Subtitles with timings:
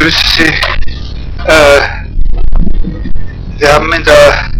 [0.00, 0.44] begrüße Sie.
[1.46, 1.80] Äh,
[3.58, 4.50] wir haben in der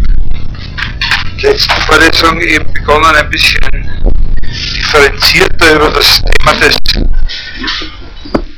[1.41, 3.59] letzten Vorlesung eben begonnen, ein bisschen
[4.77, 6.77] differenzierter über das Thema des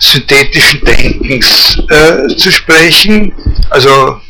[0.00, 3.32] synthetischen Denkens äh, zu sprechen.
[3.70, 4.20] Also,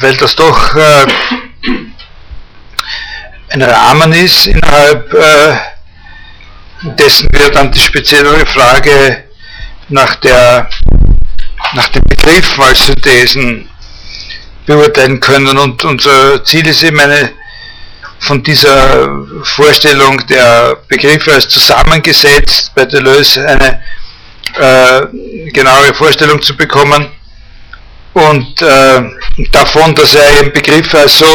[0.00, 1.06] weil das doch äh,
[3.50, 5.56] ein Rahmen ist, innerhalb äh,
[6.96, 9.23] dessen wir dann die speziellere Frage
[9.88, 10.68] nach, der,
[11.74, 11.88] nach
[12.58, 13.68] als Synthesen
[14.66, 15.56] beurteilen können.
[15.58, 17.32] Und unser Ziel ist eben eine
[18.20, 23.82] von dieser Vorstellung der Begriffe als zusammengesetzt bei Deleuze eine
[24.58, 27.10] äh, genauere Vorstellung zu bekommen
[28.14, 29.02] und äh,
[29.50, 31.26] davon, dass er eben Begriffe als so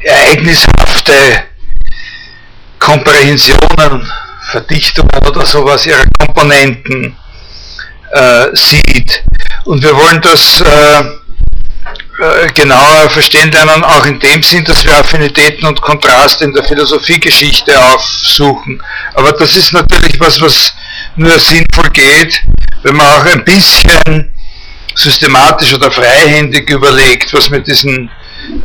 [0.00, 1.44] ereignishafte
[2.80, 4.12] Komprehensionen,
[4.52, 7.16] Verdichtungen oder sowas ihrer Komponenten
[8.12, 9.24] äh, sieht.
[9.64, 11.00] Und wir wollen das äh,
[12.22, 16.62] äh, genauer verstehen lernen, auch in dem Sinn, dass wir Affinitäten und Kontraste in der
[16.64, 18.80] Philosophiegeschichte aufsuchen.
[19.14, 20.74] Aber das ist natürlich was, was
[21.16, 22.42] nur sinnvoll geht,
[22.82, 24.32] wenn man auch ein bisschen
[24.94, 28.10] systematisch oder freihändig überlegt, was mit diesen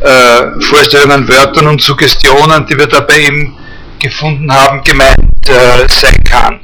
[0.02, 3.56] äh, Vorstellungen, Wörtern und Suggestionen, die wir dabei eben
[3.98, 5.16] gefunden haben, gemeint
[5.48, 6.60] äh, sein kann.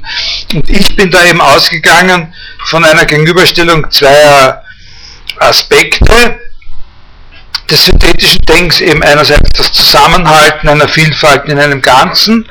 [0.53, 2.33] Und ich bin da eben ausgegangen
[2.65, 4.63] von einer Gegenüberstellung zweier
[5.39, 6.39] Aspekte
[7.69, 12.47] des synthetischen Denkens, eben einerseits das Zusammenhalten einer Vielfalt in einem Ganzen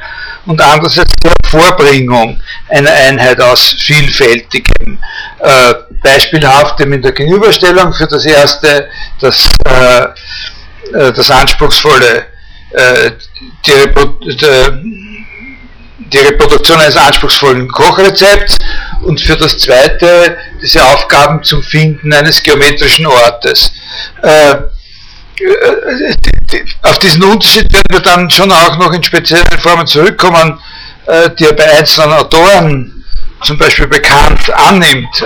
[0.46, 4.98] und andererseits die Hervorbringung einer Einheit aus Vielfältigem.
[5.38, 8.88] Äh, beispielhaft in der Gegenüberstellung für das erste
[9.20, 10.02] das, äh,
[10.92, 12.26] äh das anspruchsvolle
[12.70, 13.10] äh,
[13.66, 13.72] die,
[16.14, 18.56] die, Reproduktion eines anspruchsvollen Kochrezepts
[19.02, 23.72] und für das zweite diese Aufgaben zum Finden eines geometrischen Ortes.
[24.22, 24.56] Äh,
[26.82, 30.58] auf diesen Unterschied werden wir dann schon auch noch in speziellen Formen zurückkommen,
[31.06, 33.04] äh, die er bei einzelnen Autoren
[33.42, 35.22] zum Beispiel bekannt annimmt.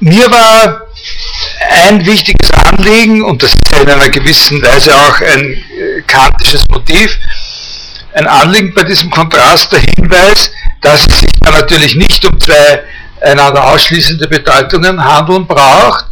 [0.00, 0.82] mir war
[1.86, 7.18] ein wichtiges Anliegen, und das ist in einer gewissen Weise auch ein äh, kantisches Motiv,
[8.14, 10.50] ein Anliegen bei diesem Kontrast der Hinweis,
[10.80, 12.82] dass es sich da natürlich nicht um zwei
[13.20, 16.06] einander ausschließende Bedeutungen handeln braucht,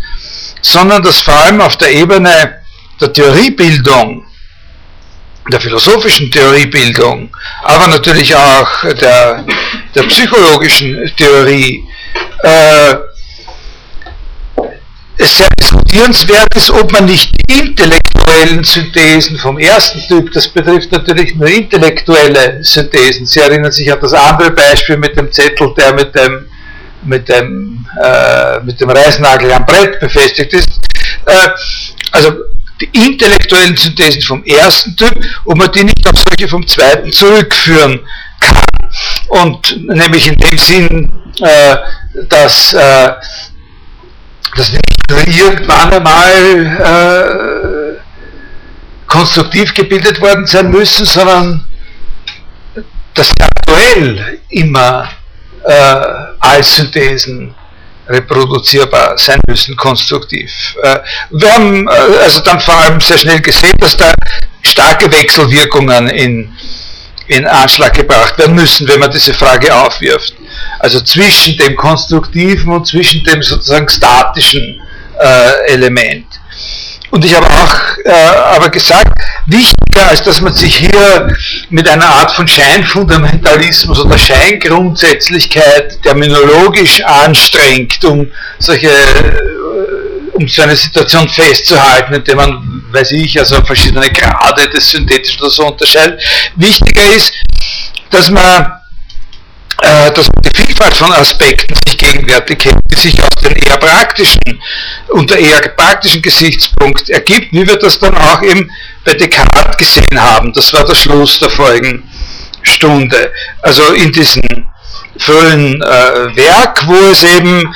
[0.62, 2.60] sondern dass vor allem auf der Ebene
[3.00, 4.24] der Theoriebildung,
[5.50, 9.44] der philosophischen Theoriebildung, aber natürlich auch der,
[9.94, 11.82] der psychologischen Theorie,
[12.42, 12.94] äh,
[15.16, 17.74] es sehr diskutierenswert ist, ob man nicht die
[18.20, 23.26] intellektuellen Synthesen vom ersten Typ, das betrifft natürlich nur intellektuelle Synthesen.
[23.26, 26.46] Sie erinnern sich an das andere Beispiel mit dem Zettel, der mit dem,
[27.02, 30.68] mit dem, äh, mit dem Reißnagel am Brett befestigt ist.
[31.26, 31.48] Äh,
[32.12, 32.32] also
[32.80, 35.14] die intellektuellen Synthesen vom ersten Typ,
[35.44, 38.00] ob man die nicht auf solche vom zweiten zurückführen
[38.40, 38.56] kann.
[39.28, 41.76] Und nämlich in dem Sinn, äh,
[42.28, 43.12] dass äh,
[44.56, 48.09] das nicht nur irgendwann einmal äh,
[49.10, 51.64] konstruktiv gebildet worden sein müssen, sondern
[53.12, 55.08] dass sie aktuell immer
[55.64, 55.96] äh,
[56.38, 57.54] als Synthesen
[58.08, 60.50] reproduzierbar sein müssen, konstruktiv.
[60.82, 61.00] Äh,
[61.30, 64.12] wir haben äh, also dann vor allem sehr schnell gesehen, dass da
[64.62, 66.52] starke Wechselwirkungen in,
[67.26, 70.34] in Anschlag gebracht werden müssen, wenn man diese Frage aufwirft.
[70.78, 74.80] Also zwischen dem konstruktiven und zwischen dem sozusagen statischen
[75.18, 76.26] äh, Element.
[77.10, 78.12] Und ich habe auch äh,
[78.56, 79.12] aber gesagt,
[79.46, 81.34] wichtiger als dass man sich hier
[81.68, 89.60] mit einer Art von Scheinfundamentalismus oder Scheingrundsätzlichkeit terminologisch anstrengt, um solche äh,
[90.34, 95.50] um so eine Situation festzuhalten, indem man, weiß ich, also verschiedene Grade des Synthetischen oder
[95.50, 96.22] so unterscheidet.
[96.56, 97.34] Wichtiger ist,
[98.10, 98.79] dass man
[100.14, 104.40] dass die Vielfalt von Aspekten sich gegenwärtig hält, die sich aus dem eher praktischen,
[105.08, 108.70] unter eher praktischen Gesichtspunkt ergibt, wie wir das dann auch eben
[109.04, 110.52] bei Descartes gesehen haben.
[110.52, 112.08] Das war der Schluss der vorigen
[112.62, 113.32] Stunde.
[113.62, 114.42] Also in diesem
[115.18, 117.74] frühen äh, Werk, wo es eben,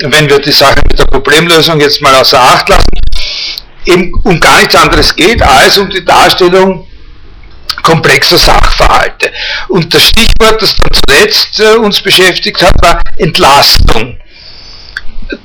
[0.00, 2.84] wenn wir die Sache mit der Problemlösung jetzt mal außer Acht lassen,
[3.86, 6.86] eben um gar nichts anderes geht, als um die Darstellung
[7.82, 9.32] komplexer Sachverhalte.
[9.68, 14.18] Und das Stichwort, das dann zuletzt äh, uns beschäftigt hat, war Entlastung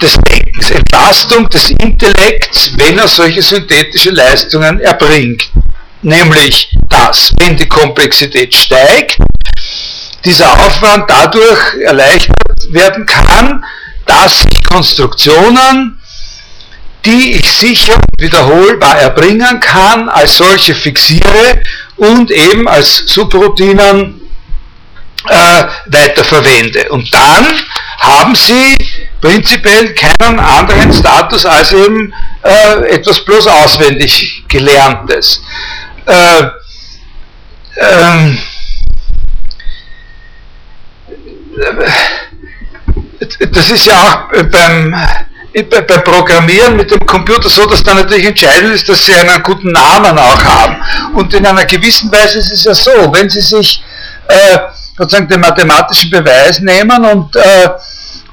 [0.01, 5.49] des Denkens, Entlastung des Intellekts, wenn er solche synthetische Leistungen erbringt.
[6.01, 9.17] Nämlich, dass, wenn die Komplexität steigt,
[10.23, 12.35] dieser Aufwand dadurch erleichtert
[12.71, 13.63] werden kann,
[14.05, 15.99] dass ich Konstruktionen,
[17.05, 21.61] die ich sicher wiederholbar erbringen kann, als solche fixiere
[21.99, 24.21] und eben als Subroutinen
[25.27, 26.89] äh, weiterverwende.
[26.89, 27.45] Und dann
[27.99, 28.77] haben sie
[29.21, 32.13] prinzipiell keinen anderen Status als eben
[32.43, 35.41] äh, etwas bloß auswendig Gelerntes.
[36.05, 36.43] Äh,
[37.77, 38.39] ähm,
[43.51, 44.95] das ist ja auch beim,
[45.53, 49.71] beim Programmieren mit dem Computer so, dass dann natürlich entscheidend ist, dass Sie einen guten
[49.71, 50.77] Namen auch haben.
[51.15, 53.83] Und in einer gewissen Weise ist es ja so, wenn Sie sich
[54.27, 54.59] äh,
[54.97, 57.69] sozusagen den mathematischen Beweis nehmen und, äh,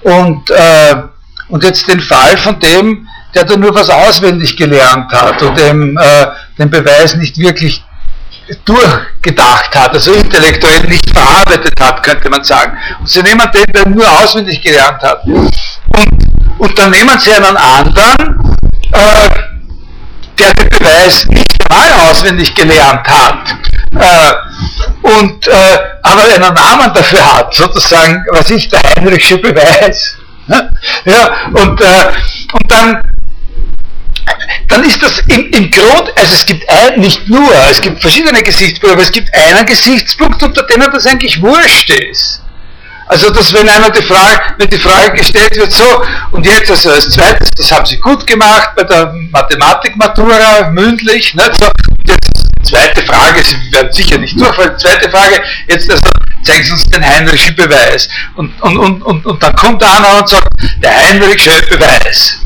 [0.02, 0.94] und, äh,
[1.48, 5.96] und jetzt den Fall von dem, der da nur was auswendig gelernt hat und dem,
[5.96, 6.26] äh,
[6.58, 7.82] den Beweis nicht wirklich
[8.64, 12.78] durchgedacht hat, also intellektuell nicht verarbeitet hat, könnte man sagen.
[13.00, 15.24] Und sie nehmen den, der nur auswendig gelernt hat.
[16.58, 18.56] Und, dann nehmen sie einen anderen,
[18.92, 19.28] äh,
[20.38, 23.56] der den Beweis nicht einmal auswendig gelernt hat,
[23.94, 24.32] äh,
[25.02, 30.16] und, äh, aber einen Namen dafür hat, sozusagen, was ich, der Heinrichsche Beweis.
[31.04, 32.12] ja, und, äh,
[32.52, 33.00] und dann
[34.68, 38.42] dann ist das im, im Grund, also es gibt ein, nicht nur, es gibt verschiedene
[38.42, 42.42] Gesichtspunkte, aber es gibt einen Gesichtspunkt, unter dem das eigentlich wurscht ist.
[43.08, 46.90] Also, dass wenn einer die Frage, wenn die Frage gestellt wird, so, und jetzt also
[46.90, 51.68] als zweites, das haben Sie gut gemacht bei der Mathematik-Matura, mündlich, nicht so,
[52.06, 56.02] jetzt zweite Frage, Sie werden sicher nicht durchfallen, zweite Frage, jetzt also,
[56.42, 58.08] zeigen Sie uns den Heinrichschen Beweis.
[58.34, 60.48] Und, und, und, und, und dann kommt einer und sagt,
[60.82, 62.40] der Heinrichsche Beweis.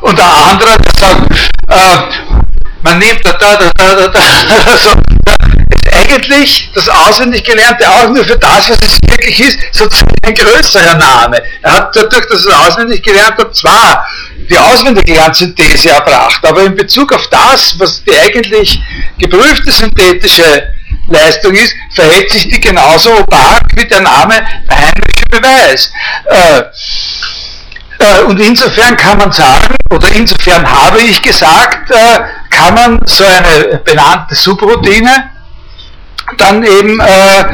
[0.00, 1.30] Und der andere, der sagt,
[1.68, 1.98] äh,
[2.82, 4.20] man nimmt da, da, da, da, da,
[4.76, 4.90] so,
[5.70, 10.34] ist eigentlich das auswendig Gelernte auch nur für das, was es wirklich ist, sozusagen ein
[10.34, 11.42] größerer Name.
[11.62, 14.06] Er hat dadurch, dass er auswendig gelernt hat, zwar
[14.48, 18.80] die auswendig gelernte Synthese erbracht, aber in Bezug auf das, was die eigentlich
[19.18, 20.74] geprüfte synthetische
[21.08, 25.90] Leistung ist, verhält sich die genauso opak wie der Name der heimliche Beweis.
[26.26, 26.62] Äh,
[27.98, 32.20] äh, und insofern kann man sagen, oder insofern habe ich gesagt, äh,
[32.50, 35.30] kann man so eine benannte Subroutine
[36.38, 37.44] dann eben, äh,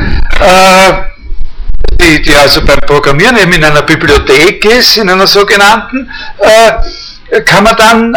[2.01, 6.11] die, die, also beim Programmieren eben in einer Bibliothek ist, in einer sogenannten,
[7.45, 8.17] kann man dann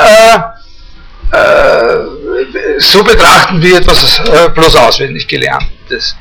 [2.78, 4.22] so betrachten wie etwas
[4.56, 6.16] bloß auswendig gelerntes.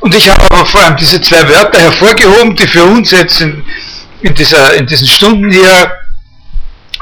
[0.00, 3.64] Und ich habe aber vor allem diese zwei Wörter hervorgehoben, die für uns jetzt in,
[4.22, 5.92] in, dieser, in diesen Stunden hier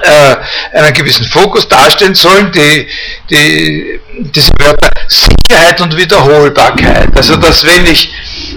[0.03, 0.37] äh,
[0.77, 2.89] einen gewissen Fokus darstellen sollen, die,
[3.31, 4.01] die,
[4.35, 7.17] diese Wörter Sicherheit und Wiederholbarkeit.
[7.17, 8.13] Also dass wenn ich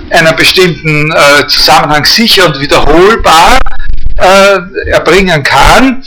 [0.09, 3.59] einen bestimmten äh, Zusammenhang sicher und wiederholbar
[4.17, 6.03] äh, erbringen kann,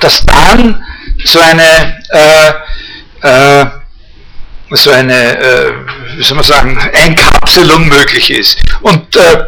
[0.00, 0.84] dass dann
[1.24, 2.52] so eine äh,
[3.22, 3.66] äh,
[4.70, 5.72] so eine, äh,
[6.16, 8.58] wie soll man sagen, Einkapselung möglich ist.
[8.82, 9.44] Und äh,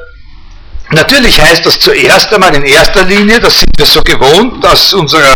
[0.92, 5.34] Natürlich heißt das zuerst einmal in erster Linie, das sind wir so gewohnt aus unserer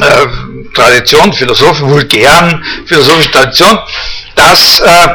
[0.00, 0.26] äh,
[0.74, 3.78] Tradition, Philosophen, vulgären philosophischen Tradition,
[4.36, 5.08] dass äh,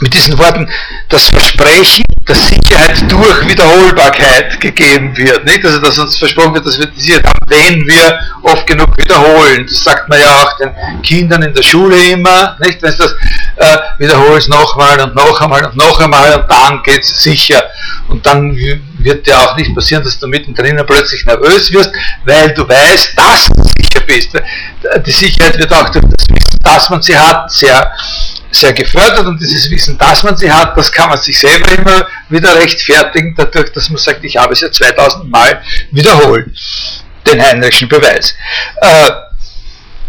[0.00, 0.68] mit diesen Worten
[1.08, 5.44] das Versprechen dass Sicherheit durch Wiederholbarkeit gegeben wird.
[5.44, 5.64] Nicht?
[5.64, 9.64] Also dass uns versprochen wird, dass wir die Sicherheit haben, wenn wir oft genug wiederholen.
[9.64, 12.56] Das sagt man ja auch den Kindern in der Schule immer.
[12.60, 12.82] Nicht?
[12.82, 13.12] Wenn das
[13.56, 17.62] äh, wiederholst nochmal und noch einmal und noch einmal und dann geht es sicher.
[18.08, 18.56] Und dann
[18.98, 21.92] wird dir auch nicht passieren, dass du mittendrin plötzlich nervös wirst,
[22.24, 24.30] weil du weißt, dass du sicher bist.
[25.06, 27.92] Die Sicherheit wird auch durch das Wissen, dass man sie hat, sehr
[28.50, 32.06] sehr gefördert und dieses Wissen, dass man sie hat, das kann man sich selber immer
[32.28, 36.48] wieder rechtfertigen, dadurch, dass man sagt, ich habe es ja 2000 Mal wiederholt,
[37.26, 38.34] den Heinrichschen Beweis.
[38.80, 39.10] Äh,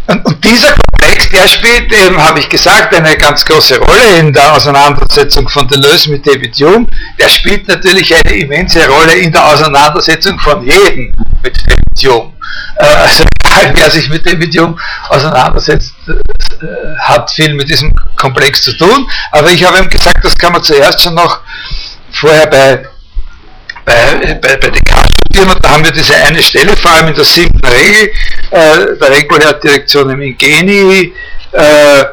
[0.08, 4.54] und, dieser Komplex, der spielt eben, habe ich gesagt, eine ganz große Rolle in der
[4.54, 6.86] Auseinandersetzung von Deleuze mit David Hume.
[7.18, 11.12] Der spielt natürlich eine immense Rolle in der Auseinandersetzung von jedem
[11.42, 12.32] mit David Hume.
[12.76, 14.76] Äh, also egal, wer sich mit David Hume
[15.10, 19.06] auseinandersetzt, äh, hat viel mit diesem Komplex zu tun.
[19.32, 21.40] Aber ich habe ihm gesagt, das kann man zuerst schon noch
[22.12, 22.86] vorher bei,
[23.88, 24.72] bei, bei, bei
[25.28, 25.50] studieren.
[25.54, 28.10] Und da haben wir diese eine Stelle, vor allem in der siebten Regel,
[28.50, 31.12] äh, der Regulärdirektion im Ingeni,
[31.52, 32.04] äh,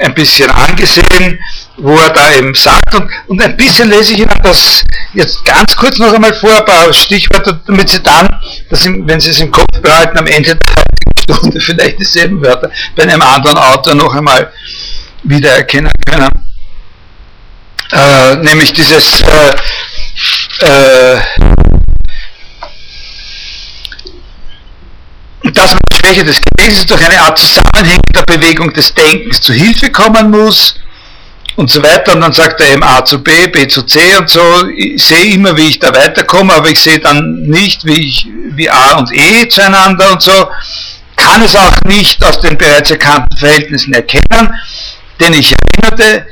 [0.00, 1.38] ein bisschen angesehen,
[1.76, 4.82] wo er da eben sagt, und, und ein bisschen lese ich Ihnen das
[5.14, 8.28] jetzt ganz kurz noch einmal vor, ein paar Stichworte, damit Sie dann,
[8.70, 12.72] dass Sie, wenn Sie es im Kopf behalten, am Ende der Stunde vielleicht dieselben Wörter
[12.96, 14.52] bei einem anderen Autor noch einmal
[15.22, 16.28] wiedererkennen können.
[17.90, 19.54] Äh, nämlich dieses äh,
[20.60, 21.18] äh,
[25.52, 29.90] dass man die Schwäche des Gedächtnisses durch eine Art zusammenhängender Bewegung des Denkens zu Hilfe
[29.90, 30.74] kommen muss
[31.56, 32.14] und so weiter.
[32.14, 34.68] Und dann sagt er eben A zu B, B zu C und so.
[34.76, 38.68] Ich sehe immer, wie ich da weiterkomme, aber ich sehe dann nicht, wie, ich, wie
[38.70, 40.48] A und E zueinander und so.
[41.16, 44.54] Kann es auch nicht aus den bereits erkannten Verhältnissen erkennen,
[45.18, 46.26] denn ich erinnerte,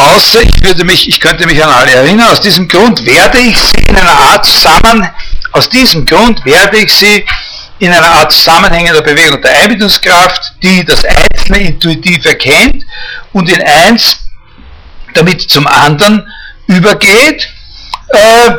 [0.00, 3.58] außer ich würde mich, ich könnte mich an alle erinnern, aus diesem Grund werde ich
[3.58, 5.08] sie in einer Art zusammen,
[5.52, 7.24] aus diesem Grund werde ich sie
[7.78, 12.84] in einer Art zusammenhängender Bewegung der Einbildungskraft, die das Einzelne intuitiv erkennt
[13.32, 14.16] und in eins
[15.14, 16.26] damit zum anderen
[16.66, 17.48] übergeht,
[18.08, 18.50] äh,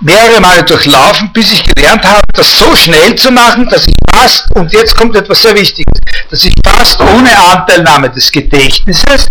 [0.00, 4.46] mehrere Male durchlaufen, bis ich gelernt habe, das so schnell zu machen, dass ich fast,
[4.54, 9.28] und jetzt kommt etwas sehr Wichtiges, dass ich fast ohne Anteilnahme des Gedächtnisses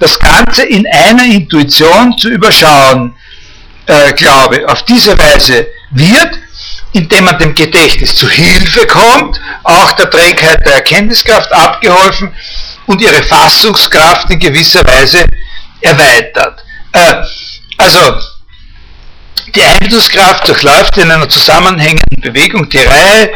[0.00, 3.14] das Ganze in einer Intuition zu überschauen
[3.86, 4.68] äh, glaube.
[4.68, 6.38] Auf diese Weise wird
[6.92, 12.32] indem man dem Gedächtnis zu Hilfe kommt, auch der Trägheit der Erkenntniskraft abgeholfen
[12.86, 15.24] und ihre Fassungskraft in gewisser Weise
[15.80, 16.64] erweitert.
[16.92, 17.22] Äh,
[17.76, 18.20] also,
[19.54, 23.30] die Einbildungskraft durchläuft in einer zusammenhängenden Bewegung die Reihe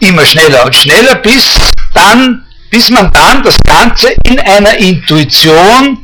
[0.00, 1.58] immer schneller und schneller, bis
[1.94, 5.98] dann, bis man dann das Ganze in einer Intuition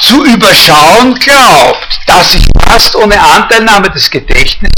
[0.00, 4.70] zu überschauen glaubt, dass ich fast ohne Anteilnahme des Gedächtnisses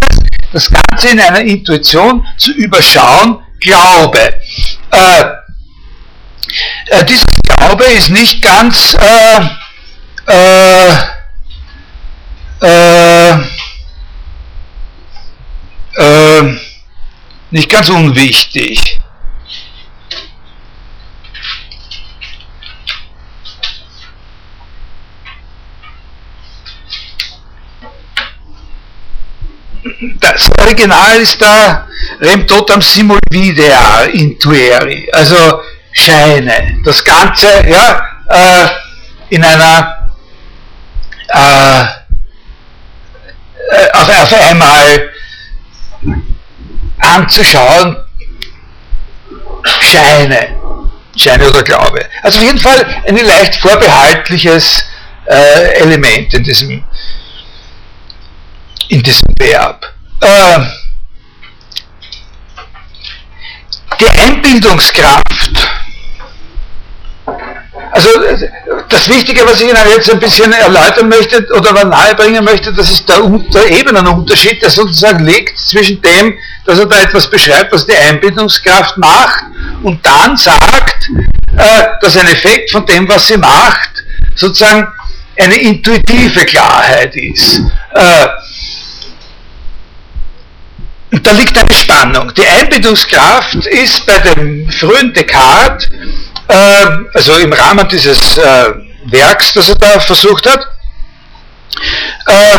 [0.52, 4.40] das Ganze in einer Intuition zu überschauen glaube.
[4.90, 5.24] Äh,
[6.86, 9.40] äh, dieser Glaube ist nicht ganz äh,
[10.32, 10.92] äh,
[12.62, 13.32] äh,
[15.98, 16.56] äh
[17.50, 18.98] nicht ganz unwichtig.
[30.20, 31.86] das Original ist da
[32.20, 36.80] rem totam simul videa intueri, also Scheine.
[36.84, 38.68] Das Ganze ja, äh,
[39.30, 40.10] in einer
[41.28, 41.82] äh,
[43.70, 45.10] äh auf, auf einmal
[46.98, 47.96] anzuschauen,
[49.80, 50.56] Scheine.
[51.16, 52.06] Scheine oder Glaube.
[52.22, 54.84] Also auf jeden Fall ein leicht vorbehaltliches
[55.26, 56.84] äh, Element in diesem
[58.88, 59.97] in diesem Verb.
[60.20, 60.58] Äh,
[64.00, 65.68] die Einbildungskraft.
[67.92, 68.10] Also
[68.88, 73.08] das Wichtige, was ich Ihnen jetzt ein bisschen erläutern möchte oder nahebringen möchte, das ist
[73.08, 76.34] der, der Ebenenunterschied, der sozusagen liegt zwischen dem,
[76.64, 79.44] dass er da etwas beschreibt, was die Einbildungskraft macht
[79.82, 81.08] und dann sagt,
[81.56, 84.04] äh, dass ein Effekt von dem, was sie macht,
[84.36, 84.86] sozusagen
[85.36, 87.62] eine intuitive Klarheit ist.
[87.94, 88.26] Äh,
[91.10, 92.32] und da liegt eine Spannung.
[92.34, 95.88] Die Einbildungskraft ist bei dem frühen Descartes,
[96.48, 98.72] äh, also im Rahmen dieses äh,
[99.06, 100.66] Werks, das er da versucht hat,
[102.26, 102.58] äh,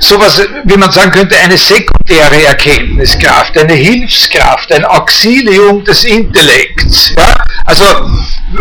[0.00, 7.14] sowas, wie man sagen könnte, eine sekundäre Erkenntniskraft, eine Hilfskraft, ein Auxilium des Intellekts.
[7.16, 7.44] Ja?
[7.64, 7.84] Also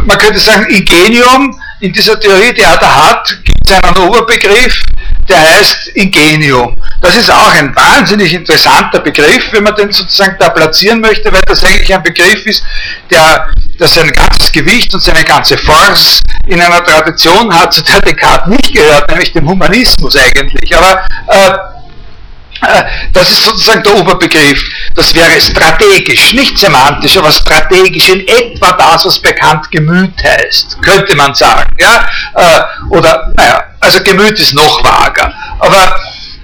[0.05, 4.83] man könnte sagen, Ingenium in dieser Theorie, die er da hat, gibt es einen Oberbegriff,
[5.27, 6.75] der heißt Ingenium.
[7.01, 11.41] Das ist auch ein wahnsinnig interessanter Begriff, wenn man den sozusagen da platzieren möchte, weil
[11.47, 12.63] das eigentlich ein Begriff ist,
[13.09, 17.99] der, der sein ganzes Gewicht und seine ganze Force in einer Tradition hat, zu der
[18.01, 20.77] Descartes nicht gehört, nämlich dem Humanismus eigentlich.
[20.77, 21.80] Aber äh,
[23.13, 24.63] das ist sozusagen der Oberbegriff.
[24.95, 31.15] Das wäre strategisch, nicht semantisch, aber strategisch in etwa das, was bekannt Gemüt heißt, könnte
[31.15, 31.75] man sagen.
[31.79, 32.07] Ja?
[32.35, 35.33] Äh, oder, naja, also Gemüt ist noch vager.
[35.59, 35.99] Aber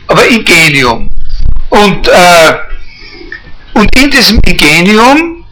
[0.08, 1.10] aber Ingenium.
[1.70, 2.54] Und, äh,
[3.74, 5.46] und in diesem Ingenium,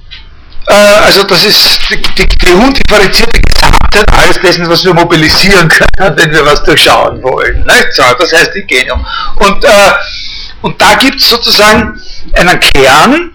[0.68, 6.18] äh, also das ist die, die, die undifferenzierte Gesamtheit alles dessen, was wir mobilisieren können,
[6.18, 7.66] wenn wir was durchschauen wollen.
[7.66, 7.94] Nicht?
[7.94, 9.06] So, das heißt Ingenium.
[9.36, 9.70] Und, äh,
[10.66, 12.02] und da gibt es sozusagen
[12.34, 13.32] einen Kern,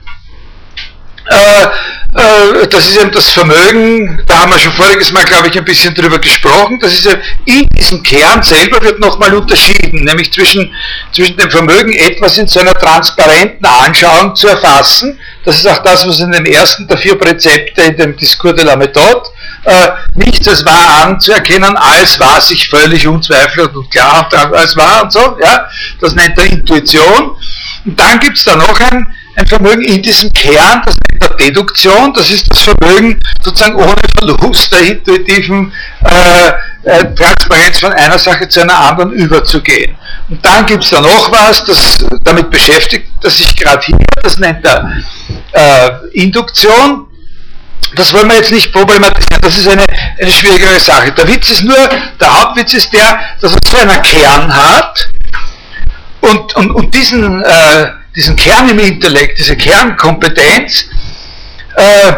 [1.29, 5.57] äh, äh, das ist eben das Vermögen, da haben wir schon voriges Mal, glaube ich,
[5.57, 7.13] ein bisschen drüber gesprochen, das ist ja,
[7.45, 10.75] in diesem Kern selber wird nochmal unterschieden, nämlich zwischen,
[11.13, 16.05] zwischen dem Vermögen, etwas in so einer transparenten Anschauung zu erfassen, das ist auch das,
[16.09, 19.23] was in dem ersten der vier Präzepte in dem Discours de la Méthode,
[19.65, 25.13] äh, nichts als wahr anzuerkennen, als war sich völlig unzweifelhaft und klar als wahr und
[25.13, 25.69] so, ja,
[26.01, 27.37] das nennt er Intuition.
[27.85, 31.37] Und dann gibt es da noch ein, ein Vermögen in diesem Kern, das nennt er
[31.37, 35.73] Deduktion, das ist das Vermögen sozusagen ohne Verlust der intuitiven
[36.05, 36.53] äh,
[36.83, 39.97] äh, Transparenz von einer Sache zu einer anderen überzugehen.
[40.29, 44.39] Und dann gibt es da noch was, das damit beschäftigt, das sich gerade hier, das
[44.39, 44.91] nennt er
[45.53, 47.07] äh, Induktion.
[47.95, 49.85] Das wollen wir jetzt nicht problematisieren, das ist eine,
[50.21, 51.11] eine schwierigere Sache.
[51.13, 51.89] Der Witz ist nur,
[52.21, 55.11] der Hauptwitz ist der, dass er so einen Kern hat
[56.21, 60.85] und, und, und diesen, äh, diesen Kern im Intellekt, diese Kernkompetenz,
[61.75, 62.13] äh,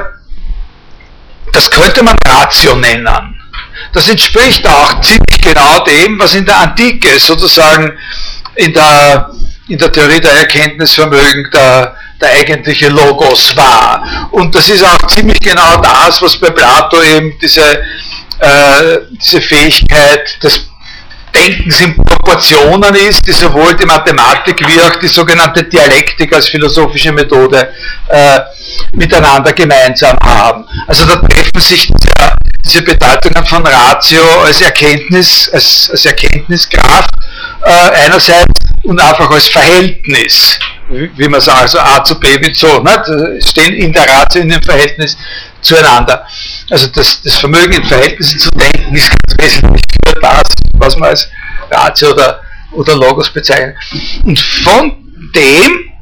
[1.53, 3.41] das könnte man Ratio nennen.
[3.93, 7.93] Das entspricht auch ziemlich genau dem, was in der Antike sozusagen
[8.55, 9.31] in der,
[9.69, 14.29] in der Theorie der Erkenntnisvermögen der, der eigentliche Logos war.
[14.31, 17.83] Und das ist auch ziemlich genau das, was bei Plato eben diese,
[18.39, 20.69] äh, diese Fähigkeit des
[21.35, 27.11] Denkens in Proportionen ist, die sowohl die Mathematik wie auch die sogenannte Dialektik als philosophische
[27.11, 27.73] Methode
[28.09, 28.41] äh,
[28.93, 30.65] miteinander gemeinsam haben.
[30.87, 32.33] Also da treffen sich diese,
[32.65, 37.11] diese Bedeutungen von Ratio als Erkenntnis, als, als Erkenntniskraft
[37.65, 38.53] äh, einerseits
[38.83, 40.59] und einfach als Verhältnis,
[40.93, 43.41] wie man sagt, also A zu B mit so, ne?
[43.45, 45.17] stehen in der Ratio in dem Verhältnis
[45.61, 46.27] zueinander.
[46.71, 50.43] Also das, das Vermögen in Verhältnissen zu denken ist ganz wesentlich für das,
[50.75, 51.29] was man als
[51.71, 52.41] Ratio oder,
[52.73, 53.77] oder Logos bezeichnet.
[54.25, 54.97] Und von
[55.35, 55.93] dem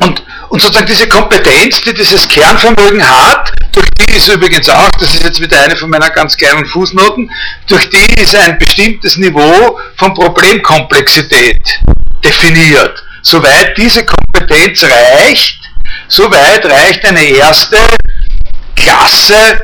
[0.00, 5.14] und, und sozusagen diese Kompetenz, die dieses Kernvermögen hat, durch die ist übrigens auch, das
[5.14, 7.30] ist jetzt wieder eine von meiner ganz kleinen Fußnoten,
[7.68, 11.80] durch die ist ein bestimmtes Niveau von Problemkomplexität
[12.24, 13.03] definiert.
[13.24, 15.58] Soweit diese Kompetenz reicht,
[16.08, 17.78] soweit reicht eine erste
[18.76, 19.62] Klasse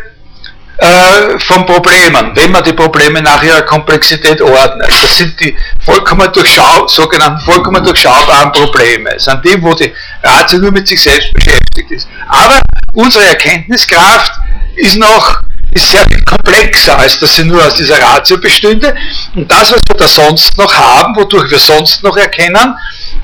[0.78, 4.88] äh, von Problemen, wenn man die Probleme nach ihrer Komplexität ordnet.
[4.88, 9.10] Das sind die vollkommen durchschau sogenannten vollkommen durchschaubaren Probleme.
[9.10, 12.08] Das sind die, wo die Ratio nur mit sich selbst beschäftigt ist.
[12.28, 12.60] Aber
[12.94, 14.32] unsere Erkenntniskraft
[14.76, 18.94] ist noch ist sehr viel komplexer, als dass sie nur aus dieser Ratio bestünde.
[19.34, 22.74] Und das, was wir da sonst noch haben, wodurch wir sonst noch erkennen,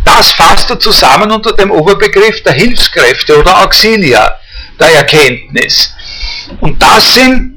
[0.05, 4.39] das fasst er zusammen unter dem Oberbegriff der Hilfskräfte oder Auxilia
[4.79, 5.93] der Erkenntnis.
[6.61, 7.55] Und das sind,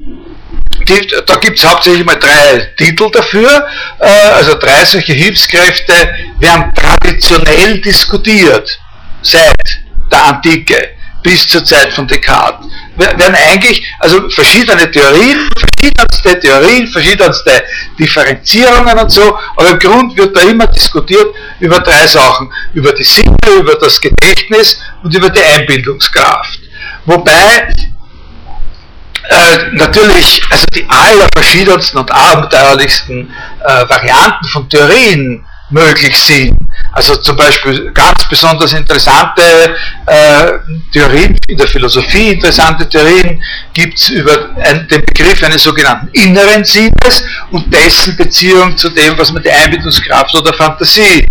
[0.88, 3.66] die, da gibt es hauptsächlich mal drei Titel dafür,
[4.00, 5.92] äh, also drei solche Hilfskräfte
[6.40, 8.80] werden traditionell diskutiert
[9.22, 12.66] seit der Antike bis zur Zeit von Descartes.
[12.96, 17.64] Werden eigentlich, also verschiedene Theorien, verschiedenste Theorien, verschiedenste
[17.98, 23.04] Differenzierungen und so, aber im Grund wird da immer diskutiert über drei Sachen, über die
[23.04, 26.60] Sinne, über das Gedächtnis und über die Einbildungskraft.
[27.06, 27.74] Wobei
[29.28, 33.32] äh, natürlich, also die allerverschiedensten und abenteuerlichsten
[33.64, 36.58] äh, Varianten von Theorien möglich sind.
[36.92, 39.42] Also zum Beispiel ganz besonders interessante
[40.06, 40.52] äh,
[40.92, 46.64] Theorien in der Philosophie, interessante Theorien gibt es über ein, den Begriff eines sogenannten inneren
[46.64, 51.26] Sinnes und dessen Beziehung zu dem, was man die Einbildungskraft oder Fantasie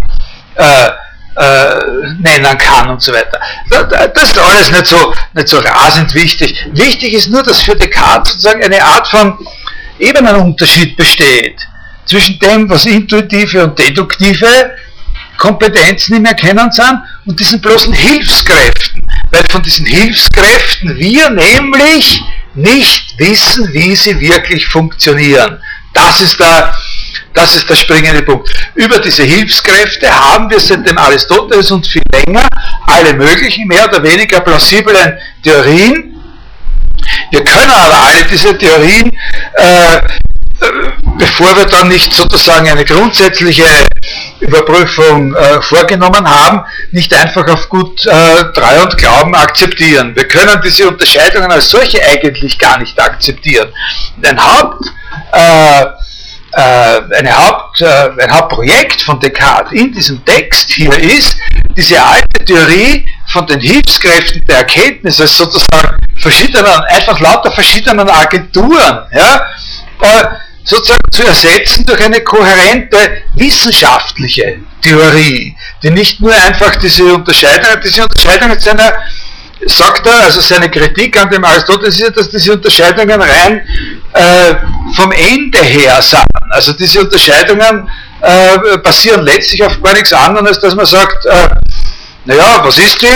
[0.56, 0.90] äh,
[1.36, 1.80] äh,
[2.20, 3.40] nennen kann und so weiter.
[3.70, 6.68] Das ist alles nicht so, nicht so rasend wichtig.
[6.74, 9.38] Wichtig ist nur, dass für Descartes sozusagen eine Art von
[10.00, 11.69] Ebenenunterschied besteht
[12.10, 14.76] zwischen dem, was intuitive und deduktive
[15.38, 19.02] Kompetenzen im Erkennen sind und diesen bloßen Hilfskräften.
[19.32, 22.22] Weil von diesen Hilfskräften wir nämlich
[22.56, 25.60] nicht wissen, wie sie wirklich funktionieren.
[25.94, 26.76] Das ist der,
[27.34, 28.50] das ist der springende Punkt.
[28.76, 32.46] Über diese Hilfskräfte haben wir seit dem Aristoteles und viel länger
[32.88, 36.16] alle möglichen, mehr oder weniger plausiblen Theorien.
[37.32, 39.12] Wir können aber alle diese Theorien,
[39.54, 40.02] äh,
[41.20, 43.66] bevor wir dann nicht sozusagen eine grundsätzliche
[44.40, 50.16] Überprüfung äh, vorgenommen haben, nicht einfach auf gut äh, Treu und Glauben akzeptieren.
[50.16, 53.70] Wir können diese Unterscheidungen als solche eigentlich gar nicht akzeptieren.
[54.24, 54.86] Ein Haupt,
[55.34, 55.84] äh,
[56.54, 61.36] äh, eine Haupt, äh, ein Hauptprojekt von Descartes in diesem Text hier ist,
[61.76, 69.06] diese alte Theorie von den Hilfskräften der Erkenntnis als sozusagen verschiedenen, einfach lauter verschiedenen Agenturen,
[69.14, 69.46] ja,
[70.02, 70.26] äh,
[70.70, 78.04] sozusagen zu ersetzen durch eine kohärente wissenschaftliche Theorie, die nicht nur einfach diese Unterscheidung, diese
[78.04, 78.94] Unterscheidung in seiner
[79.66, 83.62] sagt er, also seine Kritik an dem Aristoteles ist, dass diese Unterscheidungen rein
[84.14, 84.56] äh,
[84.96, 86.24] vom Ende her sind.
[86.52, 87.90] Also diese Unterscheidungen
[88.22, 91.50] äh, basieren letztlich auf gar nichts anderes, als dass man sagt, äh,
[92.26, 93.08] naja, was ist die?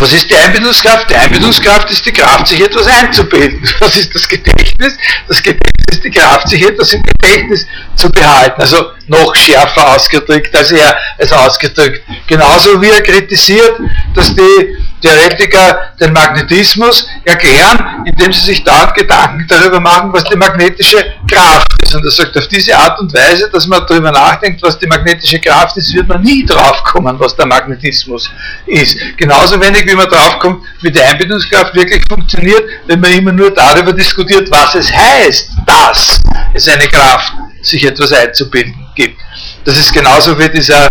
[0.00, 1.10] Was ist die Einbildungskraft?
[1.10, 3.62] Die Einbildungskraft ist die Kraft, sich etwas einzubilden.
[3.80, 4.96] Was ist das Gedächtnis?
[5.28, 8.62] Das Gedächtnis ist die Kraft, sich etwas im Gedächtnis zu behalten.
[8.62, 12.00] Also noch schärfer ausgedrückt, als er es ausgedrückt.
[12.26, 13.78] Genauso wie er kritisiert,
[14.14, 20.36] dass die Theoretiker den Magnetismus erklären, indem sie sich dort Gedanken darüber machen, was die
[20.36, 21.94] magnetische Kraft ist.
[21.94, 25.40] Und er sagt, auf diese Art und Weise, dass man darüber nachdenkt, was die magnetische
[25.40, 28.30] Kraft ist, wird man nie draufkommen, was der Magnetismus
[28.66, 28.98] ist.
[29.16, 33.92] Genauso wenig, wie man draufkommt, wie die Einbindungskraft wirklich funktioniert, wenn man immer nur darüber
[33.92, 36.20] diskutiert, was es heißt, dass
[36.54, 37.32] es eine Kraft,
[37.62, 39.20] sich etwas einzubilden gibt.
[39.64, 40.90] Das ist genauso wie dieser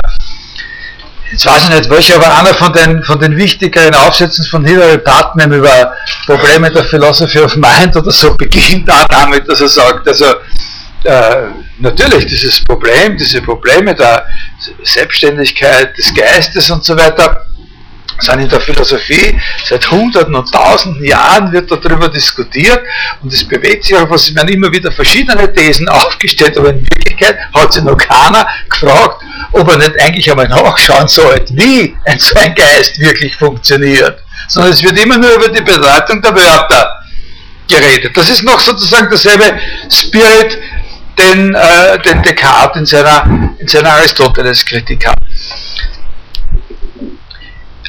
[1.32, 4.98] jetzt weiß ich nicht welcher, aber einer von den, von den wichtigeren Aufsätzen von Hilary
[4.98, 5.94] Putnam über
[6.26, 10.26] Probleme der Philosophy of Mind oder so beginnt da damit, dass er sagt, also
[11.04, 11.48] äh,
[11.80, 14.26] natürlich dieses Problem, diese Probleme der
[14.84, 17.46] Selbstständigkeit des Geistes und so weiter,
[18.22, 22.82] sind in der Philosophie seit Hunderten und Tausenden Jahren wird darüber diskutiert
[23.22, 27.38] und es bewegt sich auch, was werden immer wieder verschiedene Thesen aufgestellt, aber in Wirklichkeit
[27.54, 32.36] hat sich noch keiner gefragt, ob er nicht eigentlich einmal nachschauen sollte, wie ein so
[32.40, 34.20] ein Geist wirklich funktioniert.
[34.48, 37.00] Sondern es wird immer nur über die Bedeutung der Wörter
[37.68, 38.16] geredet.
[38.18, 39.60] Das ist noch sozusagen derselbe
[39.92, 40.58] Spirit,
[41.18, 45.16] den, äh, den Descartes in seiner, in seiner Aristoteles-Kritik hat.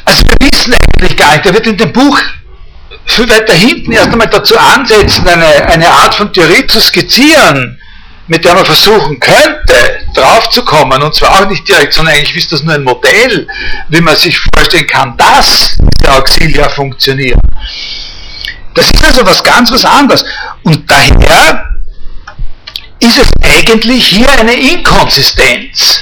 [0.04, 2.18] Also wir wissen eigentlich gar nicht, er wird in dem Buch
[3.06, 7.78] viel weiter hinten erst einmal dazu ansetzen, eine, eine Art von Theorie zu skizzieren,
[8.26, 12.62] mit der man versuchen könnte, draufzukommen, und zwar auch nicht direkt, sondern eigentlich ist das
[12.62, 13.46] nur ein Modell,
[13.88, 17.38] wie man sich vorstellen kann, dass der Auxilia funktioniert.
[18.74, 20.24] Das ist also was ganz was anderes.
[20.62, 21.70] Und daher
[23.00, 26.00] ist es eigentlich hier eine Inkonsistenz.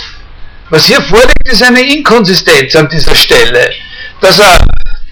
[0.71, 3.73] Was hier vorliegt, ist eine Inkonsistenz an dieser Stelle.
[4.21, 4.59] Dass er,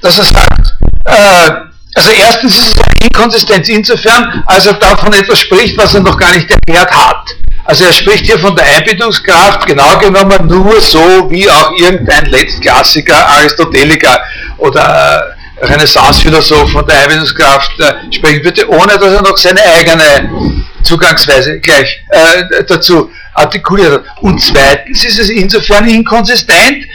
[0.03, 1.51] dass er sagt, äh,
[1.95, 6.19] also erstens ist es eine Inkonsistenz insofern, als er davon etwas spricht, was er noch
[6.19, 7.25] gar nicht erklärt hat.
[7.65, 13.27] Also er spricht hier von der Einbildungskraft, genau genommen nur so, wie auch irgendein Letztklassiker,
[13.27, 14.21] Aristoteliker
[14.59, 20.65] oder äh, Renaissance-Philosoph von der Einbildungskraft äh, sprechen würde, ohne dass er noch seine eigene
[20.83, 24.05] Zugangsweise gleich äh, dazu artikuliert hat.
[24.21, 26.87] Und zweitens ist es insofern inkonsistent,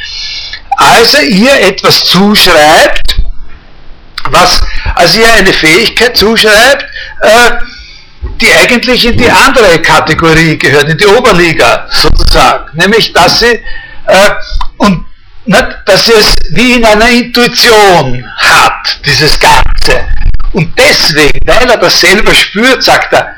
[0.81, 3.21] als er ihr etwas zuschreibt,
[4.29, 4.61] was
[4.95, 6.85] als ihr eine Fähigkeit zuschreibt,
[7.21, 7.51] äh,
[8.39, 13.59] die eigentlich in die andere Kategorie gehört, in die Oberliga sozusagen, nämlich dass sie
[14.07, 14.29] äh,
[14.77, 15.05] und
[15.45, 20.07] nicht, dass sie es wie in einer Intuition hat, dieses Ganze.
[20.53, 23.35] Und deswegen, weil er das selber spürt, sagt er,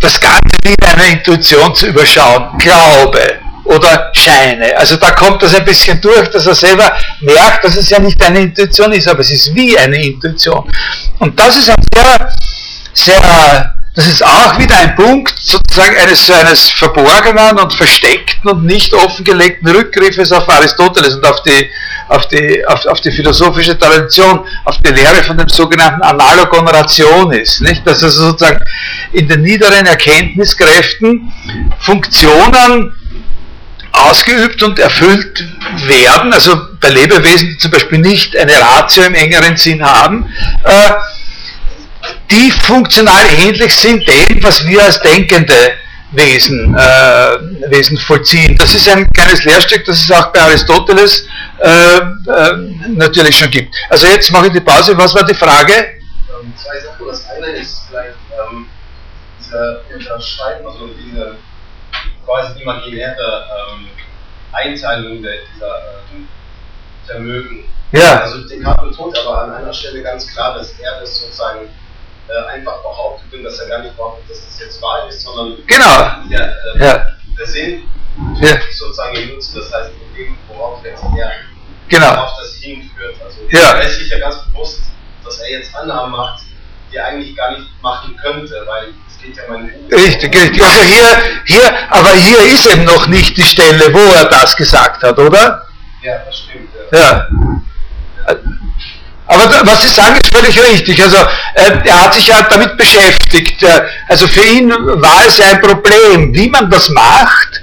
[0.00, 4.76] das Ganze wie in einer Intuition zu überschauen, Glaube, oder Scheine.
[4.76, 8.22] Also da kommt das ein bisschen durch, dass er selber merkt, dass es ja nicht
[8.24, 10.70] eine Intuition ist, aber es ist wie eine Intuition.
[11.18, 12.32] Und das ist ein sehr,
[12.92, 18.94] sehr, das ist auch wieder ein Punkt sozusagen eines, eines verborgenen und versteckten und nicht
[18.94, 21.68] offengelegten Rückgriffes auf Aristoteles und auf die,
[22.08, 27.60] auf die, auf, auf die philosophische Tradition, auf die Lehre von dem sogenannten Analogon Rationis,
[27.60, 27.84] nicht?
[27.84, 28.60] Dass also sozusagen
[29.12, 31.32] in den niederen Erkenntniskräften
[31.80, 32.94] Funktionen
[33.96, 35.44] ausgeübt und erfüllt
[35.86, 40.32] werden, also bei Lebewesen, die zum Beispiel nicht eine Ratio im engeren Sinn haben,
[40.64, 40.92] äh,
[42.30, 45.72] die funktional ähnlich sind dem, was wir als denkende
[46.12, 48.56] Wesen, äh, Wesen vollziehen.
[48.58, 51.26] Das ist ein kleines Lehrstück, das es auch bei Aristoteles
[51.58, 52.02] äh, äh,
[52.90, 53.74] natürlich schon gibt.
[53.90, 54.96] Also jetzt mache ich die Pause.
[54.96, 55.72] Was war die Frage?
[55.72, 57.06] Ähm, zwei Sachen.
[57.08, 58.14] Das eine ist vielleicht
[58.50, 58.66] ähm,
[59.38, 61.36] diese Unterscheidung, also diese
[62.26, 63.88] quasi imaginäre ähm,
[64.52, 65.78] Einteilung der, dieser
[66.12, 66.28] ähm,
[67.06, 67.64] Vermögen.
[67.92, 68.20] Ja.
[68.20, 71.68] Also Descartes betont aber an einer Stelle ganz klar, dass er das sozusagen
[72.28, 75.56] äh, einfach behauptet und dass er gar nicht behauptet, dass das jetzt wahr ist, sondern
[75.66, 76.28] genau.
[76.28, 77.16] der, äh, ja.
[77.38, 77.82] der Sinn
[78.40, 78.56] ja.
[78.72, 81.32] sozusagen genutzt, das heißt in dem, worauf jetzt er
[81.88, 82.24] genau.
[82.24, 83.16] auf das hinführt.
[83.24, 83.78] Also ja.
[83.78, 84.82] er ist sich ja ganz bewusst,
[85.24, 86.42] dass er jetzt Annahmen macht,
[86.90, 88.94] die er eigentlich gar nicht machen könnte, weil
[89.92, 90.62] Richtig, richtig.
[90.62, 91.08] Also hier,
[91.44, 95.66] hier, aber hier ist eben noch nicht die Stelle, wo er das gesagt hat, oder?
[96.02, 96.68] Ja, das stimmt.
[96.92, 96.98] Ja.
[96.98, 97.28] ja.
[99.28, 101.02] Aber was Sie sagen, ist völlig richtig.
[101.02, 101.16] Also
[101.54, 103.64] äh, er hat sich ja damit beschäftigt.
[104.08, 107.60] Also für ihn war es ein Problem, wie man das macht,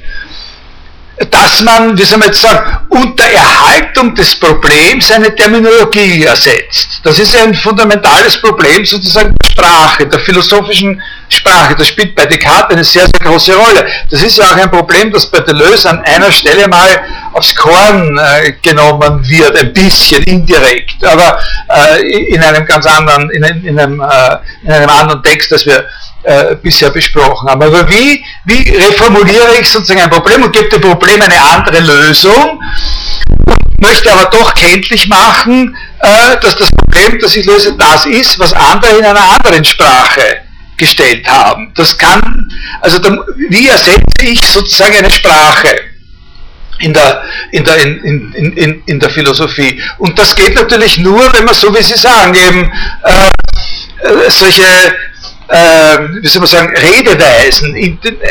[1.30, 7.02] dass man, wie soll man jetzt sagen, unter Erhaltung des Problems eine Terminologie ersetzt.
[7.04, 11.76] Das ist ein fundamentales Problem sozusagen der Sprache, der philosophischen Sprache.
[11.76, 13.86] Das spielt bei Descartes eine sehr, sehr große Rolle.
[14.10, 17.02] Das ist ja auch ein Problem, das bei Deleuze an einer Stelle mal
[17.34, 23.44] aufs Korn äh, genommen wird, ein bisschen indirekt, aber äh, in einem ganz anderen, in,
[23.44, 25.86] in, einem, äh, in einem anderen Text, das wir
[26.24, 27.62] äh, bisher besprochen haben.
[27.62, 32.60] Aber wie, wie reformuliere ich sozusagen ein Problem und gebe dem Problem eine andere Lösung
[33.84, 38.54] möchte aber doch kenntlich machen, äh, dass das Problem, das ich löse, das ist, was
[38.54, 40.40] andere in einer anderen Sprache
[40.78, 41.72] gestellt haben.
[41.76, 42.50] Das kann,
[42.82, 43.00] also
[43.50, 45.76] wie ersetze ich sozusagen eine Sprache?
[46.80, 49.82] in der, in, der, in, in, in, in der Philosophie.
[50.00, 52.72] Und das geht natürlich nur, wenn man so wie Sie sagen, eben
[53.04, 54.64] äh, äh solche
[55.48, 57.76] äh, wie soll man sagen, Redeweisen,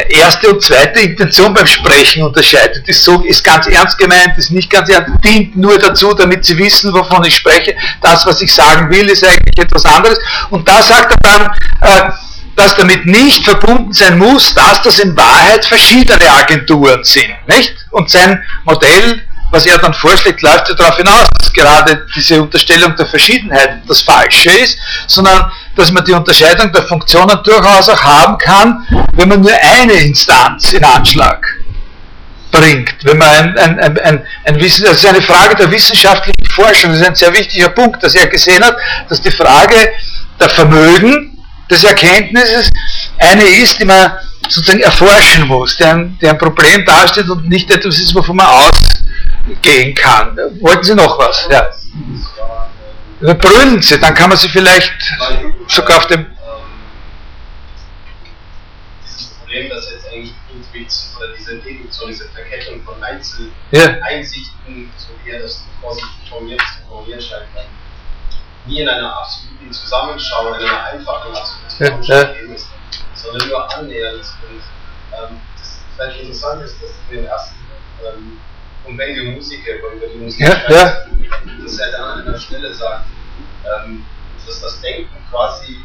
[0.08, 2.88] erste und zweite Intention beim Sprechen unterscheidet.
[2.88, 6.56] Ist, so, ist ganz ernst gemeint, ist nicht ganz ernst, dient nur dazu, damit Sie
[6.56, 7.76] wissen, wovon ich spreche.
[8.00, 10.18] Das, was ich sagen will, ist eigentlich etwas anderes.
[10.50, 12.12] Und da sagt er dann, äh,
[12.56, 17.34] dass damit nicht verbunden sein muss, dass das in Wahrheit verschiedene Agenturen sind.
[17.48, 17.74] Nicht?
[17.90, 22.96] Und sein Modell was er dann vorschlägt, läuft ja darauf hinaus, dass gerade diese Unterstellung
[22.96, 28.38] der Verschiedenheit das Falsche ist, sondern dass man die Unterscheidung der Funktionen durchaus auch haben
[28.38, 31.46] kann, wenn man nur eine Instanz in Anschlag
[32.50, 32.94] bringt.
[33.02, 36.90] Wenn man ein, ein, ein, ein, ein Wissen, das ist eine Frage der wissenschaftlichen Forschung,
[36.90, 38.76] das ist ein sehr wichtiger Punkt, dass er gesehen hat,
[39.10, 39.92] dass die Frage
[40.40, 41.38] der Vermögen
[41.70, 42.70] des Erkenntnisses
[43.18, 44.12] eine ist, die man
[44.48, 48.46] sozusagen erforschen muss, der ein, der ein Problem darstellt und nicht etwas ist, wovon man
[48.46, 48.70] aus
[49.60, 50.36] gehen kann.
[50.60, 51.48] Wollten Sie noch was?
[51.50, 51.70] Ja.
[53.20, 54.92] Überbrüllen Sie, dann kann man Sie vielleicht
[55.68, 56.26] sogar auf dem.
[59.04, 60.34] Dieses Problem, dass jetzt eigentlich
[61.16, 63.96] oder diese Deduktion, diese Verkettung von Einzel ja.
[64.02, 67.46] Einsichten, so wie er das vorsichtig formuliert, zu formulieren scheint,
[68.66, 72.16] nie in einer absoluten Zusammenschau, in einer einfachen absoluten ja.
[72.16, 72.54] ja.
[72.54, 72.68] ist,
[73.14, 74.24] sondern nur annähernd.
[74.48, 74.62] Und
[75.12, 77.56] ähm, das vielleicht interessant ist, dass in den ersten
[78.04, 78.40] ähm,
[78.84, 81.06] und wenn die Musiker über die Musik ja, ja.
[81.62, 83.06] dass er dann an einer Stelle sagt,
[83.64, 84.04] ähm,
[84.46, 85.78] dass das Denken quasi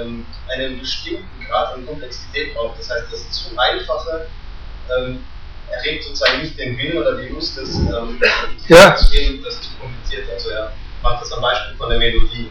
[0.00, 2.78] ähm, einen bestimmten Grad an Komplexität braucht.
[2.78, 4.26] Das heißt, das zu einfache
[4.98, 5.24] ähm,
[5.70, 8.20] erregt sozusagen nicht den Willen oder die Lust, das ähm,
[8.68, 8.94] ja.
[8.96, 10.28] zu gehen, das zu kompliziert.
[10.32, 10.72] Also er
[11.02, 12.50] macht das am Beispiel von der Melodie.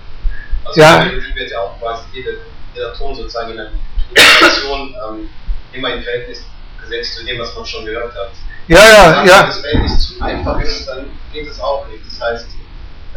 [0.66, 1.04] Also ja.
[1.04, 2.38] die Melodie wird ja auch quasi jede,
[2.74, 3.72] jeder Ton sozusagen in einer
[4.10, 5.30] Interpretation ähm,
[5.74, 6.46] immer in Verhältnis
[6.82, 8.32] gesetzt zu dem, was man schon gehört hat.
[8.70, 9.50] Ja, ja, ja.
[9.64, 12.06] Wenn es zu einfach ist, dann geht es auch nicht.
[12.06, 12.48] Das heißt,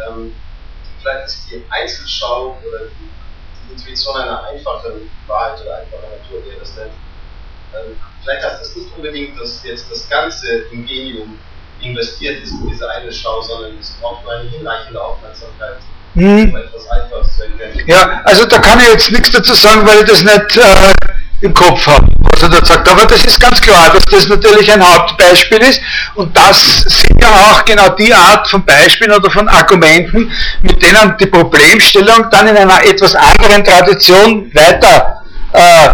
[0.09, 0.33] ähm,
[1.01, 3.13] vielleicht ist die Einzelschau oder die,
[3.71, 6.93] Intuition einer einfachen Wahrheit oder einfacher Natur, wie er das nennt.
[7.75, 11.39] Ähm, vielleicht heißt das nicht unbedingt, dass jetzt das ganze Ingenium
[11.81, 15.79] investiert ist in diese eine Schau, sondern es braucht nur eine hinreichende Aufmerksamkeit.
[16.15, 16.51] Mhm.
[16.51, 17.83] Um etwas Einfaches zu erkennen.
[17.87, 20.93] Ja, also da kann ich jetzt nichts dazu sagen, weil ich das nicht äh,
[21.41, 22.89] im Kopf habe, was er dort sagt.
[22.89, 25.81] Aber das ist ganz klar, dass das natürlich ein Hauptbeispiel ist
[26.15, 30.31] und das sind ja auch genau die Art von Beispielen oder von Argumenten,
[30.63, 35.89] mit denen die Problemstellung dann in einer etwas anderen Tradition weiter äh,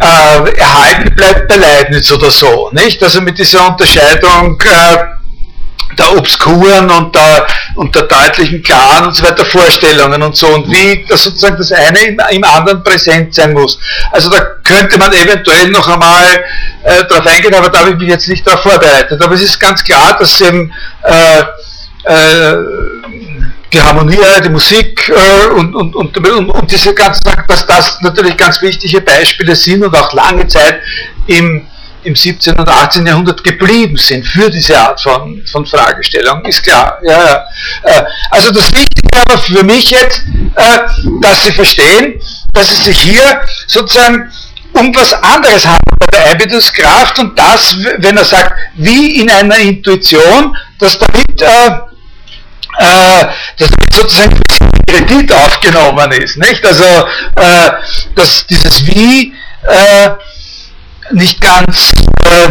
[0.00, 2.70] äh, erhalten bleibt bei Leibniz oder so.
[2.72, 3.02] Nicht?
[3.02, 5.19] Also mit dieser Unterscheidung äh,
[5.98, 10.70] der obskuren und der, und der deutlichen, klaren und so weiter Vorstellungen und so und
[10.70, 13.78] wie das sozusagen das eine im, im anderen präsent sein muss.
[14.12, 16.44] Also da könnte man eventuell noch einmal
[16.84, 19.22] äh, darauf eingehen, aber da habe ich mich jetzt nicht darauf vorbereitet.
[19.22, 20.72] Aber es ist ganz klar, dass eben
[21.02, 21.40] äh,
[22.04, 22.56] äh,
[23.72, 28.60] die Harmonie, die Musik äh, und, und, und, und, diese ganzen dass das natürlich ganz
[28.62, 30.80] wichtige Beispiele sind und auch lange Zeit
[31.26, 31.66] im
[32.02, 32.58] im 17.
[32.58, 33.06] und 18.
[33.06, 36.98] Jahrhundert geblieben sind für diese Art von, von Fragestellung, ist klar.
[37.02, 37.46] Ja, ja.
[37.82, 40.22] Äh, also das Wichtige aber für mich jetzt,
[40.54, 40.78] äh,
[41.20, 42.20] dass Sie verstehen,
[42.52, 44.30] dass es sich hier sozusagen
[44.72, 49.58] um was anderes handelt bei der Einbildungskraft und das, wenn er sagt, wie in einer
[49.58, 51.66] Intuition, dass damit, äh,
[52.78, 53.26] äh,
[53.58, 54.40] dass damit sozusagen
[54.86, 56.36] Kredit aufgenommen ist.
[56.38, 56.64] Nicht?
[56.64, 57.70] Also äh,
[58.14, 59.34] dass dieses Wie
[59.68, 60.10] äh,
[61.12, 61.92] nicht ganz,
[62.24, 62.48] äh,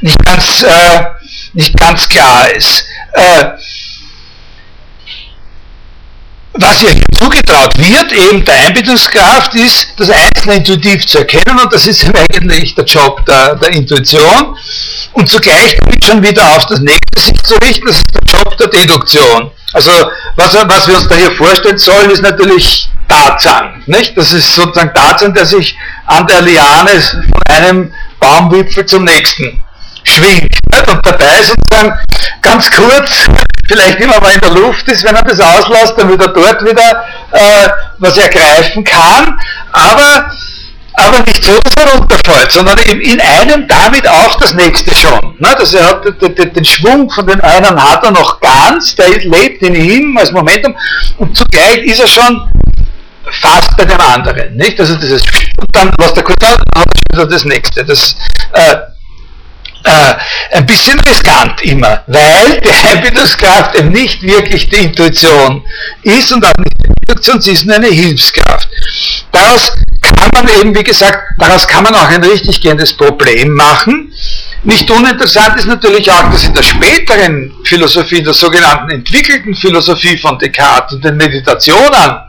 [0.00, 1.04] nicht ganz, äh,
[1.52, 2.84] nicht ganz klar ist.
[3.12, 3.52] Äh,
[6.54, 11.86] was ihr zugetraut wird, eben der Einbildungskraft, ist, das Einzelne intuitiv zu erkennen und das
[11.86, 14.56] ist eigentlich der Job der, der Intuition
[15.12, 18.56] und zugleich damit schon wieder auf das nächste sich zu richten, das ist der Job
[18.56, 19.50] der Deduktion.
[19.72, 19.90] Also
[20.36, 23.82] was, was wir uns da hier vorstellen sollen, ist natürlich Tarzan.
[23.86, 24.16] Nicht?
[24.16, 29.62] Das ist sozusagen Tarzan, der sich an der Liane von einem Baumwipfel zum nächsten
[30.04, 30.54] schwingt.
[30.86, 31.98] Und dabei sozusagen
[32.42, 33.26] ganz kurz,
[33.68, 37.04] vielleicht immer mal in der Luft ist, wenn er das auslässt, dann wieder dort wieder
[37.32, 39.38] äh, was ergreifen kann,
[39.72, 40.30] aber
[40.96, 45.34] aber nicht so, dass er runterfällt, sondern eben in einem damit auch das nächste schon.
[45.40, 45.48] Ne?
[45.58, 49.74] Dass er hat den Schwung von dem einen hat er noch ganz, der lebt in
[49.74, 50.76] ihm als Momentum
[51.18, 52.48] und zugleich ist er schon
[53.28, 54.56] fast bei dem anderen.
[54.56, 54.78] Nicht?
[54.78, 57.84] Also dieses und dann was der kurz hat, hat er wieder das nächste.
[57.84, 58.14] Das,
[58.52, 58.76] äh,
[59.84, 60.14] äh,
[60.56, 65.62] ein bisschen riskant immer, weil die Einbildungskraft eben nicht wirklich die Intuition
[66.02, 68.68] ist und auch nicht die Intuition, sie ist nur eine Hilfskraft.
[69.30, 74.12] Daraus kann man eben, wie gesagt, daraus kann man auch ein richtig gehendes Problem machen.
[74.62, 80.16] Nicht uninteressant ist natürlich auch, dass in der späteren Philosophie, in der sogenannten entwickelten Philosophie
[80.16, 82.20] von Descartes und den Meditationen,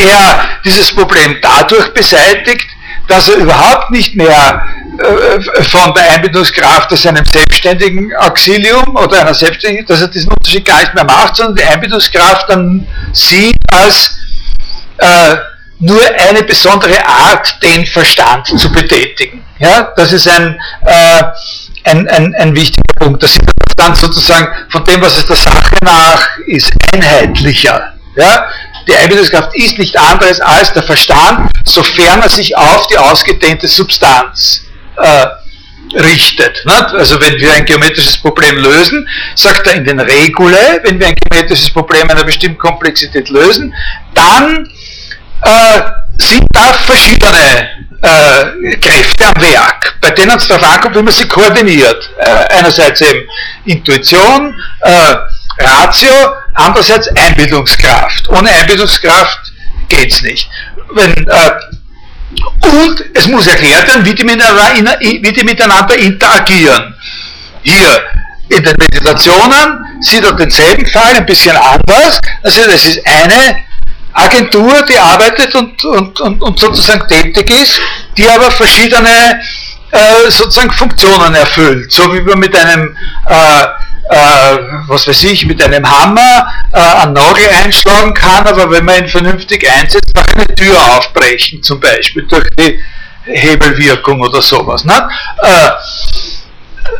[0.00, 2.66] er dieses Problem dadurch beseitigt,
[3.08, 4.64] dass er überhaupt nicht mehr
[4.98, 10.80] von der Einbindungskraft aus einem selbstständigen Auxilium oder einer selbstständigen, dass er diesen Unterschied gar
[10.80, 14.10] nicht mehr macht, sondern die Einbindungskraft dann sieht als
[14.98, 15.36] äh,
[15.78, 19.44] nur eine besondere Art, den Verstand zu betätigen.
[19.60, 21.22] Ja, das ist ein, äh,
[21.84, 23.22] ein, ein, ein wichtiger Punkt.
[23.22, 23.40] Das ist
[23.76, 27.92] dann sozusagen von dem, was es der Sache nach ist, einheitlicher.
[28.16, 28.48] Ja?
[28.88, 34.62] Die Einbildungskraft ist nicht anderes als der Verstand, sofern er sich auf die ausgedehnte Substanz
[35.00, 35.26] äh,
[35.94, 36.64] richtet.
[36.64, 36.94] Nicht?
[36.94, 41.14] Also wenn wir ein geometrisches Problem lösen, sagt er in den Regule, wenn wir ein
[41.14, 43.74] geometrisches Problem einer bestimmten Komplexität lösen,
[44.14, 44.68] dann
[45.42, 45.80] äh,
[46.18, 47.68] sind da verschiedene
[48.02, 52.10] äh, Kräfte am Werk, bei denen es darauf ankommt, wie man sie koordiniert.
[52.18, 53.28] Äh, einerseits eben
[53.64, 55.14] Intuition, äh,
[55.60, 56.12] Ratio,
[56.54, 58.28] andererseits Einbildungskraft.
[58.28, 59.52] Ohne Einbildungskraft
[59.88, 60.48] geht es nicht.
[60.94, 61.50] Wenn, äh,
[62.30, 66.94] und es muss erklärt werden, wie die, wie die miteinander interagieren.
[67.62, 68.02] Hier
[68.48, 72.20] in den Meditationen sieht er denselben Fall ein bisschen anders.
[72.42, 73.64] Also das ist eine
[74.12, 77.80] Agentur, die arbeitet und, und, und, und sozusagen tätig ist,
[78.16, 79.40] die aber verschiedene
[79.90, 81.90] äh, sozusagen Funktionen erfüllt.
[81.92, 83.66] So wie man mit einem äh,
[84.08, 89.04] äh, was weiß ich, mit einem Hammer äh, einen Nagel einschlagen kann, aber wenn man
[89.04, 92.80] ihn vernünftig einsetzt, auch eine Tür aufbrechen, zum Beispiel durch die
[93.24, 94.84] Hebelwirkung oder sowas.
[94.84, 95.08] Ne?
[95.42, 95.70] Äh,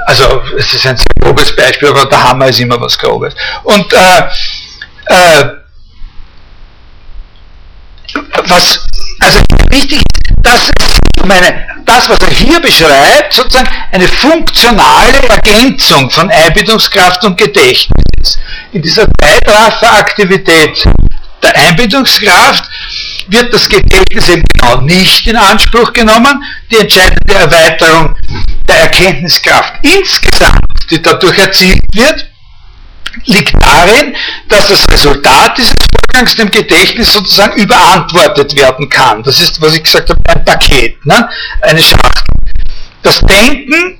[0.06, 3.34] also es ist ein sehr grobes Beispiel, aber der Hammer ist immer was Grobes.
[3.62, 4.22] Und äh,
[5.06, 5.50] äh,
[8.44, 8.86] was
[9.20, 9.40] also
[9.70, 10.70] wichtig ist, dass
[11.24, 18.38] meine, das, was er hier beschreibt, sozusagen eine funktionale Ergänzung von Einbildungskraft und Gedächtnis.
[18.72, 20.84] In dieser Zeitrafferaktivität
[21.42, 22.64] der Einbildungskraft
[23.28, 26.42] wird das Gedächtnis eben genau nicht in Anspruch genommen.
[26.70, 28.16] Die entscheidende Erweiterung
[28.68, 32.27] der Erkenntniskraft insgesamt, die dadurch erzielt wird,
[33.26, 34.14] liegt darin,
[34.48, 35.74] dass das Resultat dieses
[36.12, 39.22] Vorgangs dem Gedächtnis sozusagen überantwortet werden kann.
[39.22, 41.28] Das ist, was ich gesagt habe, ein Paket, ne?
[41.62, 42.24] eine Schachtel.
[43.02, 43.98] Das Denken,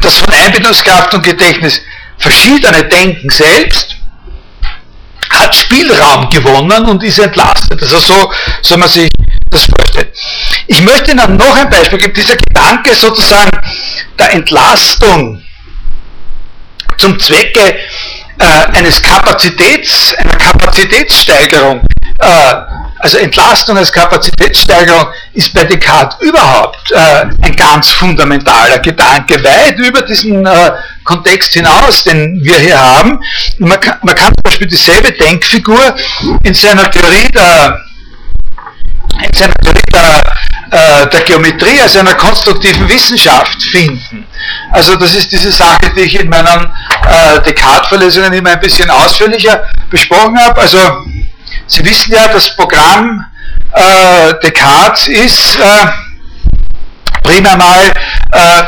[0.00, 1.82] das von Einbindungskraft und Gedächtnis
[2.18, 3.96] verschiedene Denken selbst,
[5.30, 7.82] hat Spielraum gewonnen und ist entlastet.
[7.82, 9.08] Also so soll man sich
[9.50, 10.08] das vorstellen.
[10.66, 12.14] Ich möchte Ihnen noch ein Beispiel geben.
[12.14, 13.50] Dieser Gedanke sozusagen
[14.18, 15.42] der Entlastung
[16.96, 17.76] zum Zwecke
[18.38, 21.80] äh, eines Kapazitäts, einer Kapazitätssteigerung,
[22.18, 22.54] äh,
[22.98, 30.02] also Entlastung als Kapazitätssteigerung ist bei Descartes überhaupt äh, ein ganz fundamentaler Gedanke, weit über
[30.02, 30.72] diesen äh,
[31.04, 33.20] Kontext hinaus, den wir hier haben.
[33.58, 35.94] Man kann, man kann zum Beispiel dieselbe Denkfigur
[36.42, 37.80] in seiner Theorie der,
[39.22, 40.22] in seiner Theorie der
[40.70, 44.26] äh, der Geometrie als einer konstruktiven Wissenschaft finden.
[44.72, 46.70] Also das ist diese Sache, die ich in meinen
[47.08, 50.60] äh, Descartes-Verlesungen immer ein bisschen ausführlicher besprochen habe.
[50.60, 50.78] Also
[51.68, 53.24] Sie wissen ja, das Programm
[53.72, 55.86] äh, Descartes ist äh,
[57.22, 57.92] primär mal
[58.32, 58.62] äh,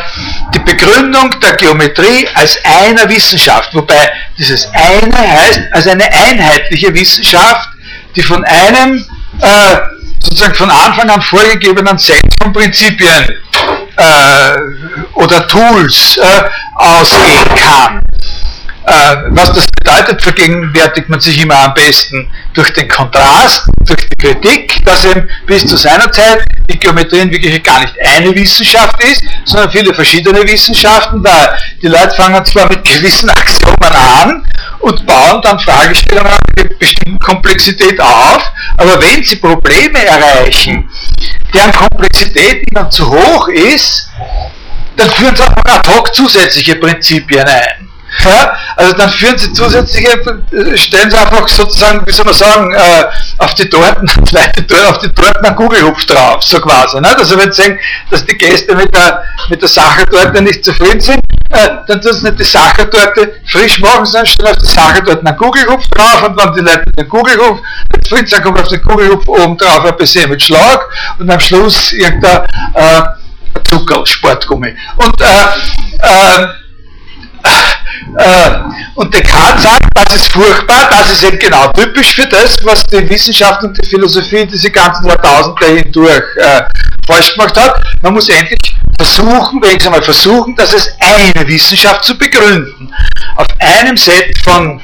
[0.55, 7.69] die Begründung der Geometrie als einer Wissenschaft, wobei dieses eine heißt als eine einheitliche Wissenschaft,
[8.17, 9.05] die von einem
[9.41, 9.77] äh,
[10.21, 13.29] sozusagen von Anfang an vorgegebenen Set von Prinzipien
[13.97, 14.59] äh,
[15.15, 16.43] oder Tools äh,
[16.75, 18.01] ausgehen kann.
[18.89, 24.17] Äh, was das bedeutet, vergegenwärtigt man sich immer am besten durch den Kontrast, durch die
[24.17, 29.03] Kritik, dass eben bis zu seiner Zeit die Geometrie in Wirklichkeit gar nicht eine Wissenschaft
[29.05, 34.47] ist, sondern viele verschiedene Wissenschaften, weil die Leute fangen zwar mit gewissen Axiomen an
[34.81, 40.89] und bauen dann Fragestellungen mit bestimmten Komplexität auf, aber wenn sie Probleme erreichen,
[41.53, 44.11] deren Komplexität ihnen zu hoch ist,
[44.97, 47.88] dann führen sie auch ad hoc zusätzliche Prinzipien ein.
[48.25, 50.19] Ja, also dann führen sie zusätzliche,
[50.77, 53.05] stellen sie einfach sozusagen, wie soll man sagen, äh,
[53.39, 54.09] auf die Torten,
[54.89, 57.01] auf die Torten einen Kugelhupf drauf, so quasi.
[57.01, 57.17] Ne?
[57.17, 57.79] Also wenn sie sehen,
[58.11, 62.25] dass die Gäste mit der, mit der Sachertorte nicht zufrieden sind, äh, dann tun sie
[62.25, 66.53] nicht die Sachertorte frisch machen, sondern stellen auf die Sachertorte einen Kugelhupf drauf und wenn
[66.55, 67.61] die Leute den Kugelhupf
[67.93, 70.81] nicht zufrieden sind, kommt auf den Kugelhupf oben drauf ein bisschen mit Schlag
[71.19, 72.45] und am Schluss irgendein
[72.75, 73.03] äh,
[73.65, 74.75] Zucker, Sportgummi.
[74.97, 75.25] Und äh,
[76.01, 76.43] äh,
[77.43, 77.49] äh,
[78.95, 83.09] und Descartes sagt, das ist furchtbar, das ist eben genau typisch für das, was die
[83.09, 86.63] Wissenschaft und die Philosophie diese ganzen Jahrtausende hindurch äh,
[87.07, 87.83] falsch gemacht hat.
[88.03, 88.59] Man muss endlich
[88.97, 92.93] versuchen, wenigstens einmal versuchen, dass es eine Wissenschaft zu begründen.
[93.37, 94.81] Auf einem Set von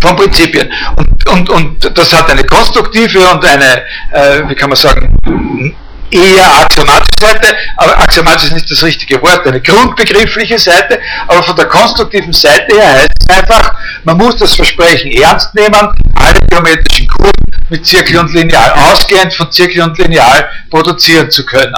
[0.00, 0.70] von Prinzipien.
[0.96, 3.82] Und, und, und das hat eine konstruktive und eine,
[4.12, 5.74] äh, wie kann man sagen,
[6.10, 11.56] eher axiomatische Seite, aber axiomatisch ist nicht das richtige Wort, eine grundbegriffliche Seite, aber von
[11.56, 15.74] der konstruktiven Seite her heißt es einfach, man muss das Versprechen ernst nehmen,
[16.14, 17.32] alle geometrischen Kurven
[17.68, 21.74] mit Zirkel und Lineal ausgehend von Zirkel und Lineal produzieren zu können.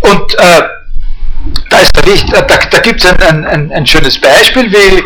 [0.00, 0.62] Und äh,
[1.70, 5.02] da, da, da gibt es ein, ein, ein, schönes Beispiel, wie,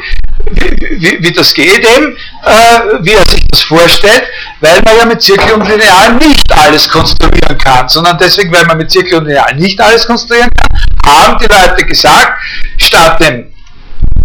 [0.51, 4.25] wie, wie das geht eben, äh, wie er sich das vorstellt,
[4.61, 8.79] weil man ja mit Zirkel und Lineal nicht alles konstruieren kann, sondern deswegen, weil man
[8.79, 12.39] mit Zirkel und Lineal nicht alles konstruieren kann, haben die Leute gesagt,
[12.77, 13.53] statt dem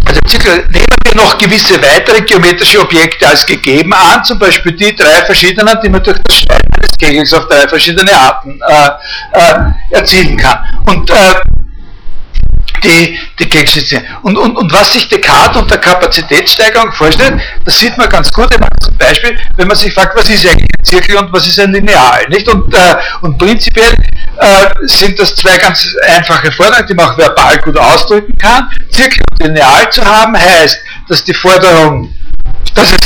[0.05, 4.95] also Zirkel, nehmen wir noch gewisse weitere geometrische Objekte als gegeben an, zum Beispiel die
[4.95, 8.89] drei verschiedenen, die man durch das Schneiden des Kegels auf drei verschiedene Arten äh,
[9.31, 10.59] äh, erzielen kann.
[10.85, 11.15] Und äh,
[12.85, 14.01] die, die Keksschnitzel.
[14.21, 18.97] Und, und, und was sich Descartes unter Kapazitätssteigerung vorstellt, das sieht man ganz gut zum
[18.97, 22.27] Beispiel, wenn man sich fragt, was ist eigentlich ein Zirkel und was ist ein Lineal.
[22.29, 22.47] Nicht?
[22.47, 23.93] Und, äh, und prinzipiell
[24.37, 28.69] äh, sind das zwei ganz einfache Forderungen, die man auch verbal gut ausdrücken kann.
[28.91, 30.79] Zirkel und Lineal zu haben heißt,
[31.09, 32.13] dass die Forderung,
[32.73, 32.97] dass es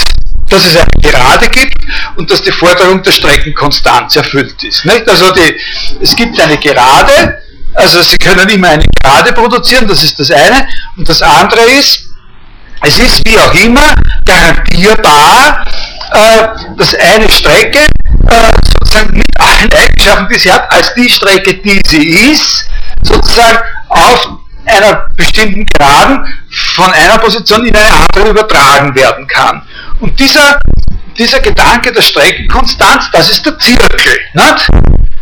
[0.50, 1.76] dass es eine Gerade gibt
[2.16, 4.84] und dass die Forderung der Streckenkonstanz erfüllt ist.
[4.84, 5.08] Nicht?
[5.08, 5.60] Also die,
[6.02, 7.40] es gibt eine Gerade,
[7.76, 10.68] also Sie können immer eine Gerade produzieren, das ist das eine.
[10.98, 12.10] Und das andere ist,
[12.82, 13.94] es ist wie auch immer
[14.26, 15.66] garantierbar,
[16.12, 16.48] äh,
[16.78, 21.82] dass eine Strecke äh, sozusagen mit allen Eigenschaften, die sie hat, als die Strecke, die
[21.88, 22.66] sie ist,
[23.02, 23.60] sozusagen
[23.90, 24.30] auf
[24.66, 26.26] einer bestimmten Geraden
[26.76, 29.62] von einer Position in eine andere übertragen werden kann.
[30.00, 30.60] Und dieser,
[31.18, 34.20] dieser Gedanke der Streckenkonstanz, das ist der Zirkel.
[34.34, 34.68] Nicht?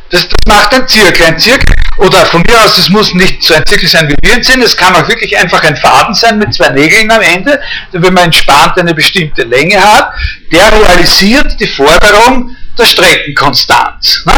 [0.10, 1.26] Das, das macht ein Zirkel.
[1.26, 4.38] Ein Zirkel, oder von mir aus, es muss nicht so ein Zirkel sein, wie wir
[4.38, 7.60] ihn sehen, es kann auch wirklich einfach ein Faden sein mit zwei Nägeln am Ende,
[7.91, 10.12] wenn man entspannt eine bestimmte Länge hat,
[10.52, 14.24] der realisiert die Forderung der Streckenkonstanz.
[14.26, 14.34] Ne?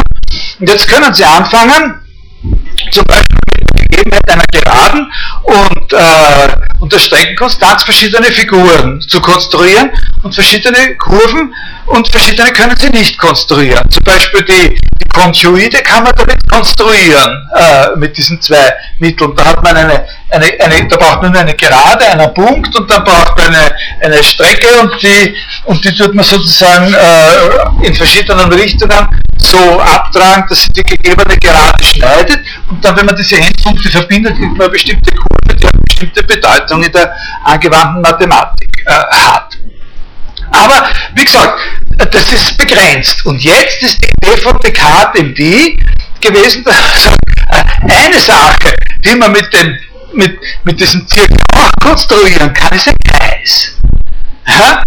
[0.59, 1.99] Und jetzt können Sie anfangen,
[2.91, 3.25] zum Beispiel
[3.59, 5.11] mit der Gegebenheit einer Geraden
[5.43, 9.91] und, äh, und der Streckenkonstanz verschiedene Figuren zu konstruieren
[10.23, 11.53] und verschiedene Kurven
[11.87, 13.89] und verschiedene können Sie nicht konstruieren.
[13.89, 19.35] Zum Beispiel die, die Konjuide kann man damit konstruieren, äh, mit diesen zwei Mitteln.
[19.35, 23.03] Da hat man eine, eine, eine, da braucht man eine Gerade, einen Punkt und dann
[23.03, 28.51] braucht man eine, eine Strecke und die, und die tut man sozusagen äh, in verschiedenen
[28.53, 29.07] Richtungen
[29.37, 34.35] so abtragen, dass sie die gegebene Gerade schneidet und dann, wenn man diese Endpunkte verbindet,
[34.35, 37.15] kriegt man eine bestimmte Kurve, die eine bestimmte Bedeutung in der
[37.45, 39.57] angewandten Mathematik äh, hat.
[40.51, 41.59] Aber wie gesagt,
[42.11, 43.25] das ist begrenzt.
[43.25, 45.77] Und jetzt ist die Idee von Descartes eben die
[46.21, 47.09] gewesen, dass
[47.81, 49.77] eine Sache, die man mit, dem,
[50.13, 51.37] mit, mit diesem Zirkel
[51.81, 53.71] konstruieren kann, ist ein Kreis.
[54.47, 54.83] Ja?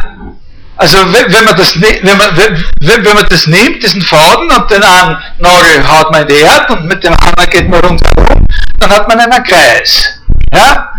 [0.77, 4.83] Also wenn man, das, wenn, man, wenn, wenn man das nimmt, diesen Faden und den
[4.83, 8.47] einen Nagel haut man in die Erde und mit dem anderen geht man rundherum,
[8.81, 10.19] dann hat man einen Kreis.
[10.53, 10.93] Ja?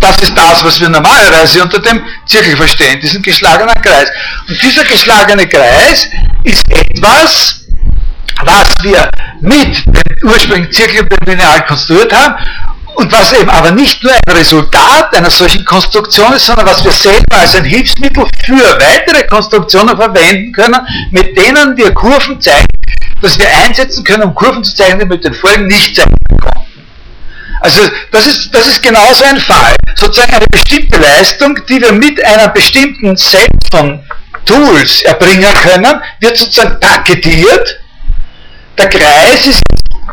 [0.00, 4.08] Das ist das, was wir normalerweise unter dem Zirkel verstehen, diesen geschlagenen Kreis.
[4.48, 6.08] Und dieser geschlagene Kreis
[6.42, 7.60] ist etwas,
[8.44, 9.08] was wir
[9.40, 12.34] mit dem ursprünglichen Zirkel lineal konstruiert haben
[12.94, 16.92] und was eben aber nicht nur ein Resultat einer solchen Konstruktion ist, sondern was wir
[16.92, 20.80] selber als ein Hilfsmittel für weitere Konstruktionen verwenden können,
[21.10, 22.66] mit denen wir Kurven zeigen,
[23.20, 26.62] dass wir einsetzen können, um Kurven zu zeichnen, die mit den Folgen nicht zeigen konnten.
[27.60, 27.80] Also
[28.10, 29.74] das ist, das ist genauso ein Fall.
[29.94, 34.00] Sozusagen eine bestimmte Leistung, die wir mit einem bestimmten Set von
[34.44, 37.78] Tools erbringen können, wird sozusagen paketiert.
[38.76, 39.62] Der Kreis ist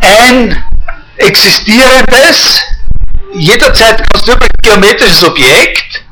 [0.01, 0.63] ein
[1.19, 2.61] existierendes,
[3.33, 6.03] jederzeit konstruierbares geometrisches Objekt,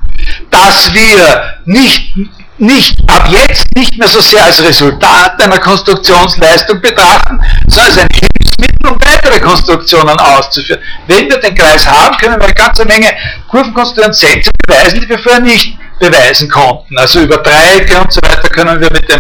[0.50, 2.14] das wir nicht,
[2.58, 8.08] nicht ab jetzt nicht mehr so sehr als Resultat einer Konstruktionsleistung betrachten, sondern als ein
[8.08, 10.82] Beweismittel, um weitere Konstruktionen auszuführen.
[11.08, 13.12] Wenn wir den Kreis haben, können wir eine ganze Menge
[13.50, 16.98] Kurven konstruieren, Sätze beweisen, die wir vorher nicht beweisen konnten.
[16.98, 19.20] Also über Dreiecke und so weiter können wir mit dem,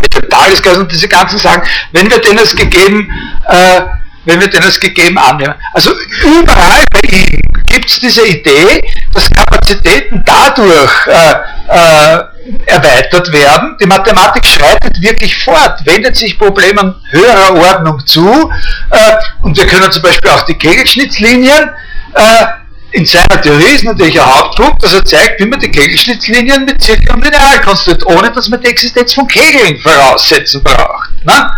[0.00, 3.10] mit dem Tageskreis und diese ganzen Sachen, wenn wir denen es gegeben,
[3.48, 3.82] äh,
[4.26, 5.54] wenn wir denen es gegeben annehmen.
[5.72, 11.34] Also überall bei ihm gibt es diese Idee, dass Kapazitäten dadurch äh,
[11.68, 12.24] äh,
[12.66, 13.76] erweitert werden.
[13.80, 18.50] Die Mathematik schreitet wirklich fort, wendet sich Problemen höherer Ordnung zu.
[18.90, 21.70] Äh, und wir können zum Beispiel auch die Kegelschnitzlinien
[22.14, 22.46] äh,
[22.92, 26.82] in seiner Theorie ist natürlich ein Hauptpunkt, dass er zeigt, wie man die Kegelschnitzlinien mit
[26.82, 31.10] Zirkel und Lineal konstruiert, ohne dass man die Existenz von Kegeln voraussetzen braucht.
[31.24, 31.50] Ne?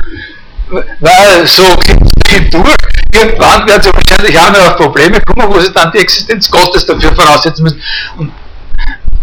[0.71, 2.75] Weil so gibt es durch.
[3.14, 6.85] Irgendwann werden sie wahrscheinlich auch noch auf Probleme kommen, wo sie dann die Existenz Gottes
[6.85, 7.83] dafür voraussetzen müssen.
[8.16, 8.33] Und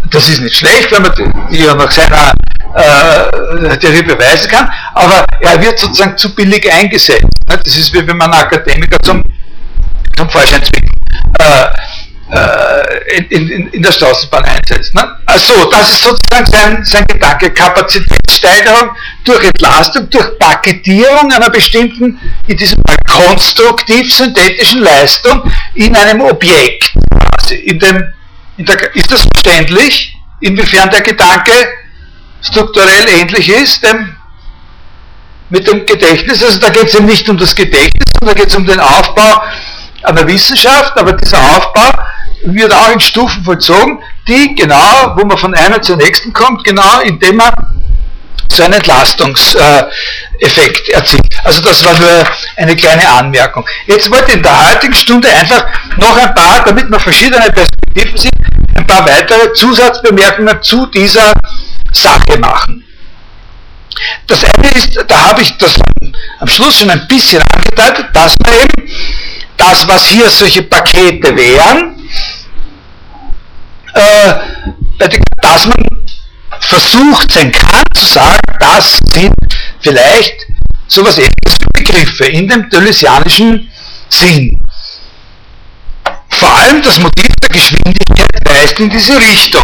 [0.09, 1.11] das ist nicht schlecht, wenn man
[1.51, 2.33] die ja nach seiner
[2.75, 7.23] äh, Theorie beweisen kann, aber er wird sozusagen zu billig eingesetzt.
[7.47, 7.57] Ne?
[7.63, 9.23] Das ist wie wenn man einen Akademiker zum,
[10.17, 10.91] zum Vorschein zwingt.
[11.39, 11.67] Äh,
[12.27, 14.95] in, in, in, der Straßenbahn einsetzt.
[14.95, 15.17] Ne?
[15.27, 18.89] Also das ist sozusagen sein, sein Gedanke, Kapazitätssteigerung
[19.23, 26.93] durch Entlastung, durch Paketierung einer bestimmten, in diesem Fall konstruktiv-synthetischen Leistung in einem Objekt.
[27.37, 28.03] Also in dem,
[28.57, 31.51] in der, ist das verständlich, inwiefern der Gedanke
[32.41, 34.15] strukturell ähnlich ist dem,
[35.51, 36.43] mit dem Gedächtnis?
[36.43, 38.79] Also da geht es eben nicht um das Gedächtnis, sondern da geht es um den
[38.79, 39.43] Aufbau
[40.01, 41.91] einer Wissenschaft, aber dieser Aufbau
[42.45, 46.99] wird auch in Stufen vollzogen, die genau, wo man von einer zur nächsten kommt, genau
[47.01, 47.51] indem man
[48.51, 51.23] so einen Entlastungseffekt erzielt.
[51.43, 52.25] Also das war nur
[52.55, 53.65] eine kleine Anmerkung.
[53.85, 55.65] Jetzt wollte ich in der heutigen Stunde einfach
[55.97, 58.31] noch ein paar, damit wir verschiedene Perspektiven sehen,
[58.75, 61.33] ein paar weitere Zusatzbemerkungen zu dieser
[61.91, 62.83] Sache machen.
[64.27, 65.75] Das eine ist, da habe ich das
[66.39, 68.91] am Schluss schon ein bisschen angedeutet, dass man eben
[69.57, 71.95] das, was hier solche Pakete wären,
[73.93, 74.33] äh,
[75.41, 75.85] dass man
[76.59, 79.33] versucht sein kann zu sagen, das sind
[79.81, 80.35] vielleicht
[80.87, 83.69] sowas ähnliches wie Begriffe in dem Deleuzianischen
[84.09, 84.59] Sinn.
[86.29, 89.63] Vor allem das Motiv der Geschwindigkeit weist in diese Richtung.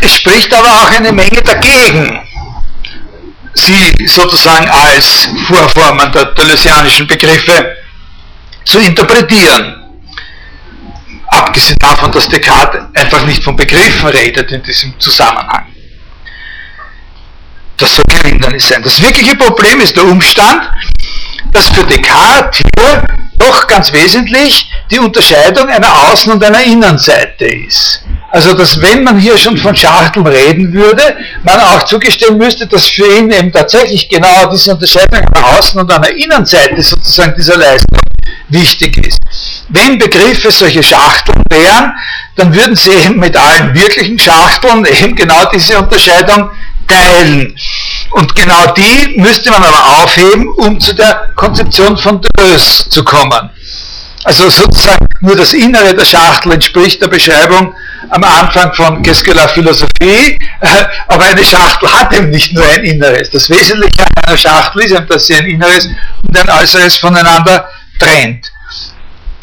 [0.00, 2.20] Es spricht aber auch eine Menge dagegen,
[3.54, 7.77] sie sozusagen als Vorformen der Deleuzianischen Begriffe
[8.68, 9.76] zu interpretieren.
[11.28, 15.66] Abgesehen davon, dass Descartes einfach nicht von Begriffen redet in diesem Zusammenhang.
[17.76, 18.82] Das soll kein Hindernis sein.
[18.82, 20.70] Das wirkliche Problem ist der Umstand,
[21.52, 23.04] dass für Descartes hier
[23.38, 28.04] doch ganz wesentlich die Unterscheidung einer Außen- und einer Innenseite ist.
[28.30, 32.86] Also, dass wenn man hier schon von Schachteln reden würde, man auch zugestehen müsste, dass
[32.86, 37.87] für ihn eben tatsächlich genau diese Unterscheidung einer Außen- und einer Innenseite sozusagen dieser Leistung
[38.48, 39.18] wichtig ist.
[39.68, 41.92] Wenn Begriffe solche Schachteln wären,
[42.36, 46.50] dann würden sie eben mit allen wirklichen Schachteln eben genau diese Unterscheidung
[46.86, 47.54] teilen.
[48.10, 53.50] Und genau die müsste man aber aufheben, um zu der Konzeption von Deleuze zu kommen.
[54.24, 57.74] Also sozusagen nur das Innere der Schachtel entspricht der Beschreibung
[58.10, 60.38] am Anfang von Qu'est-ce Philosophie,
[61.08, 63.30] aber eine Schachtel hat eben nicht nur ein Inneres.
[63.30, 67.68] Das Wesentliche einer Schachtel ist eben, dass sie ein Inneres und ein Äußeres voneinander
[67.98, 68.52] trennt.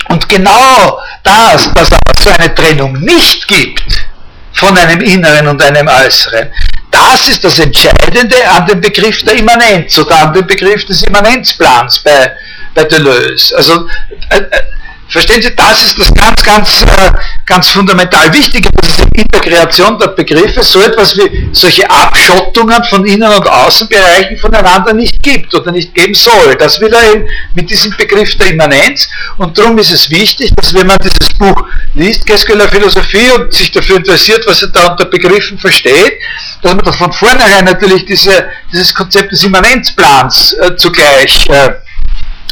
[0.10, 4.06] Und genau das, dass es so eine Trennung nicht gibt
[4.54, 6.50] von einem Inneren und einem Äußeren,
[6.92, 12.00] das ist das Entscheidende an dem Begriff der Immanenz oder an dem Begriff des Immanenzplans
[12.00, 12.32] bei,
[12.74, 13.58] bei Deleuze.
[13.58, 13.88] Also
[14.30, 14.62] äh, äh
[15.08, 17.12] Verstehen Sie, das ist das ganz, ganz, äh,
[17.46, 22.84] ganz fundamental Wichtige, dass es in der Kreation der Begriffe so etwas wie solche Abschottungen
[22.86, 26.56] von Innen- und Außenbereichen voneinander nicht gibt oder nicht geben soll.
[26.58, 30.74] Das will er eben mit diesem Begriff der Immanenz und darum ist es wichtig, dass
[30.74, 35.06] wenn man dieses Buch liest, la Philosophie und sich dafür interessiert, was er da unter
[35.06, 36.20] Begriffen versteht,
[36.62, 41.74] dass man von vornherein natürlich diese, dieses Konzept des Immanenzplans äh, zugleich äh,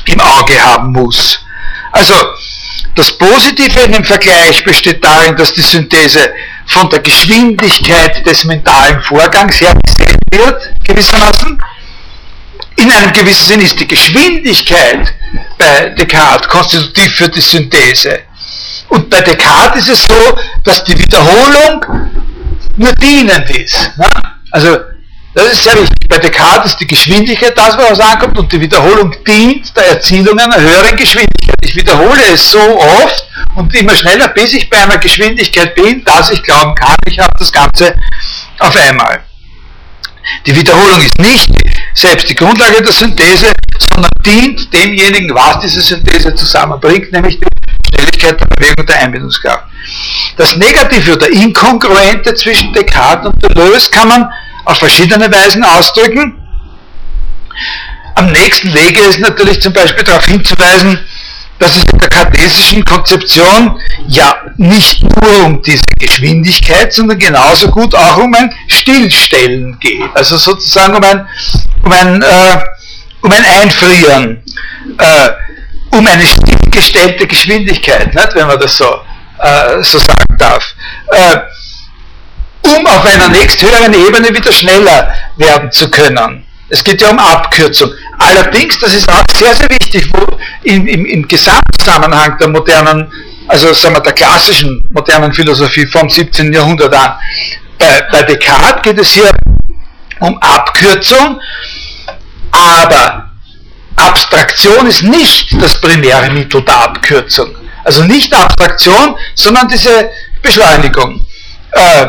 [0.05, 1.39] im Auge haben muss.
[1.93, 2.15] Also,
[2.95, 6.33] das Positive in dem Vergleich besteht darin, dass die Synthese
[6.67, 11.61] von der Geschwindigkeit des mentalen Vorgangs her gesehen wird, gewissermaßen.
[12.75, 15.13] In einem gewissen Sinn ist die Geschwindigkeit
[15.57, 18.19] bei Descartes konstitutiv für die Synthese.
[18.89, 21.85] Und bei Descartes ist es so, dass die Wiederholung
[22.77, 23.91] nur dienend ist.
[23.97, 24.07] Ne?
[24.51, 24.77] Also
[25.33, 26.07] das ist sehr wichtig.
[26.07, 30.59] Bei Descartes ist die Geschwindigkeit das, was ankommt, und die Wiederholung dient der Erzielung einer
[30.59, 31.55] höheren Geschwindigkeit.
[31.63, 36.29] Ich wiederhole es so oft und immer schneller, bis ich bei einer Geschwindigkeit bin, dass
[36.31, 37.95] ich glauben kann, ich habe das Ganze
[38.59, 39.23] auf einmal.
[40.45, 41.49] Die Wiederholung ist nicht
[41.93, 43.51] selbst die Grundlage der Synthese,
[43.91, 47.47] sondern dient demjenigen, was diese Synthese zusammenbringt, nämlich die
[47.89, 49.65] Schnelligkeit der Bewegung der Einbindungskraft.
[50.37, 54.29] Das Negative oder Inkongruente zwischen Descartes und Deleuze kann man
[54.65, 56.39] auf verschiedene Weisen ausdrücken.
[58.15, 60.99] Am nächsten Wege ist natürlich zum Beispiel darauf hinzuweisen,
[61.59, 67.95] dass es in der kartesischen Konzeption ja nicht nur um diese Geschwindigkeit, sondern genauso gut
[67.95, 70.09] auch um ein Stillstellen geht.
[70.13, 71.27] Also sozusagen um ein,
[71.83, 72.59] um ein, äh,
[73.21, 74.43] um ein Einfrieren,
[74.97, 75.29] äh,
[75.91, 79.01] um eine stillgestellte Geschwindigkeit, nicht, wenn man das so,
[79.39, 80.75] äh, so sagen darf.
[82.65, 86.45] Um auf einer nächsthöheren Ebene wieder schneller werden zu können.
[86.69, 87.91] Es geht ja um Abkürzung.
[88.17, 90.25] Allerdings, das ist auch sehr, sehr wichtig, wo
[90.63, 93.11] im, im, im Gesamtzusammenhang der modernen,
[93.47, 96.51] also sagen wir, der klassischen modernen Philosophie vom 17.
[96.53, 97.15] Jahrhundert an.
[97.77, 99.29] Bei, bei Descartes geht es hier
[100.19, 101.39] um Abkürzung,
[102.51, 103.29] aber
[103.95, 107.55] Abstraktion ist nicht das primäre Mittel der Abkürzung.
[107.83, 110.09] Also nicht Abstraktion, sondern diese
[110.41, 111.25] Beschleunigung.
[111.71, 112.07] Äh,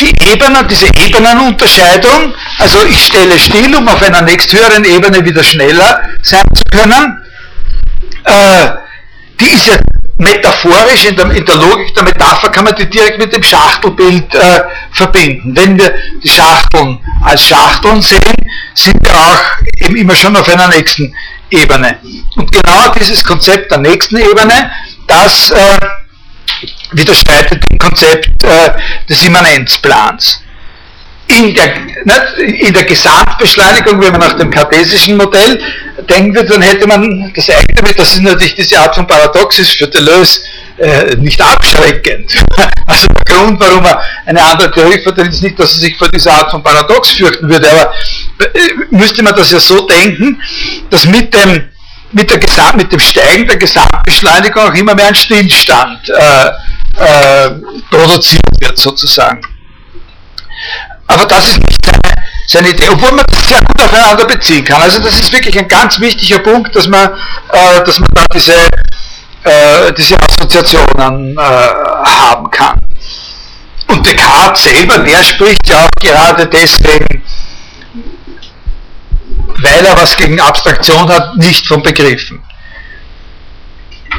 [0.00, 6.02] die Ebene, diese Ebenenunterscheidung, also ich stelle still, um auf einer nächsthöheren Ebene wieder schneller
[6.22, 7.22] sein zu können,
[8.24, 8.70] äh,
[9.40, 9.74] die ist ja
[10.18, 14.34] metaphorisch, in der, in der, Logik der Metapher kann man die direkt mit dem Schachtelbild
[14.34, 15.56] äh, verbinden.
[15.56, 18.20] Wenn wir die Schachteln als Schachteln sehen,
[18.74, 21.12] sind wir auch eben immer schon auf einer nächsten
[21.50, 21.98] Ebene.
[22.36, 24.70] Und genau dieses Konzept der nächsten Ebene,
[25.06, 25.78] das äh,
[26.92, 28.70] widerstreitet dem Konzept äh,
[29.08, 30.40] des Immanenzplans.
[31.26, 35.58] In der, nicht, in der Gesamtbeschleunigung, wenn man nach dem kartesischen Modell
[36.08, 39.72] denken würde, dann hätte man das eigene, das ist natürlich diese Art von Paradox ist
[39.72, 40.40] für Deleuze
[40.78, 42.30] äh, nicht abschreckend.
[42.86, 46.08] Also der Grund, warum er eine andere Theorie vertritt, ist nicht, dass er sich vor
[46.10, 47.94] dieser Art von Paradox fürchten würde, aber
[48.40, 50.38] äh, müsste man das ja so denken,
[50.90, 51.70] dass mit dem
[52.14, 56.46] mit, der Gesam mit dem Steigen der Gesamtbeschleunigung auch immer mehr ein Stillstand äh,
[56.96, 57.50] äh,
[57.90, 59.40] produziert wird, sozusagen.
[61.06, 62.14] Aber das ist nicht seine,
[62.46, 64.80] seine, Idee, obwohl man das sehr gut aufeinander beziehen kann.
[64.80, 67.10] Also das ist wirklich ein ganz wichtiger Punkt, dass man,
[67.52, 72.78] äh, dass man da diese, äh, diese Assoziationen äh, haben kann.
[73.88, 77.22] Und Descartes selber, der spricht ja auch gerade deswegen
[79.62, 82.42] weil er was gegen Abstraktion hat, nicht von Begriffen.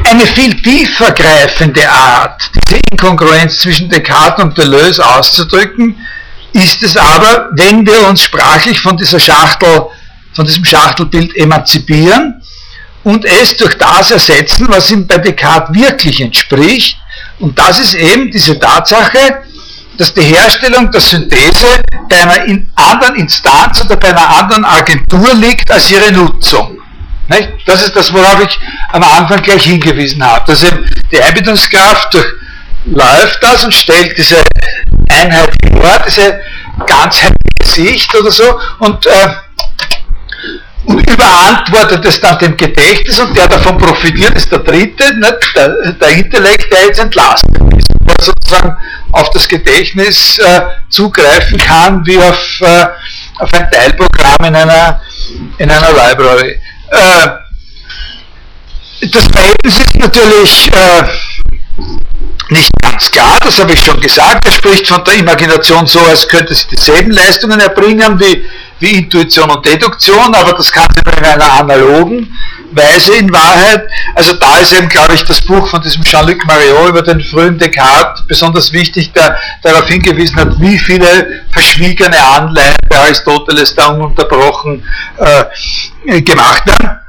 [0.04, 5.98] Eine viel tiefer greifende Art, diese Inkongruenz zwischen Descartes und Deleuze auszudrücken,
[6.54, 9.88] ist es aber, wenn wir uns sprachlich von dieser Schachtel,
[10.34, 12.42] von diesem Schachtelbild emanzipieren
[13.04, 16.98] und es durch das ersetzen, was ihm bei Descartes wirklich entspricht.
[17.40, 19.44] Und das ist eben diese Tatsache,
[19.98, 25.34] dass die Herstellung der Synthese bei einer in anderen Instanz oder bei einer anderen Agentur
[25.36, 26.80] liegt als ihre Nutzung.
[27.28, 27.50] Nicht?
[27.66, 28.60] Das ist das, worauf ich
[28.92, 30.44] am Anfang gleich hingewiesen habe.
[30.48, 34.44] Dass eben die Einbildungskraft durchläuft das und stellt diese
[35.10, 36.40] Einheit vor, diese
[36.86, 39.30] ganzheitliche Sicht oder so und, äh,
[40.88, 45.56] überantwortet es dann dem Gedächtnis und der davon profitiert ist der dritte, nicht?
[45.56, 48.78] Der, der Intellekt, der jetzt entlastet ist der sozusagen
[49.12, 52.86] auf das Gedächtnis äh, zugreifen kann, wie auf, äh,
[53.40, 55.02] auf ein Teilprogramm in einer,
[55.58, 56.60] in einer Library.
[56.92, 57.28] Äh,
[59.08, 61.04] das Verhältnis ist natürlich äh,
[62.50, 64.46] nicht ganz klar, das habe ich schon gesagt.
[64.46, 68.46] Er spricht von der Imagination so, als könnte sie dieselben Leistungen erbringen wie,
[68.80, 72.34] wie Intuition und Deduktion, aber das kann nur in einer analogen
[72.72, 73.88] Weise in Wahrheit.
[74.16, 77.58] Also da ist eben, glaube ich, das Buch von diesem Jean-Luc Mariot über den frühen
[77.58, 84.84] Descartes besonders wichtig, der darauf hingewiesen hat, wie viele verschwiegene Anleihen bei Aristoteles da ununterbrochen
[85.18, 87.00] äh, gemacht werden.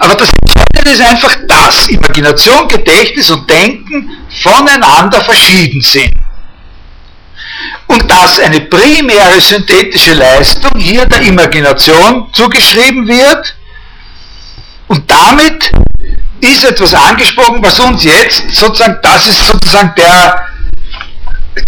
[0.00, 4.10] Aber das Entscheidende ist einfach, dass Imagination, Gedächtnis und Denken
[4.42, 6.23] voneinander verschieden sind.
[7.86, 13.54] Und dass eine primäre synthetische Leistung hier der Imagination zugeschrieben wird,
[14.88, 15.72] und damit
[16.40, 20.46] ist etwas angesprochen, was uns jetzt sozusagen, das ist sozusagen der,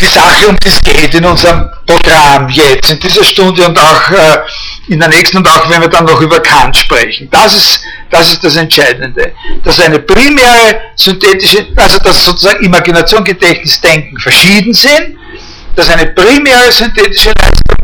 [0.00, 4.10] die Sache, um die es geht in unserem Programm jetzt, in dieser Stunde und auch
[4.10, 4.38] äh,
[4.88, 7.28] in der nächsten und auch wenn wir dann noch über Kant sprechen.
[7.30, 9.32] Das ist, das ist das Entscheidende.
[9.64, 15.16] Dass eine primäre synthetische, also dass sozusagen Imagination, Gedächtnis, Denken verschieden sind,
[15.76, 17.76] dass eine primäre synthetische Leistung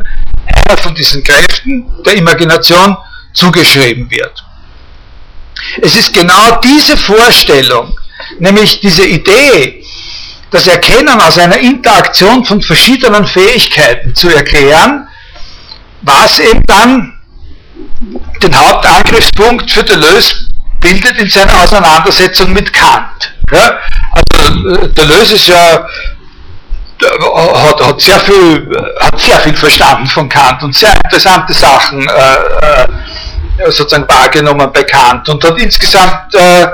[0.47, 2.97] einer von diesen Kräften der Imagination
[3.35, 4.43] zugeschrieben wird.
[5.81, 7.99] Es ist genau diese Vorstellung,
[8.39, 9.85] nämlich diese Idee,
[10.51, 15.09] das Erkennen aus einer Interaktion von verschiedenen Fähigkeiten zu erklären,
[16.03, 17.19] was eben dann
[18.43, 20.49] den Hauptangriffspunkt für Deleuze
[20.81, 23.33] bildet in seiner Auseinandersetzung mit Kant.
[23.51, 23.79] Ja?
[24.13, 25.87] Also äh, Deleuze ist ja
[27.03, 28.69] hat, hat, sehr viel,
[29.01, 32.83] hat sehr viel verstanden von Kant und sehr interessante Sachen äh,
[33.63, 36.67] äh, sozusagen wahrgenommen bei Kant und hat insgesamt äh,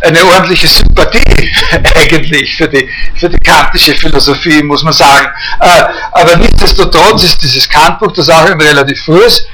[0.00, 1.52] eine ordentliche Sympathie
[1.94, 5.28] eigentlich für die, für die kantische Philosophie, muss man sagen.
[5.60, 9.46] Äh, aber nichtsdestotrotz ist dieses Kantbuch, das auch ein relativ frühes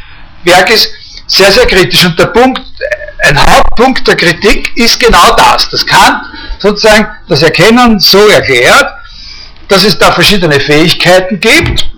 [0.44, 0.88] Werk ist,
[1.26, 2.04] sehr, sehr kritisch.
[2.04, 2.60] Und der Punkt,
[3.24, 6.22] ein Hauptpunkt der Kritik ist genau das, dass Kant
[6.58, 8.92] sozusagen das Erkennen so erklärt,
[9.72, 11.90] dass es da verschiedene Fähigkeiten gibt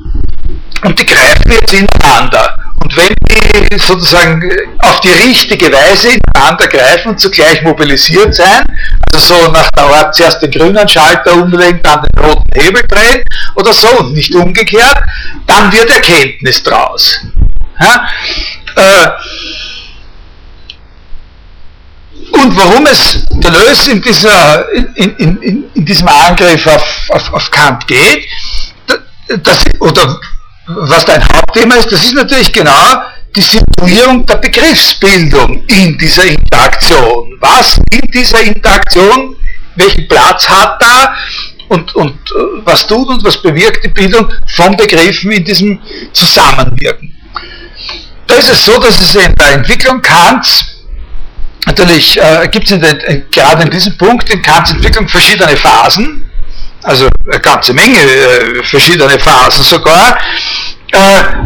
[0.85, 2.57] und die greifen jetzt ineinander.
[2.81, 4.49] Und wenn die sozusagen
[4.79, 8.65] auf die richtige Weise ineinander greifen und zugleich mobilisiert sein,
[9.11, 13.25] also so nach der Art zuerst den grünen Schalter umlegen, dann den roten Hebel drehen
[13.57, 15.03] oder so und nicht umgekehrt,
[15.47, 17.23] dann wird Erkenntnis draus.
[17.81, 18.09] Ja?
[18.77, 19.09] Äh,
[22.35, 25.43] und warum es Deleuze in, dieser, in, in,
[25.75, 28.27] in, diesem Angriff auf, auf, auf Kant geht,
[29.43, 30.21] das, oder
[30.67, 33.03] was dein Hauptthema ist, das ist natürlich genau
[33.35, 37.37] die Situierung der Begriffsbildung in dieser Interaktion.
[37.41, 39.37] Was in dieser Interaktion,
[39.77, 41.17] welchen Platz hat da
[41.69, 45.81] und, und äh, was tut und was bewirkt die Bildung von Begriffen in diesem
[46.13, 47.15] Zusammenwirken.
[48.27, 50.74] Da ist es so, dass es in der Entwicklung Kants
[51.67, 56.31] natürlich äh, gibt es äh, gerade in diesem Punkt in Kants Entwicklung verschiedene Phasen,
[56.83, 60.19] also eine ganze Menge äh, verschiedene Phasen sogar.
[60.93, 60.97] Äh,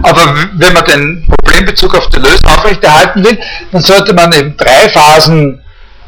[0.02, 3.38] aber wenn man den Problembezug auf Deleuze aufrechterhalten will,
[3.72, 5.60] dann sollte man eben drei Phasen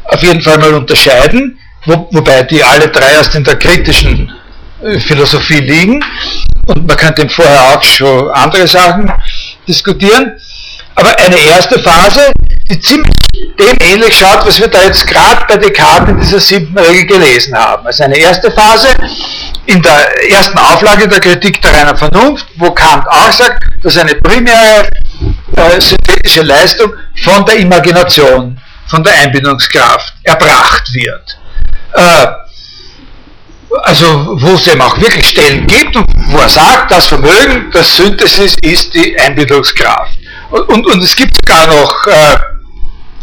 [0.04, 4.30] auf jeden Fall mal unterscheiden, wo, wobei die alle drei erst in der kritischen
[4.82, 6.04] äh, Philosophie liegen.
[6.66, 9.11] Und man könnte vorher auch schon andere Sachen
[9.66, 10.32] diskutieren.
[10.95, 12.32] Aber eine erste Phase,
[12.68, 13.14] die ziemlich
[13.59, 17.55] dem ähnlich schaut, was wir da jetzt gerade bei Descartes in dieser siebten Regel gelesen
[17.55, 17.86] haben.
[17.86, 18.88] Also eine erste Phase
[19.66, 24.14] in der ersten Auflage der Kritik der reinen Vernunft, wo Kant auch sagt, dass eine
[24.16, 24.88] primäre
[25.57, 31.38] äh, synthetische Leistung von der Imagination, von der Einbindungskraft erbracht wird.
[31.93, 32.26] Äh,
[33.83, 37.85] also wo es eben auch wirklich Stellen gibt und wo er sagt, das Vermögen der
[37.85, 40.18] Synthesis ist die Einbindungskraft.
[40.51, 42.37] Und, und, und es gibt sogar noch äh,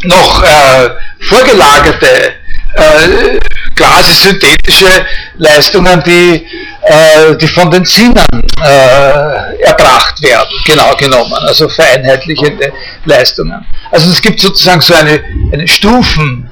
[0.04, 0.90] noch äh,
[1.20, 2.34] vorgelagerte,
[2.74, 3.38] äh,
[3.74, 6.46] quasi synthetische Leistungen, die,
[6.82, 8.26] äh, die von den Sinnen
[8.62, 12.72] äh, erbracht werden, genau genommen, also vereinheitlichende
[13.04, 13.64] Leistungen.
[13.90, 15.22] Also es gibt sozusagen so eine,
[15.52, 16.48] eine Stufen,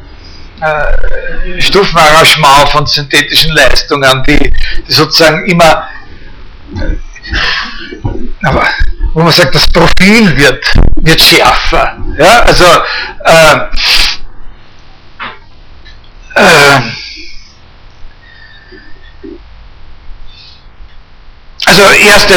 [0.61, 4.53] äh, Stufenarrangement von synthetischen Leistungen, die,
[4.89, 5.89] die sozusagen immer
[8.43, 8.69] aber
[9.15, 10.63] wo man sagt, das Profil wird,
[10.97, 11.97] wird schärfer.
[12.19, 12.65] Ja, also
[13.25, 13.57] äh,
[16.35, 16.81] äh,
[21.65, 22.35] also erste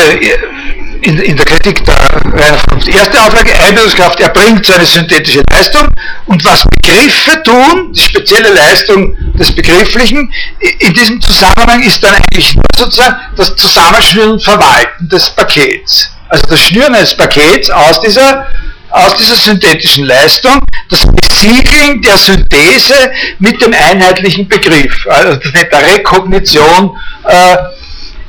[1.01, 2.87] in, in der Kritik der Vernunft.
[2.87, 5.87] Erste Auflage, Einbildungskraft erbringt so eine synthetische Leistung
[6.25, 10.31] und was Begriffe tun, die spezielle Leistung des Begrifflichen,
[10.79, 16.09] in diesem Zusammenhang ist dann eigentlich nur sozusagen das Zusammenschnüren und Verwalten des Pakets.
[16.29, 18.47] Also das Schnüren eines Pakets aus dieser,
[18.89, 25.71] aus dieser synthetischen Leistung, das Besiegeln der Synthese mit dem einheitlichen Begriff, also das nennt
[25.71, 27.57] der Rekognition äh,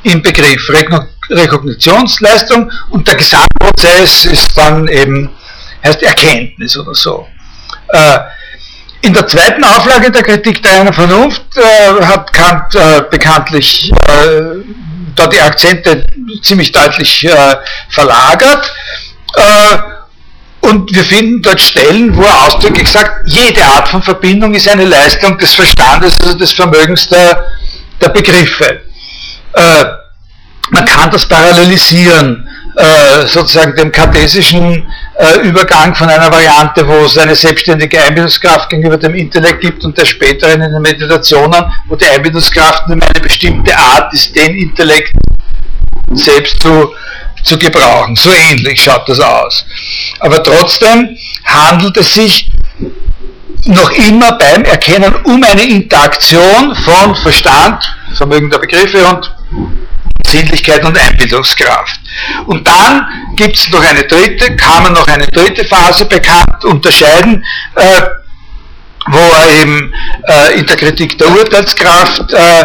[0.03, 0.69] im Begriff.
[1.31, 5.29] Rekognitionsleistung und der Gesamtprozess ist dann eben,
[5.83, 7.27] heißt Erkenntnis oder so.
[7.89, 8.19] Äh,
[9.01, 14.61] in der zweiten Auflage der Kritik der einer Vernunft äh, hat Kant äh, bekanntlich äh,
[15.15, 16.05] da die Akzente
[16.43, 17.55] ziemlich deutlich äh,
[17.89, 18.71] verlagert.
[19.35, 19.77] Äh,
[20.61, 24.85] und wir finden dort Stellen, wo er ausdrücklich sagt, jede Art von Verbindung ist eine
[24.85, 27.47] Leistung des Verstandes, also des Vermögens der,
[27.99, 28.81] der Begriffe.
[30.71, 37.17] Man kann das parallelisieren, äh, sozusagen dem kartesischen äh, Übergang von einer Variante, wo es
[37.17, 42.05] eine selbstständige Einbildungskraft gegenüber dem Intellekt gibt und der späteren in den Meditationen, wo die
[42.05, 45.11] Einbildungskraft nur eine bestimmte Art ist, den Intellekt
[46.13, 46.93] selbst zu,
[47.43, 48.15] zu gebrauchen.
[48.15, 49.65] So ähnlich schaut das aus.
[50.19, 52.49] Aber trotzdem handelt es sich
[53.65, 57.83] noch immer beim Erkennen um eine Interaktion von Verstand,
[58.15, 59.31] Vermögen der Begriffe und
[60.31, 61.99] Sinnlichkeit und Einbildungskraft.
[62.45, 67.43] Und dann gibt es noch eine dritte, kann man noch eine dritte Phase bekannt unterscheiden,
[67.75, 68.01] äh,
[69.07, 69.93] wo er eben
[70.27, 72.61] äh, in der Kritik der Urteilskraft äh,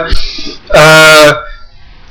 [0.69, 1.35] äh,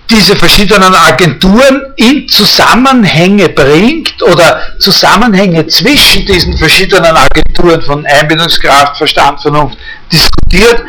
[0.09, 9.41] diese verschiedenen Agenturen in Zusammenhänge bringt oder Zusammenhänge zwischen diesen verschiedenen Agenturen von Einbindungskraft, Verstand,
[9.41, 9.77] Vernunft
[10.11, 10.83] diskutiert,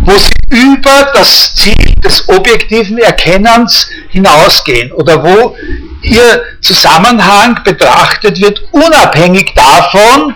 [0.00, 5.56] wo sie über das Ziel des objektiven Erkennens hinausgehen oder wo
[6.02, 10.34] ihr Zusammenhang betrachtet wird, unabhängig davon,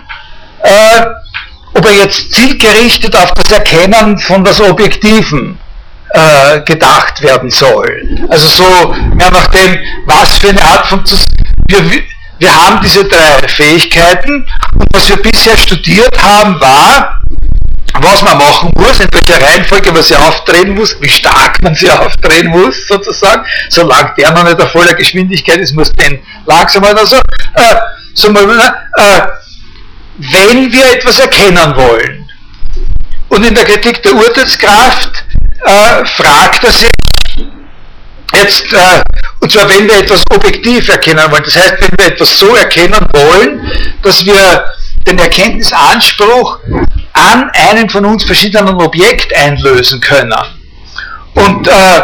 [0.63, 1.05] äh,
[1.73, 5.59] ob er jetzt zielgerichtet auf das Erkennen von das Objektiven
[6.09, 8.19] äh, gedacht werden soll.
[8.29, 11.03] Also so mehr nach dem, was für eine Art von
[11.67, 12.01] wir,
[12.39, 17.18] wir haben diese drei Fähigkeiten und was wir bisher studiert haben war,
[17.93, 21.89] was man machen muss, in welcher Reihenfolge man sie aufdrehen muss, wie stark man sie
[21.89, 23.45] aufdrehen muss, sozusagen.
[23.69, 27.17] Solange der noch nicht auf voller Geschwindigkeit ist, muss den langsamer oder so.
[27.17, 27.75] Äh,
[28.13, 28.43] so mal,
[28.97, 29.21] äh,
[30.17, 32.29] wenn wir etwas erkennen wollen.
[33.29, 35.23] Und in der Kritik der Urteilskraft
[35.63, 36.89] äh, fragt er sich
[38.33, 39.01] jetzt, äh,
[39.39, 43.07] und zwar wenn wir etwas objektiv erkennen wollen, das heißt, wenn wir etwas so erkennen
[43.13, 43.71] wollen,
[44.01, 44.65] dass wir
[45.07, 46.59] den Erkenntnisanspruch
[47.19, 50.33] an einem von uns verschiedenen Objekt einlösen können.
[51.35, 52.01] Und, äh,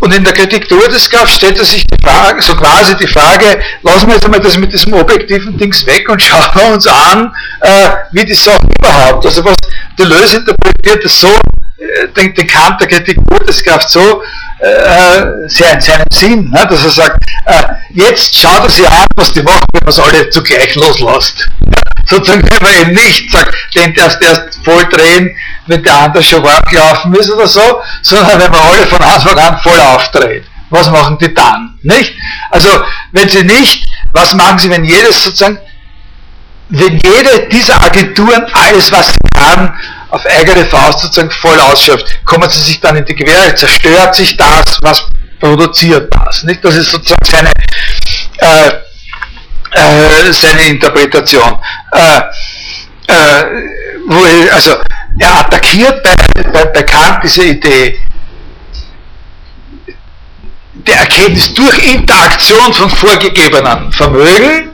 [0.00, 3.60] und in der Kritik der Urteilskraft stellt er sich die Frage, so quasi die Frage,
[3.82, 7.32] lassen wir jetzt einmal das mit diesem objektiven Dings weg und schauen wir uns an,
[7.60, 9.26] äh, wie die Sache überhaupt.
[9.26, 9.56] Also was
[9.98, 14.22] Deleuze interpretiert es so, äh, den, den Kant der Kritik der Urteilskraft so,
[14.58, 19.06] äh, sehr in seinem Sinn, ne, dass er sagt, äh, jetzt schaut er sich an,
[19.16, 21.48] was die machen, wenn man es alle zugleich loslässt.
[22.06, 25.36] Sozusagen, wenn man eben nicht sagt, den erst erst voll drehen,
[25.66, 29.38] wenn der andere schon warm gelaufen ist oder so, sondern wenn man alle von Anfang
[29.38, 30.44] an voll aufdreht.
[30.70, 31.78] Was machen die dann?
[31.82, 32.14] Nicht?
[32.50, 32.68] Also,
[33.12, 35.58] wenn sie nicht, was machen sie, wenn jedes sozusagen,
[36.70, 39.74] wenn jede dieser Agenturen alles, was sie kann,
[40.10, 44.36] auf eigene Faust sozusagen voll ausschöpft, kommen sie sich dann in die Quere, zerstört sich
[44.36, 45.06] das, was
[45.40, 46.42] produziert das.
[46.44, 46.64] Nicht?
[46.64, 47.52] Das ist sozusagen seine,
[48.38, 48.68] äh,
[49.72, 51.58] äh, seine Interpretation.
[51.92, 52.20] Äh,
[53.08, 53.44] äh
[54.06, 54.76] wo er, also
[55.18, 58.00] er attackiert bei, bei, bei Kant diese Idee
[60.74, 64.70] der Erkenntnis durch Interaktion von vorgegebenen Vermögen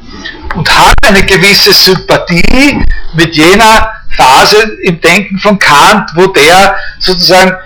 [0.55, 2.81] und hat eine gewisse Sympathie
[3.15, 7.57] mit jener Phase im Denken von Kant, wo der sozusagen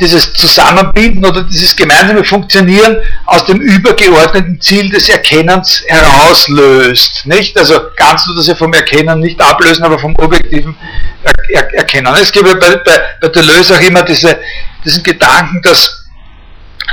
[0.00, 7.24] dieses Zusammenbinden oder dieses gemeinsame Funktionieren aus dem übergeordneten Ziel des Erkennens herauslöst.
[7.24, 7.56] Nicht?
[7.58, 10.76] Also ganz nur, dass wir vom Erkennen nicht ablösen, aber vom objektiven
[11.22, 11.32] er
[11.62, 12.14] er Erkennen.
[12.14, 14.38] Es gibt ja bei, bei, bei Deleuze auch immer diese,
[14.84, 16.04] diesen Gedanken, dass,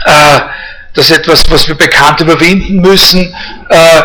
[0.05, 0.39] äh,
[0.93, 3.35] dass etwas, was wir bekannt überwinden müssen,
[3.69, 4.01] äh,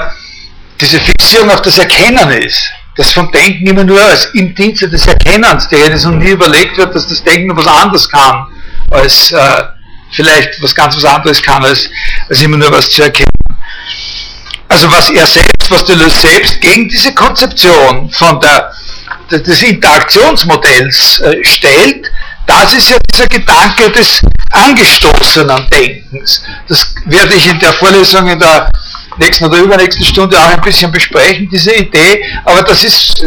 [0.81, 5.07] diese Fixierung auf das Erkennen ist das vom Denken immer nur als im Dienste des
[5.07, 8.45] Erkennens, der jetzt noch nie überlegt wird, dass das Denken was anderes kann,
[8.91, 9.63] als äh,
[10.11, 11.89] vielleicht was ganz was anderes kann, als,
[12.29, 13.31] als immer nur was zu erkennen.
[14.67, 18.73] Also was er selbst, was Deleuze selbst gegen diese Konzeption von der,
[19.31, 22.11] des Interaktionsmodells äh, stellt,
[22.47, 26.43] das ist ja dieser Gedanke des angestoßenen Denkens.
[26.67, 28.69] Das werde ich in der Vorlesung in der
[29.19, 33.25] nächsten oder übernächsten Stunde auch ein bisschen besprechen, diese Idee, aber das ist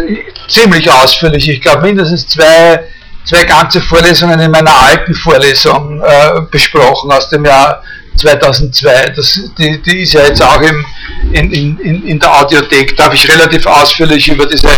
[0.48, 1.48] ziemlich ausführlich.
[1.50, 2.84] Ich glaube mindestens zwei,
[3.26, 7.84] zwei ganze Vorlesungen in meiner alten Vorlesung äh, besprochen aus dem Jahr
[8.18, 9.14] 2002.
[9.16, 10.86] Das, die, die ist ja jetzt auch im,
[11.32, 12.96] in, in, in der Audiothek.
[12.98, 14.70] Da habe ich relativ ausführlich über diese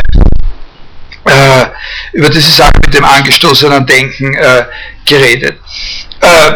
[1.25, 1.65] äh,
[2.11, 4.65] über diese Sache mit dem angestoßenen Denken äh,
[5.05, 5.57] geredet.
[6.19, 6.51] Äh,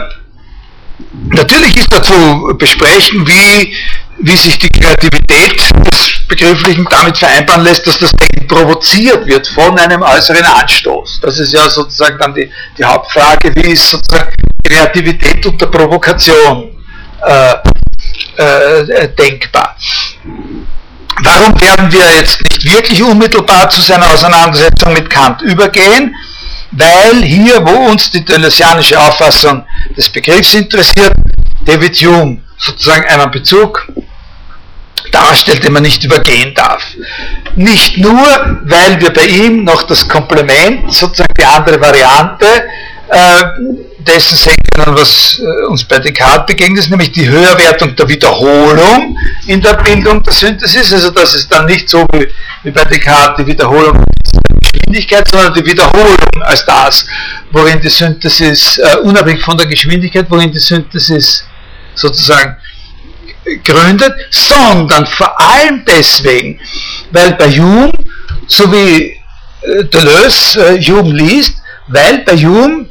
[1.30, 3.76] natürlich ist dazu besprechen, wie
[4.20, 5.60] wie sich die Kreativität
[5.92, 11.20] des Begrifflichen damit vereinbaren lässt, dass das Denken provoziert wird von einem äußeren Anstoß.
[11.22, 16.76] Das ist ja sozusagen dann die, die Hauptfrage, wie ist sozusagen Kreativität unter Provokation
[17.26, 17.54] äh,
[18.38, 19.76] äh, denkbar.
[21.24, 26.16] Warum werden wir jetzt nicht wirklich unmittelbar zu seiner Auseinandersetzung mit Kant übergehen?
[26.72, 29.66] Weil hier, wo uns die deleuzianische Auffassung
[29.96, 31.14] des Begriffs interessiert,
[31.66, 33.88] David Hume sozusagen einen Bezug
[35.12, 36.84] darstellt, den man nicht übergehen darf.
[37.56, 42.46] Nicht nur, weil wir bei ihm noch das Komplement, sozusagen die andere Variante,
[43.10, 43.44] äh,
[44.00, 49.18] dessen sehen können, was äh, uns bei Descartes begegnet ist, nämlich die Höherwertung der Wiederholung
[49.48, 52.28] in der Bildung der Synthesis, also das ist dann nicht so wie,
[52.64, 57.06] wie bei Descartes die Wiederholung der Geschwindigkeit, sondern die Wiederholung als das,
[57.52, 61.46] worin die Synthesis, äh, unabhängig von der Geschwindigkeit, worin die Synthesis
[61.96, 62.56] sozusagen
[63.64, 66.60] gründet, sondern vor allem deswegen,
[67.12, 67.92] weil bei Hume,
[68.48, 69.18] so wie
[69.62, 72.88] äh, Deleuze äh, Hume liest, weil bei Hume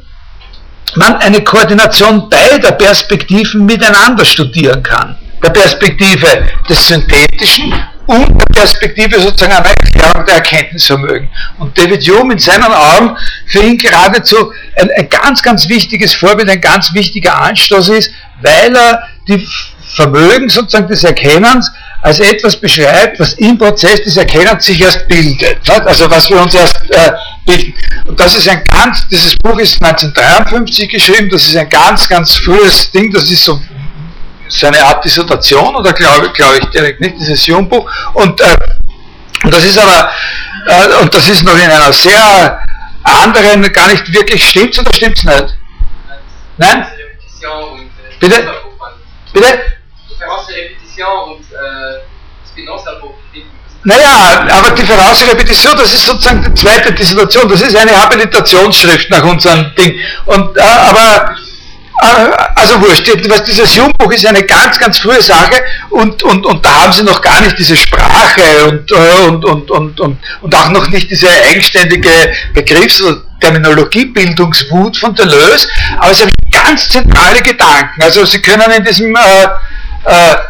[0.95, 5.17] man eine Koordination beider Perspektiven miteinander studieren kann.
[5.43, 7.73] Der Perspektive des Synthetischen
[8.07, 11.29] und der Perspektive sozusagen einer Erklärung der Erkenntnisvermögen.
[11.59, 13.15] Und David Hume in seinen Augen
[13.47, 18.75] für ihn geradezu ein, ein ganz, ganz wichtiges Vorbild, ein ganz wichtiger Anstoß ist, weil
[18.75, 19.45] er die
[19.95, 21.71] Vermögen sozusagen des Erkennens
[22.01, 25.57] als etwas beschreibt, was im Prozess des Erkennens sich erst bildet.
[25.69, 27.11] Also was wir uns erst äh,
[27.45, 27.73] bilden.
[28.05, 32.35] Und das ist ein ganz, dieses Buch ist 1953 geschrieben, das ist ein ganz, ganz
[32.35, 33.59] frühes Ding, das ist so
[34.49, 37.89] seine Art Dissertation, oder glaube glaub ich direkt nicht, dieses Jungbuch.
[38.13, 38.55] Und, äh,
[39.49, 40.09] das ist aber,
[40.67, 42.61] äh, und das ist noch in einer sehr
[43.03, 45.57] anderen, gar nicht wirklich, stimmt's oder stimmt's nicht?
[46.57, 46.85] Nein?
[48.19, 48.47] Bitte?
[49.33, 49.76] Bitte?
[50.19, 52.01] Repetition und äh,
[52.49, 53.15] Spinoza-Buch
[53.87, 59.23] naja, aber die Repetition, das ist sozusagen die zweite Dissertation, das ist eine Habilitationsschrift nach
[59.23, 59.97] unserem Ding.
[60.25, 61.35] Und, äh, aber,
[62.01, 66.65] äh, also wurscht, was dieses Jungbuch ist eine ganz, ganz frühe Sache und, und, und
[66.65, 70.55] da haben sie noch gar nicht diese Sprache und, äh, und, und, und, und, und
[70.55, 72.09] auch noch nicht diese eigenständige
[72.53, 78.01] Begriffs- und Terminologiebildungswut von Deleuze, aber sie haben ganz zentrale Gedanken.
[78.01, 79.47] Also sie können in diesem äh,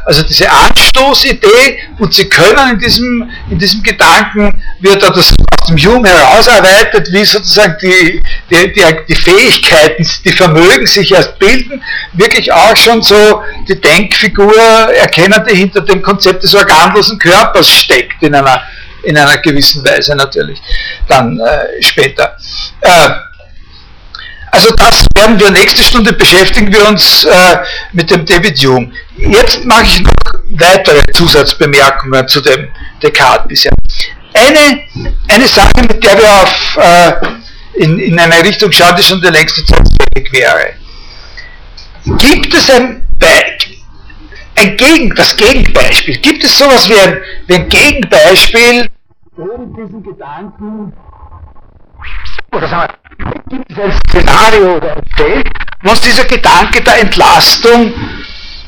[0.05, 5.67] also diese Anstoßidee und sie können in diesem, in diesem Gedanken, wird da das aus
[5.67, 11.81] dem Hume herausarbeitet, wie sozusagen die, die, die, die Fähigkeiten, die Vermögen sich erst bilden,
[12.13, 18.21] wirklich auch schon so die Denkfigur erkennen, die hinter dem Konzept des organlosen Körpers steckt,
[18.21, 18.61] in einer,
[19.03, 20.61] in einer gewissen Weise natürlich,
[21.07, 22.37] dann äh, später.
[22.81, 23.09] Äh,
[24.51, 27.57] also das werden wir nächste Stunde beschäftigen wir uns äh,
[27.93, 28.91] mit dem David Hume.
[29.17, 30.11] Jetzt mache ich noch
[30.49, 32.69] weitere Zusatzbemerkungen zu dem
[33.01, 33.71] Descartes bisher.
[34.33, 34.83] Eine,
[35.27, 39.27] eine Sache, mit der wir auf, äh, in, in eine Richtung schauen, die schon die
[39.27, 40.73] längste Zeit fähig wäre.
[42.17, 43.07] Gibt es ein,
[44.55, 46.17] ein Gegen, das Gegenbeispiel?
[46.17, 47.17] Gibt es sowas wie ein,
[47.47, 48.89] wie ein Gegenbeispiel,
[49.35, 50.93] um diesen Gedanken,
[52.51, 55.47] oder sagen wir, gibt es ein Szenario ein Feld,
[55.81, 57.93] was dieser Gedanke der Entlastung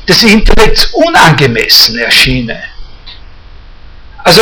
[0.08, 2.62] des Intellekts unangemessen erschiene.
[4.24, 4.42] Also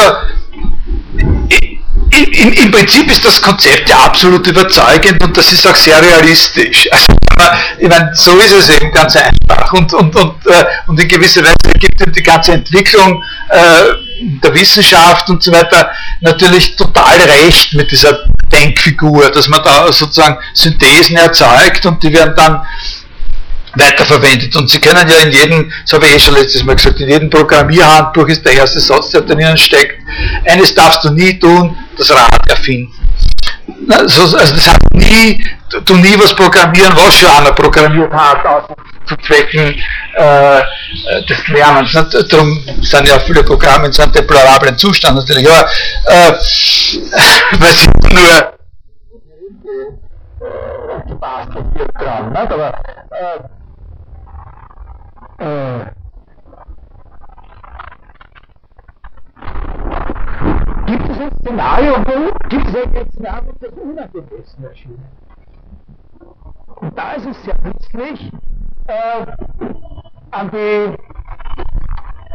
[2.09, 6.89] im, im, Prinzip ist das Konzept ja absolut überzeugend und das ist auch sehr realistisch.
[6.91, 7.13] Also,
[7.77, 11.41] ich meine, so ist es eben ganz einfach und, und, und, äh, und in gewisser
[11.41, 13.59] Weise gibt es die ganze Entwicklung äh,
[14.43, 20.37] der Wissenschaft und so weiter natürlich total recht mit dieser Denkfigur, dass man da sozusagen
[20.53, 22.61] Synthesen erzeugt und die werden dann
[23.75, 24.55] weiterverwendet.
[24.55, 27.09] Und Sie können ja in jedem, das habe ich eh schon letztes Mal gesagt, in
[27.09, 30.01] jedem Programmierhandbuch ist der erste Satz, der drinnen steckt,
[30.45, 32.93] eines darfst du nie tun, das Rad erfinden.
[33.89, 35.43] Also, also das hat nie,
[35.85, 38.67] du nie was programmieren, was schon einer programmiert hat,
[39.07, 39.75] zu Zwecken
[40.13, 40.61] äh,
[41.29, 41.91] des Lernens.
[42.29, 45.69] Darum sind ja viele Programme in so einem deplorablen Zustand natürlich, aber
[46.05, 46.31] äh,
[47.59, 47.73] weil
[48.13, 48.57] nur
[51.09, 52.51] Spaß passiert dran, nicht?
[52.51, 52.73] aber
[60.85, 64.99] gibt es ein Szenario, wo gibt es ein Szenario, das unangemessen erschien?
[66.75, 68.31] Und da ist es sehr nützlich,
[68.87, 69.25] äh,
[70.31, 70.95] an, die,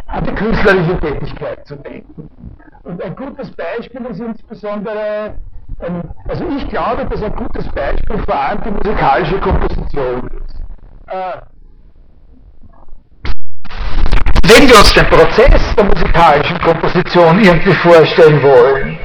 [0.07, 2.29] an die künstlerische Tätigkeit zu denken.
[2.83, 5.35] Und ein gutes Beispiel ist insbesondere,
[6.29, 10.61] also ich glaube, dass ein gutes Beispiel vor allem die musikalische Komposition ist.
[11.09, 11.41] Äh,
[14.45, 18.99] wenn wir uns den Prozess der musikalischen Komposition irgendwie vorstellen wollen,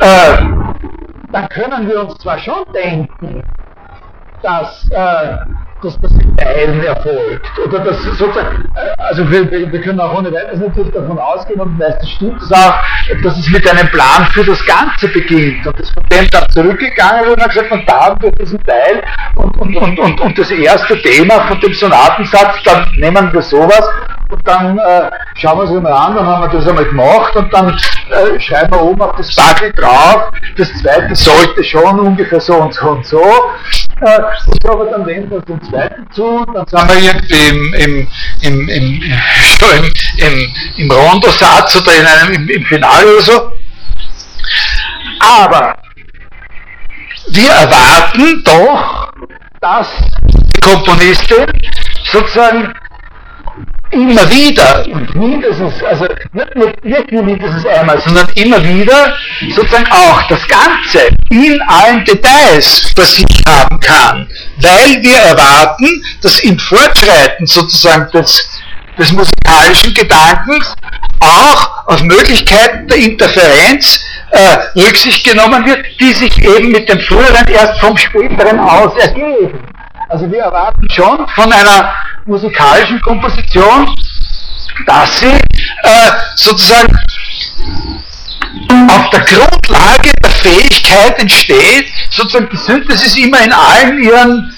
[0.00, 0.36] äh,
[1.32, 3.42] dann können wir uns zwar schon denken,
[4.42, 5.36] dass äh,
[5.86, 7.46] dass das in Teilen erfolgt.
[7.64, 8.68] Oder dass sozusagen,
[8.98, 12.74] also wir, wir können auch ohne weiteres natürlich davon ausgehen und meistens stimmt es auch,
[13.22, 15.66] dass es mit einem Plan für das Ganze beginnt.
[15.66, 19.02] Und das von dem dann zurückgegangen und dann gesagt, von da wir diesen Teil
[19.36, 23.88] und, und, und, und, und das erste Thema von dem Sonatensatz, dann nehmen wir sowas
[24.28, 27.52] und dann äh, schauen wir es einmal an, dann haben wir das einmal gemacht und
[27.52, 32.54] dann äh, schreiben wir oben auf das Backel drauf, das zweite sollte schon ungefähr so
[32.54, 33.22] und so und so.
[34.00, 38.08] Äh, und aber dann wenden wir den zweiten zu, dann sind wir irgendwie im, im,
[38.42, 43.52] im, im, im, im, im Rondosatz oder in einem, im, im Finale oder so.
[45.18, 45.78] Aber
[47.28, 49.12] wir erwarten doch,
[49.60, 49.88] dass
[50.54, 51.46] die Komponistin
[52.04, 52.74] sozusagen
[53.90, 59.16] immer wieder und mindestens, also nicht, nicht, nicht nur mindestens einmal, sondern immer wieder
[59.54, 64.28] sozusagen auch das Ganze in allen Details für sich haben kann.
[64.60, 65.86] weil wir erwarten,
[66.22, 68.48] dass im Fortschreiten sozusagen des,
[68.98, 70.74] des musikalischen Gedankens
[71.20, 77.46] auch auf Möglichkeiten der Interferenz äh, Rücksicht genommen wird, die sich eben mit dem früheren
[77.48, 79.60] erst vom späteren aus ergeben.
[80.08, 81.92] Also wir erwarten schon von einer
[82.26, 83.94] musikalischen Komposition,
[84.86, 86.94] dass sie äh, sozusagen
[88.88, 94.54] auf der Grundlage der Fähigkeit entsteht, sozusagen die Synthesis immer in allen ihren,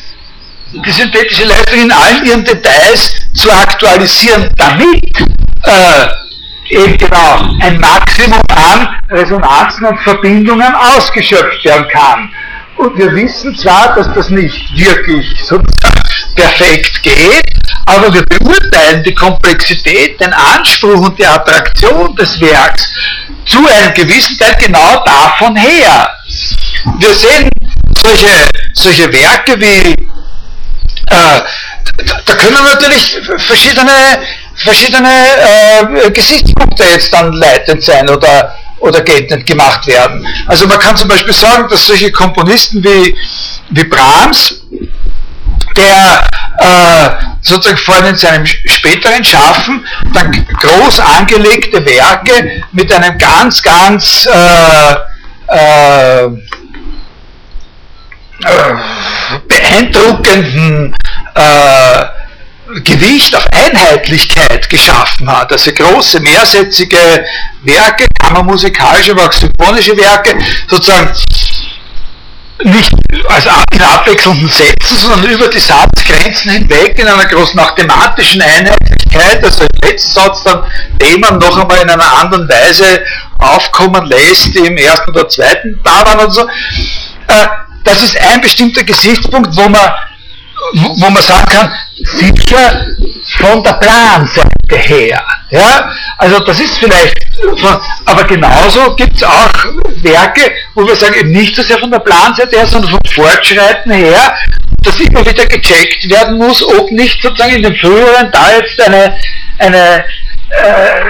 [0.72, 5.18] die synthetische Leistung in allen ihren Details zu aktualisieren, damit
[5.62, 12.30] äh, eben genau ein Maximum an Resonanzen und Verbindungen ausgeschöpft werden kann.
[12.78, 16.00] Und wir wissen zwar, dass das nicht wirklich sozusagen
[16.36, 17.42] perfekt geht,
[17.86, 22.88] aber wir beurteilen die Komplexität, den Anspruch und die Attraktion des Werks
[23.46, 26.08] zu einem gewissen Teil genau davon her.
[26.98, 27.50] Wir sehen
[28.00, 31.40] solche, solche Werke wie, äh,
[32.26, 34.22] da können natürlich verschiedene,
[34.54, 40.26] verschiedene äh, Gesichtspunkte jetzt dann leitend sein oder oder geltend gemacht werden.
[40.46, 43.16] Also man kann zum Beispiel sagen, dass solche Komponisten wie,
[43.70, 44.62] wie Brahms,
[45.76, 47.10] der äh,
[47.42, 54.26] sozusagen vor allem in seinem späteren Schaffen dann groß angelegte Werke mit einem ganz, ganz
[54.26, 54.94] äh,
[55.48, 56.28] äh,
[59.48, 60.94] beeindruckenden
[61.34, 62.04] äh,
[62.84, 65.52] Gewicht auf Einheitlichkeit geschaffen hat.
[65.52, 67.24] Also große mehrsätzige
[67.62, 70.38] Werke, kammermusikalische, aber auch symphonische Werke,
[70.68, 71.12] sozusagen
[72.64, 72.92] nicht
[73.28, 79.64] also in abwechselnden Sätzen, sondern über die Satzgrenzen hinweg in einer großen mathematischen Einheitlichkeit, also
[79.64, 80.64] im letzten Satz dann
[80.98, 83.04] Themen noch einmal in einer anderen Weise
[83.38, 86.42] aufkommen lässt, im ersten oder zweiten da waren und so.
[86.42, 87.46] Äh,
[87.84, 89.90] das ist ein bestimmter Gesichtspunkt, wo man
[90.72, 91.72] wo man sagen kann,
[92.04, 92.86] sicher
[93.38, 95.24] von der Planseite her.
[95.50, 95.92] Ja?
[96.18, 97.16] Also das ist vielleicht,
[98.04, 99.52] aber genauso gibt es auch
[100.02, 103.92] Werke, wo wir sagen, eben nicht so sehr von der Planseite her, sondern vom Fortschreiten
[103.92, 104.34] her,
[104.82, 109.18] dass immer wieder gecheckt werden muss, ob nicht sozusagen in dem früheren da jetzt eine,
[109.58, 110.04] eine
[110.50, 111.00] äh,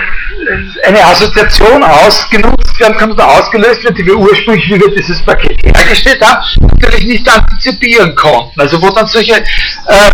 [0.84, 5.60] eine Assoziation ausgenutzt werden kann oder ausgelöst wird, die wir ursprünglich, wie wir dieses Paket
[5.64, 8.60] hergestellt haben, natürlich nicht antizipieren konnten.
[8.60, 10.10] Also wo dann solche, äh,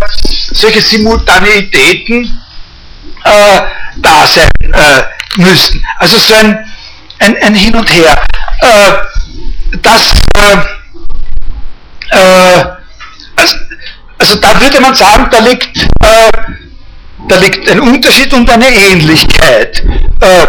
[0.52, 2.24] solche Simultaneitäten
[3.24, 3.60] äh,
[3.96, 5.02] da sein äh,
[5.40, 5.84] müssten.
[5.98, 6.64] Also so ein,
[7.20, 8.24] ein, ein Hin und Her.
[8.60, 8.92] Äh,
[9.82, 10.56] das, äh,
[13.36, 13.56] also,
[14.18, 15.86] also da würde man sagen, da liegt
[17.28, 19.82] da liegt ein Unterschied und eine Ähnlichkeit.
[20.20, 20.46] Äh,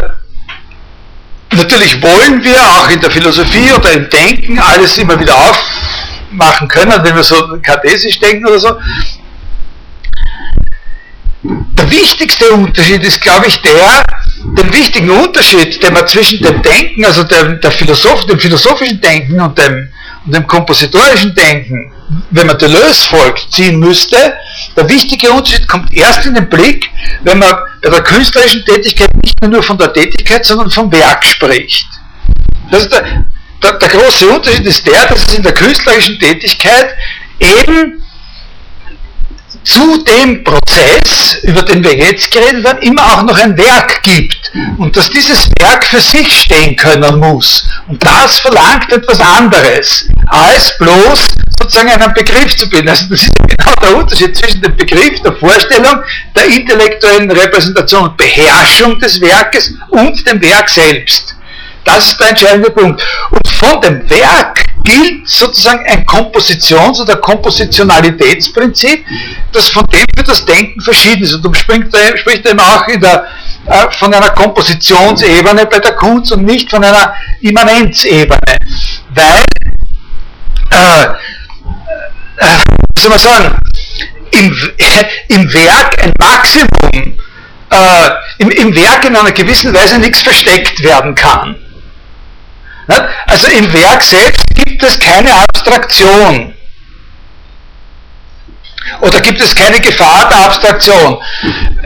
[1.55, 7.03] natürlich wollen wir auch in der Philosophie oder im Denken alles immer wieder aufmachen können,
[7.03, 8.78] wenn wir so kartesisch denken oder so.
[11.43, 14.03] Der wichtigste Unterschied ist, glaube ich, der,
[14.57, 19.57] den wichtigen Unterschied, den man zwischen dem Denken, also dem, Philosoph, dem philosophischen Denken und
[19.57, 19.89] dem,
[20.26, 21.93] und dem kompositorischen Denken,
[22.32, 24.34] wenn man Deleuze folgt, ziehen müsste,
[24.75, 26.89] der wichtige Unterschied kommt erst in den Blick,
[27.23, 31.85] wenn man bei der künstlerischen Tätigkeit nicht nur von der Tätigkeit, sondern vom Werk spricht.
[32.71, 33.25] Das ist der,
[33.61, 36.95] der, der große Unterschied ist der, dass es in der künstlerischen Tätigkeit
[37.39, 38.01] eben
[39.65, 44.51] zu dem Prozess, über den wir jetzt geredet haben, immer auch noch ein Werk gibt
[44.77, 47.67] und dass dieses Werk für sich stehen können muss.
[47.87, 51.27] Und das verlangt etwas anderes, als bloß
[51.66, 52.89] sozusagen einen Begriff zu bilden.
[52.89, 56.03] Also das ist genau der Unterschied zwischen dem Begriff der Vorstellung,
[56.36, 61.36] der intellektuellen Repräsentation und Beherrschung des Werkes und dem Werk selbst.
[61.84, 63.03] Das ist der entscheidende Punkt.
[63.30, 69.05] Und von dem Werk gilt sozusagen ein Kompositions- oder Kompositionalitätsprinzip,
[69.51, 71.33] das von dem für das Denken verschieden ist.
[71.33, 73.28] Und darum spricht, spricht eben auch der,
[73.67, 78.39] äh, von einer Kompositionsebene bei der Kunst und nicht von einer Immanenzebene.
[79.13, 79.43] Weil,
[80.71, 81.08] äh,
[82.37, 83.55] äh, soll man sagen,
[84.32, 84.55] im,
[85.29, 87.20] im Werk ein Maximum,
[87.70, 88.09] äh,
[88.39, 91.55] im, im Werk in einer gewissen Weise nichts versteckt werden kann.
[93.25, 96.53] Also im Werk selbst gibt es keine Abstraktion.
[99.01, 101.17] Oder gibt es keine Gefahr der Abstraktion?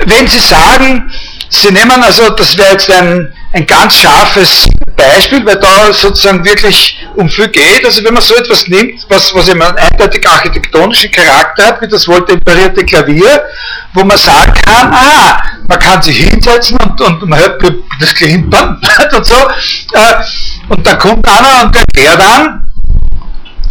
[0.05, 1.11] Wenn Sie sagen,
[1.49, 4.67] Sie nehmen also, das wäre jetzt ein, ein ganz scharfes
[4.99, 7.85] Beispiel, weil da sozusagen wirklich um viel geht.
[7.85, 11.88] Also wenn man so etwas nimmt, was, was eben einen eindeutig architektonischen Charakter hat, wie
[11.88, 13.45] das wohltemperierte Klavier,
[13.93, 17.61] wo man sagen kann, ah, man kann sich hinsetzen und, und man hört
[17.99, 18.80] das Klimpern
[19.15, 19.35] und so.
[19.93, 20.15] Äh,
[20.67, 22.63] und da kommt einer und erklärt dann,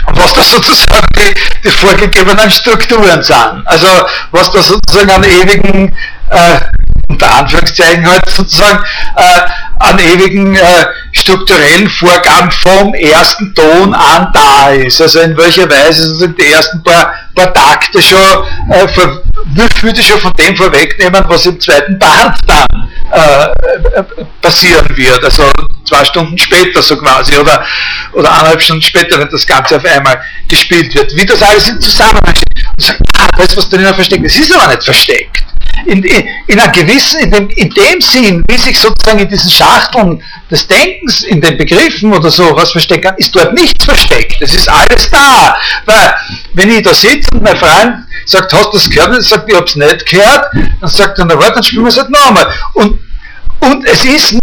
[0.07, 3.63] was da sozusagen die, die vorgegebenen Strukturen sind.
[3.67, 3.87] Also
[4.31, 5.95] was da sozusagen an ewigen
[6.31, 6.61] äh,
[7.09, 8.85] unter Anführungszeichen halt sozusagen
[9.17, 9.41] äh,
[9.81, 15.01] an ewigen äh, strukturellen Vorgaben vom ersten Ton an da ist.
[15.01, 18.19] Also in welcher Weise sozusagen die ersten paar, paar Takte schon,
[18.71, 19.23] äh, vor,
[19.81, 24.03] würde schon von dem vorwegnehmen, was im zweiten Band dann äh,
[24.43, 25.25] passieren wird.
[25.25, 25.51] Also
[25.89, 27.65] zwei Stunden später so quasi oder,
[28.13, 31.15] oder eineinhalb Stunden später, wenn das Ganze auf einmal gespielt wird.
[31.17, 32.67] Wie das alles in Zusammenhang steht.
[32.77, 34.27] Und sagt, ah, das ist was drinnen versteckt.
[34.27, 35.48] Es ist aber nicht versteckt
[35.87, 40.23] in, in, einer gewissen, in dem, in dem Sinn, wie sich sozusagen in diesen Schachteln
[40.51, 44.41] des Denkens, in den Begriffen oder so was versteckt kann, ist dort nichts versteckt.
[44.41, 45.57] Es ist alles da.
[45.87, 46.15] Weil,
[46.55, 49.11] wenn ich da sitze und mein Freund sagt, hast du das gehört?
[49.11, 50.47] Und ich sage, ich hab's nicht gehört.
[50.81, 52.53] Dann sagt er, na warte, dann spielen wir es halt nochmal.
[52.75, 52.99] Und,
[53.61, 54.35] und es ist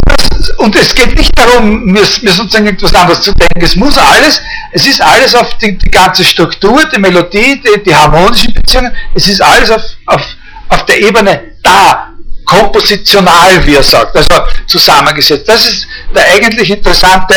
[0.58, 3.64] und es geht nicht darum, mir, mir sozusagen etwas anderes zu denken.
[3.64, 4.40] Es muss alles,
[4.72, 9.28] es ist alles auf die, die ganze Struktur, die Melodie, die, die harmonischen Beziehungen, es
[9.28, 10.35] ist alles auf, auf
[10.68, 12.12] auf der Ebene da,
[12.46, 15.48] kompositional, wie er sagt, also zusammengesetzt.
[15.48, 17.34] Das ist der eigentlich interessante,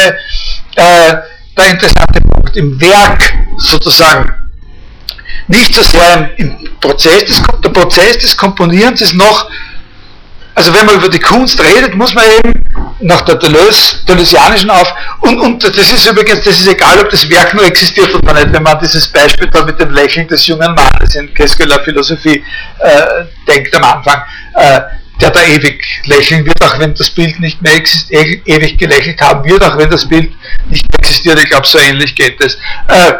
[0.76, 1.16] äh,
[1.58, 4.32] der interessante Punkt im Werk sozusagen.
[5.48, 9.50] Nicht so sehr im Prozess des, der Prozess des Komponierens ist noch
[10.60, 12.52] also wenn man über die Kunst redet, muss man eben
[13.00, 17.30] nach der Deleuze, Deleuzianischen auf, und, und das ist übrigens, das ist egal, ob das
[17.30, 20.76] Werk nur existiert oder nicht, wenn man dieses Beispiel da mit dem Lächeln des jungen
[20.76, 22.44] Mannes in Qu'est-ce Philosophie
[22.80, 24.22] äh, denkt am Anfang,
[24.56, 24.82] äh,
[25.22, 29.50] der da ewig lächeln wird, auch wenn das Bild nicht mehr existiert, ewig gelächelt haben
[29.50, 30.34] wird, auch wenn das Bild
[30.70, 32.56] nicht mehr existiert, ich glaube, so ähnlich geht es.
[32.90, 33.14] Äh,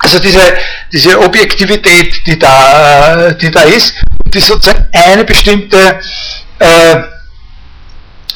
[0.00, 0.52] also diese,
[0.92, 3.94] diese Objektivität, die da, äh, die da ist,
[4.34, 6.00] die sozusagen eine bestimmte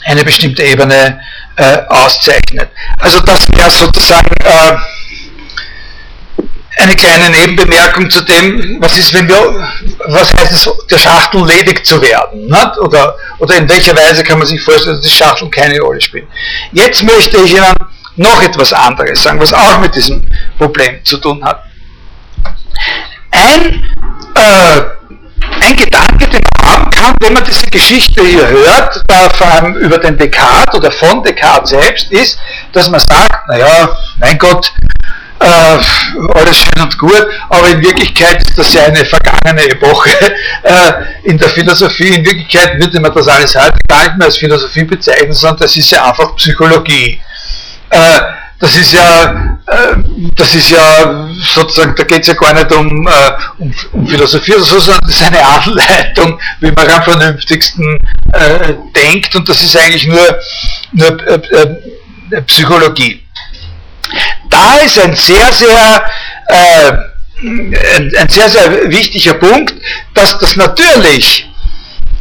[0.05, 1.21] eine bestimmte Ebene
[1.57, 2.71] äh, auszeichnet.
[2.99, 4.77] Also das wäre sozusagen äh,
[6.79, 9.69] eine kleine Nebenbemerkung zu dem, was ist, wenn wir,
[10.07, 12.55] was heißt es, der Schachtel ledig zu werden?
[12.81, 16.27] Oder, oder in welcher Weise kann man sich vorstellen, dass die Schachteln keine Rolle spielen?
[16.73, 17.75] Jetzt möchte ich Ihnen
[18.17, 20.23] noch etwas anderes sagen, was auch mit diesem
[20.59, 21.63] Problem zu tun hat.
[23.31, 23.85] Ein,
[24.35, 24.83] äh,
[25.63, 29.99] ein Gedanke, den haben kann, wenn man diese Geschichte hier hört, da vor allem über
[29.99, 32.39] den Descartes oder von Descartes selbst, ist,
[32.73, 34.73] dass man sagt, naja, mein Gott,
[35.39, 35.79] äh,
[36.35, 40.11] alles schön und gut, aber in Wirklichkeit ist das ja eine vergangene Epoche
[40.63, 40.93] äh,
[41.25, 42.09] in der Philosophie.
[42.09, 45.77] In Wirklichkeit würde man das alles heute gar nicht mehr als Philosophie bezeichnen, sondern das
[45.77, 47.21] ist ja einfach Psychologie.
[47.91, 48.21] Äh,
[48.59, 49.56] das ist ja,
[50.37, 54.55] das ist ja sozusagen, da geht es ja gar nicht um, äh, um, um, Philosophie
[54.55, 57.99] oder so, sondern das ist eine Anleitung, wie man am vernünftigsten
[58.33, 60.39] äh, denkt und das ist eigentlich nur,
[60.93, 61.41] nur äh,
[62.31, 63.23] äh, Psychologie.
[64.49, 66.05] Da ist ein sehr, sehr
[66.47, 66.93] äh,
[67.43, 69.75] ein, ein sehr, sehr wichtiger Punkt,
[70.15, 71.51] dass das natürlich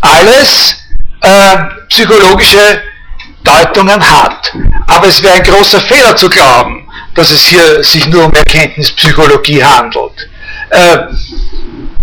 [0.02, 0.76] alles
[1.90, 2.82] psychologische
[3.44, 4.54] Deutungen hat.
[4.88, 6.85] Aber es wäre ein großer Fehler zu glauben,
[7.16, 10.30] dass es hier sich nur um Erkenntnispsychologie handelt.
[10.70, 10.98] Äh,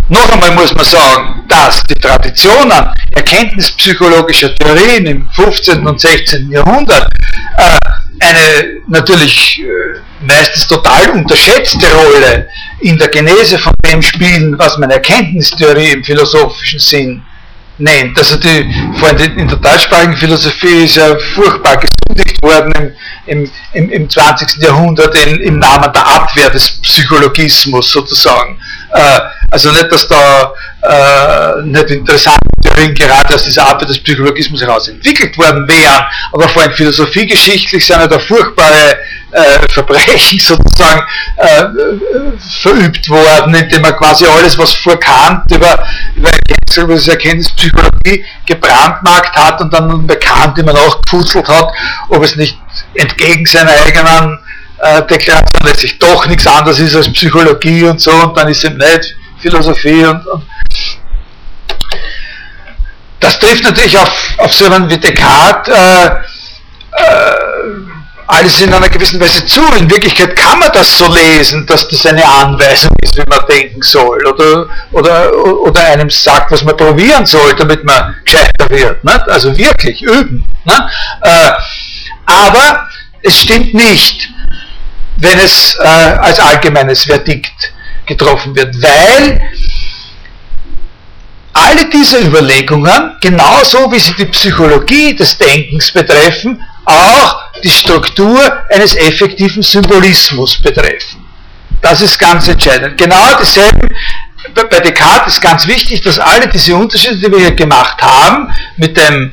[0.09, 5.87] noch einmal muss man sagen, dass die Traditionen erkenntnispsychologischer Theorien im 15.
[5.87, 6.51] und 16.
[6.51, 7.09] Jahrhundert
[7.57, 7.79] äh,
[8.21, 12.49] eine natürlich äh, meistens total unterschätzte Rolle
[12.81, 17.23] in der Genese von dem spielen, was man Erkenntnistheorie im philosophischen Sinn
[17.79, 18.19] nennt.
[18.19, 22.95] Also die, vor allem in der deutschsprachigen Philosophie ist ja furchtbar gesündigt worden
[23.27, 24.63] im, im, im 20.
[24.63, 28.59] Jahrhundert in, im Namen der Abwehr des Psychologismus sozusagen.
[28.93, 29.21] Äh,
[29.51, 30.53] also nicht, dass da
[30.83, 36.49] äh, nicht interessante Theorien gerade aus dieser Abwehr des Psychologismus heraus entwickelt worden wären, aber
[36.49, 38.99] vor allem philosophiegeschichtlich sind ja da furchtbare
[39.31, 41.03] äh, Verbrechen sozusagen
[41.37, 41.65] äh,
[42.63, 45.87] verübt worden, indem man quasi alles, was vor Kant über,
[46.17, 51.69] über Erkenntnis, Erkenntnispsychologie gebrandmarkt hat und dann bei Kant immer noch gefutzelt hat,
[52.09, 52.59] ob es nicht
[52.95, 54.39] entgegen seiner eigenen
[54.79, 58.71] äh, Deklaration letztlich doch nichts anderes ist als Psychologie und so und dann ist es
[58.71, 60.45] nicht Philosophie und, und
[63.21, 67.35] das trifft natürlich auf, auf so einen wie Descartes äh, äh,
[68.27, 69.61] alles in einer gewissen Weise zu.
[69.79, 73.83] In Wirklichkeit kann man das so lesen, dass das eine Anweisung ist, wie man denken
[73.83, 74.27] soll.
[74.27, 79.05] Oder, oder, oder einem sagt, was man probieren soll, damit man gescheiter wird.
[79.05, 79.29] Nicht?
[79.29, 80.45] Also wirklich üben.
[81.23, 81.51] Äh,
[82.27, 82.89] aber
[83.23, 84.31] es stimmt nicht,
[85.17, 87.72] wenn es äh, als allgemeines Verdikt
[88.07, 89.41] getroffen wird, weil
[91.53, 98.95] alle diese Überlegungen, genauso wie sie die Psychologie des Denkens betreffen, auch die Struktur eines
[98.97, 101.25] effektiven Symbolismus betreffen.
[101.81, 102.97] Das ist ganz entscheidend.
[102.97, 103.89] Genau dieselben,
[104.55, 108.97] bei Descartes ist ganz wichtig, dass alle diese Unterschiede, die wir hier gemacht haben, mit
[108.97, 109.33] dem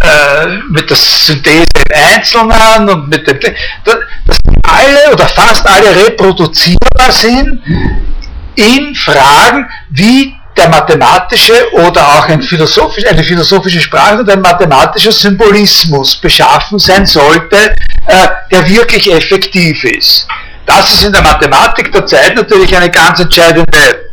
[0.00, 3.38] äh, mit der Synthese im Einzelnen und mit dem,
[3.84, 7.62] dass alle oder fast alle reproduzierbar sind
[8.54, 15.12] in Fragen, wie der mathematische oder auch ein philosophisch, eine philosophische Sprache und ein mathematischer
[15.12, 17.74] Symbolismus beschaffen sein sollte,
[18.06, 20.26] äh, der wirklich effektiv ist.
[20.64, 24.06] Das ist in der Mathematik der Zeit natürlich eine ganz entscheidende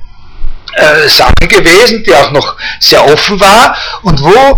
[0.75, 4.57] äh, Sache gewesen, die auch noch sehr offen war und wo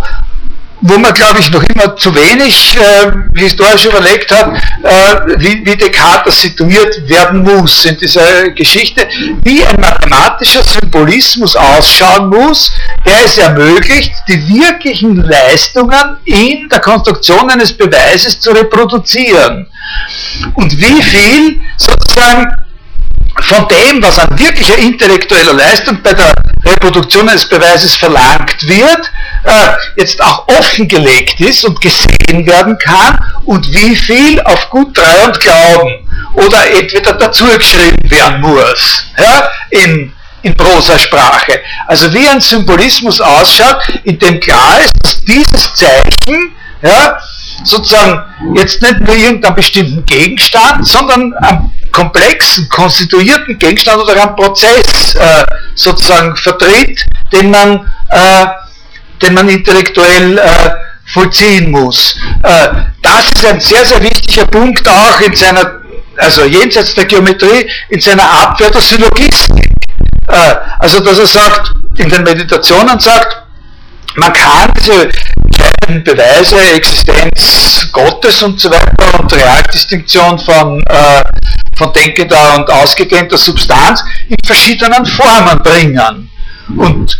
[0.88, 4.54] wo man, glaube ich, noch immer zu wenig äh, historisch überlegt hat,
[4.84, 9.08] äh, wie, wie Descartes situiert werden muss in dieser Geschichte,
[9.44, 12.72] wie ein mathematischer Symbolismus ausschauen muss,
[13.04, 19.68] der es ermöglicht, die wirklichen Leistungen in der Konstruktion eines Beweises zu reproduzieren.
[20.54, 22.55] Und wie viel sozusagen
[23.42, 26.34] von dem, was an wirklicher intellektueller Leistung bei der
[26.66, 29.12] Reproduktion eines Beweises verlangt wird,
[29.44, 35.26] äh, jetzt auch offengelegt ist und gesehen werden kann und wie viel auf gut Treu
[35.26, 41.62] und Glauben oder entweder dazu geschrieben werden muss ja, in, in Prosasprache.
[41.88, 47.18] Also wie ein Symbolismus ausschaut, in dem klar ist, dass dieses Zeichen ja,
[47.64, 48.24] sozusagen
[48.56, 55.46] jetzt nicht nur irgendeinen bestimmten Gegenstand, sondern einen komplexen, konstituierten Gegenstand oder einen Prozess äh,
[55.76, 58.46] sozusagen vertritt, den man, äh,
[59.22, 60.70] den man intellektuell äh,
[61.14, 62.18] vollziehen muss.
[62.44, 62.68] Äh,
[63.02, 65.80] das ist ein sehr, sehr wichtiger Punkt auch in seiner,
[66.18, 69.72] also jenseits der Geometrie, in seiner Abwehr der Syllogistik.
[70.28, 73.44] Äh, also dass er sagt, in den Meditationen sagt,
[74.16, 75.10] man kann diese
[76.04, 81.24] Beweise, Existenz Gottes und so weiter und Realdistinktion von, äh,
[81.78, 86.30] von denkender und ausgedehnter Substanz in verschiedenen Formen bringen.
[86.76, 87.18] Und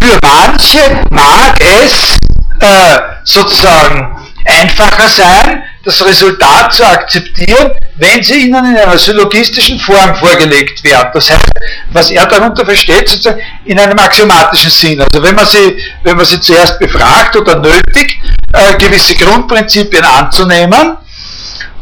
[0.00, 2.18] für manche mag es
[2.60, 10.14] äh, sozusagen einfacher sein, das Resultat zu akzeptieren, wenn sie ihnen in einer syllogistischen Form
[10.16, 11.10] vorgelegt werden.
[11.14, 11.50] Das heißt,
[11.92, 15.00] was er darunter versteht, sozusagen in einem axiomatischen Sinn.
[15.00, 18.16] Also wenn man sie, wenn man sie zuerst befragt oder nötigt,
[18.52, 20.96] äh, gewisse Grundprinzipien anzunehmen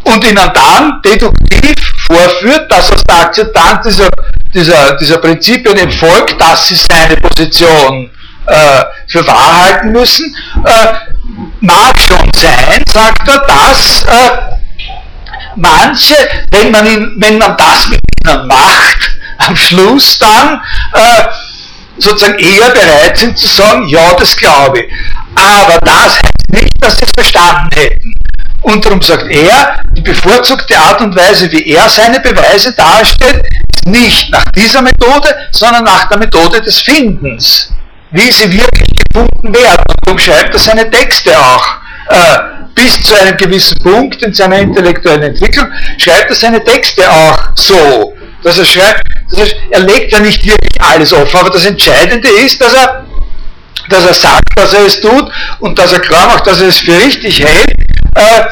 [0.05, 1.75] und ihnen dann deduktiv
[2.07, 4.09] vorführt, dass aus der Akzeptanz dieser,
[4.55, 8.11] dieser, dieser Prinzipien entfolgt, dass sie seine Position
[8.47, 10.35] äh, für wahr halten müssen,
[10.65, 11.18] äh,
[11.61, 14.57] mag schon sein, sagt er, dass äh,
[15.57, 16.15] manche,
[16.51, 20.61] wenn man, ihn, wenn man das mit ihnen macht, am Schluss dann
[20.95, 21.25] äh,
[21.99, 24.93] sozusagen eher bereit sind zu sagen, ja, das glaube ich.
[25.35, 28.15] Aber das heißt nicht, dass sie es verstanden hätten.
[28.63, 33.87] Und darum sagt er, die bevorzugte Art und Weise, wie er seine Beweise darstellt, ist
[33.87, 37.73] nicht nach dieser Methode, sondern nach der Methode des Findens
[38.11, 39.83] wie sie wirklich gefunden werden.
[39.89, 41.67] Und darum schreibt er seine Texte auch.
[42.09, 45.67] Äh, bis zu einem gewissen Punkt in seiner intellektuellen Entwicklung
[45.99, 50.45] schreibt er seine Texte auch so, dass er schreibt, dass er, er legt ja nicht
[50.45, 53.05] wirklich alles offen, aber das Entscheidende ist, dass er,
[53.89, 56.79] dass er sagt, dass er es tut und dass er klar macht, dass er es
[56.79, 57.75] für richtig hält,
[58.15, 58.45] äh,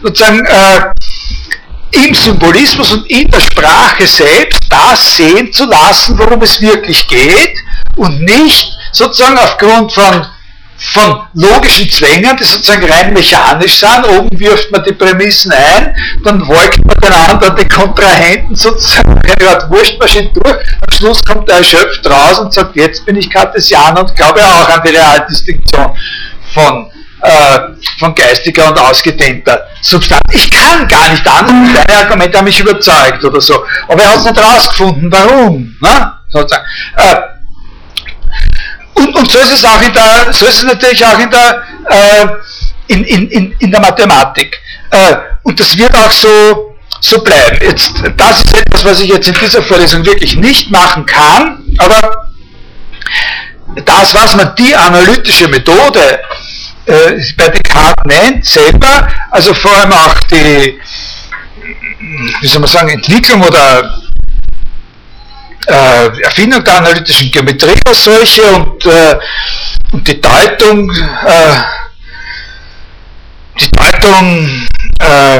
[0.00, 6.60] sozusagen äh, im Symbolismus und in der Sprache selbst das sehen zu lassen, worum es
[6.60, 7.56] wirklich geht
[7.96, 10.26] und nicht sozusagen aufgrund von,
[10.76, 15.94] von logischen Zwängen, die sozusagen rein mechanisch sind, oben wirft man die Prämissen ein,
[16.24, 21.48] dann wolkt man den anderen, den Kontrahenten sozusagen eine Art Wurstmaschine durch, am Schluss kommt
[21.48, 25.96] er erschöpft raus und sagt, jetzt bin ich Kartesianer und glaube auch an die Realdistinktion
[26.54, 26.90] von
[27.22, 27.58] äh,
[27.98, 30.22] von geistiger und ausgedehnter Substanz.
[30.32, 33.64] Ich kann gar nicht anders, deine Argumente haben mich überzeugt oder so.
[33.86, 35.76] Aber er hat es nicht rausgefunden, warum.
[35.80, 36.12] Ne?
[36.28, 36.64] Sozusagen.
[36.96, 37.31] Äh,
[38.94, 41.62] und, und so ist es auch in der, so ist es natürlich auch in der,
[41.88, 42.26] äh,
[42.88, 44.60] in, in, in, in der Mathematik.
[44.90, 47.58] Äh, und das wird auch so, so bleiben.
[47.62, 52.28] Jetzt, das ist etwas, was ich jetzt in dieser Vorlesung wirklich nicht machen kann, aber
[53.84, 56.20] das, was man die analytische Methode
[56.86, 60.78] äh, bei Descartes nennt, selber, also vor allem auch die,
[62.40, 64.02] wie soll man sagen, Entwicklung oder
[65.66, 69.16] äh, Erfindung der analytischen Geometrie als solche und, äh,
[69.92, 71.56] und die Deutung, äh,
[73.60, 74.66] die Deutung
[75.00, 75.38] äh,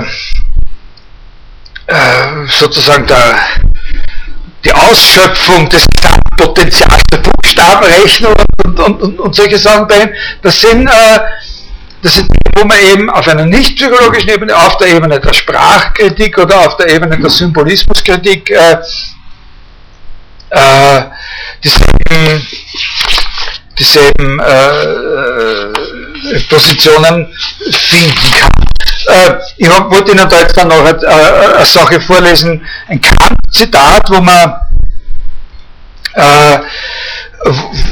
[1.86, 3.36] äh, sozusagen der,
[4.64, 5.84] die Ausschöpfung des
[6.36, 8.34] Potenzials der Buchstabenrechnung
[8.64, 10.10] und, und, und, und, solche Sachen bei ihm,
[10.42, 11.20] das sind, äh,
[12.02, 16.36] das sind wo man eben auf einer nicht psychologischen Ebene, auf der Ebene der Sprachkritik
[16.38, 18.50] oder auf der Ebene der Symbolismuskritik
[20.52, 21.04] äh, äh,
[21.64, 22.46] dieselben,
[23.78, 25.68] dieselben äh,
[26.48, 27.32] Positionen
[27.70, 28.50] finden kann.
[29.06, 34.20] Äh, ich wollte Ihnen da jetzt dann noch eine, eine Sache vorlesen, ein Kant-Zitat, wo
[34.20, 34.54] man
[36.14, 36.58] äh,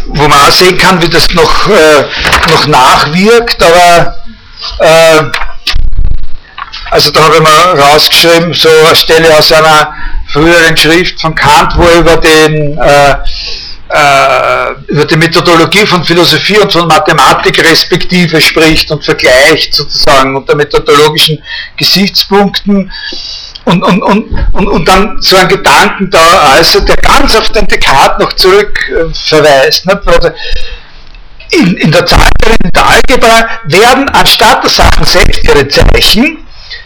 [0.06, 2.04] wo man auch sehen kann, wie das noch, äh,
[2.50, 4.14] noch nachwirkt, aber
[4.78, 5.22] äh,
[6.90, 9.94] also da habe ich mal rausgeschrieben, so eine Stelle aus einer
[10.32, 13.16] früheren Schrift von Kant, wo er über den äh,
[13.92, 20.54] äh, über die Methodologie von Philosophie und von Mathematik respektive spricht und vergleicht sozusagen unter
[20.54, 21.42] methodologischen
[21.76, 22.92] Gesichtspunkten
[23.64, 27.66] und, und, und, und, und dann so einen Gedanken da äußert, der ganz auf den
[27.66, 29.86] Descartes noch zurück äh, verweist.
[29.86, 30.06] Nicht?
[30.06, 30.30] Also
[31.50, 36.38] in, in der Zahl in der Algebra werden anstatt der Sachen selbst ihre Zeichen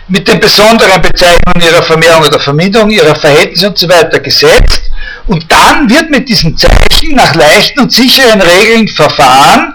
[0.08, 3.88] mit den besonderen Bezeichnungen ihrer Vermehrung oder Verminderung, ihrer Verhältnisse und so
[4.22, 4.82] gesetzt
[5.26, 9.74] und dann wird mit diesen Zeichen nach leichten und sicheren Regeln verfahren,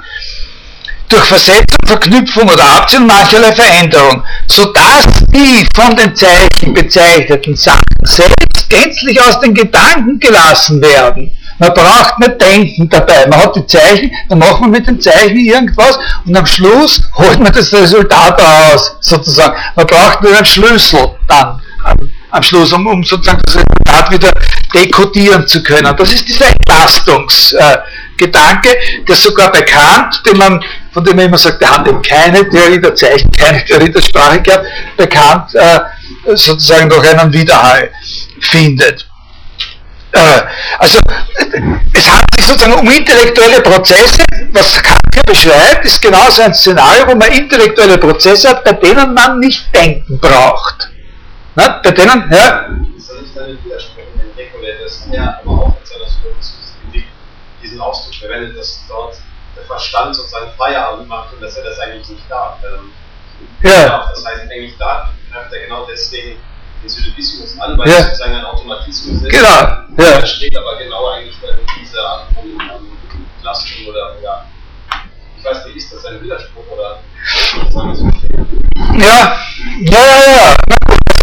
[1.08, 8.70] durch Versetzung, Verknüpfung oder Abziehung mancherlei Veränderung, sodass die von den Zeichen bezeichneten Sachen selbst
[8.70, 11.32] gänzlich aus den Gedanken gelassen werden.
[11.60, 13.28] Man braucht nicht denken dabei.
[13.28, 17.40] Man hat die Zeichen, dann macht man mit den Zeichen irgendwas und am Schluss holt
[17.40, 19.56] man das Resultat aus, sozusagen.
[19.76, 21.98] Man braucht nur einen Schlüssel dann am,
[22.32, 24.32] am Schluss, um, um, sozusagen das Resultat wieder
[24.74, 25.94] dekodieren zu können.
[25.98, 30.64] Das ist dieser Entlastungsgedanke, äh, der sogar bei Kant, den man,
[30.94, 34.02] von dem man immer sagt, der hat eben keine Theorie der Zeichen, keine Theorie der
[34.02, 34.66] Sprache gehabt,
[34.96, 35.82] bei Kant äh,
[36.36, 37.92] sozusagen noch einen Widerhall
[38.40, 39.09] findet.
[40.12, 40.42] Äh,
[40.80, 41.00] also
[41.94, 44.24] es handelt sich sozusagen um intellektuelle Prozesse.
[44.52, 49.14] Was Kant hier beschreibt, ist genauso ein Szenario, wo man intellektuelle Prozesse hat, bei denen
[49.14, 50.90] man nicht denken braucht.
[51.56, 52.70] Na, bei denen, ja.
[52.98, 56.74] Ist das nicht eine Widerspruch in den das ja aber auch in seiner Syllogismus
[57.62, 59.18] diesen Ausdruck verwendet, dass dort
[59.56, 62.58] der Verstand sozusagen Feierabend macht und dass er das eigentlich nicht darf.
[62.64, 62.92] Ähm,
[63.64, 64.10] ja.
[64.10, 66.40] Das heißt, eigentlich da greift er genau deswegen
[66.82, 67.98] den Syllogismus an, weil ja.
[67.98, 69.30] es sozusagen ein Automatismus ist.
[69.30, 69.48] Genau.
[69.48, 69.86] Ja.
[69.98, 71.36] Da steht aber genau eigentlich
[71.82, 72.98] diese Art von ähm,
[73.38, 74.46] Entlastung oder, ja,
[75.38, 77.00] ich weiß nicht, ist das ein Widerspruch oder
[78.98, 79.40] ja,
[79.82, 80.56] ja, ja, ja.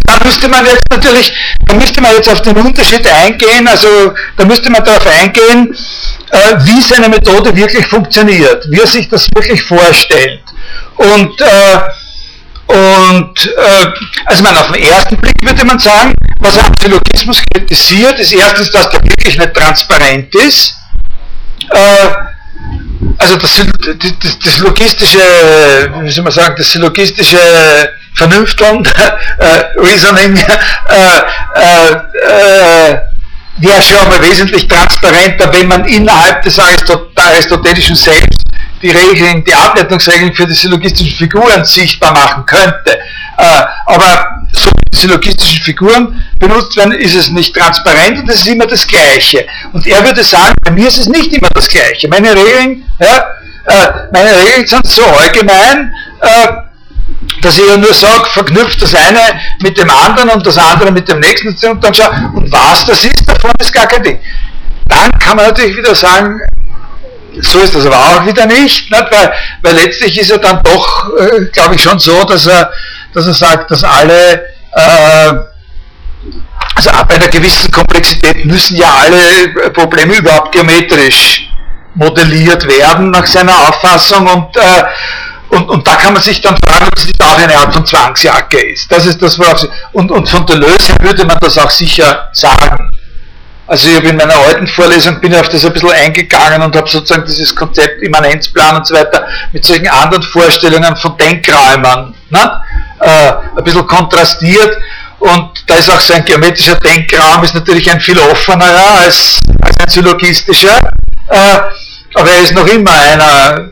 [0.05, 1.33] Da müsste man jetzt natürlich,
[1.67, 5.77] da müsste man jetzt auf den Unterschied eingehen, also da müsste man darauf eingehen,
[6.31, 10.43] äh, wie seine Methode wirklich funktioniert, wie er sich das wirklich vorstellt.
[10.97, 11.79] Und äh,
[12.67, 13.87] und äh,
[14.25, 18.71] also man auf den ersten Blick würde man sagen, was er Syllogismus kritisiert, ist erstens,
[18.73, 20.75] dass der wirklich nicht transparent ist.
[21.71, 22.09] Äh,
[23.19, 23.55] also das,
[24.21, 25.19] das, das, logistische,
[26.01, 27.39] wie soll man sagen, das logistische
[28.15, 28.85] Vernünfteln,
[29.39, 31.19] äh, Reasoning, äh,
[31.55, 31.93] äh,
[32.91, 32.99] äh,
[33.59, 38.36] wäre schon mal wesentlich transparenter, wenn man innerhalb des aristotelischen Selbst
[38.83, 42.99] die Regeln, die Ableitungsregeln für die syllogistischen Figuren sichtbar machen könnte.
[43.39, 48.49] Äh, aber so wie syllogistischen Figuren benutzt werden, ist es nicht transparent und es ist
[48.49, 49.47] immer das Gleiche.
[49.73, 52.09] Und er würde sagen, bei mir ist es nicht immer das Gleiche.
[52.09, 53.27] Meine Regeln, ja,
[53.67, 56.49] äh, meine Regeln sind so allgemein, äh,
[57.43, 59.21] dass ich ja nur sage, verknüpft das eine
[59.61, 63.05] mit dem anderen und das andere mit dem nächsten und dann schau, und was das
[63.05, 64.19] ist, davon ist gar kein Ding.
[64.89, 66.41] Dann kann man natürlich wieder sagen,
[67.41, 69.05] so ist das aber auch wieder nicht, nicht?
[69.11, 69.33] Weil,
[69.63, 72.73] weil letztlich ist er dann doch, äh, glaube ich, schon so, dass er,
[73.13, 75.33] dass er sagt, dass alle, äh,
[76.75, 81.49] also ab einer gewissen Komplexität müssen ja alle Probleme überhaupt geometrisch
[81.95, 84.85] modelliert werden nach seiner Auffassung und, äh,
[85.49, 87.87] und, und da kann man sich dann fragen, ob es nicht auch eine Art von
[87.87, 88.91] Zwangsjacke ist.
[88.91, 92.91] Das ist das, worauf sie, und, und von Deleuze würde man das auch sicher sagen.
[93.69, 96.77] Also ich habe in meiner alten Vorlesung bin ich auf das ein bisschen eingegangen und
[96.77, 102.63] habe sozusagen dieses Konzept Immanenzplan und so weiter mit solchen anderen Vorstellungen von Denkräumen ne?
[103.01, 104.79] äh, ein bisschen kontrastiert
[105.19, 109.77] und da ist auch so ein geometrischer Denkraum ist natürlich ein viel offenerer als, als
[109.81, 110.79] ein syllogistischer,
[111.31, 111.59] äh,
[112.15, 113.71] aber er ist noch immer einer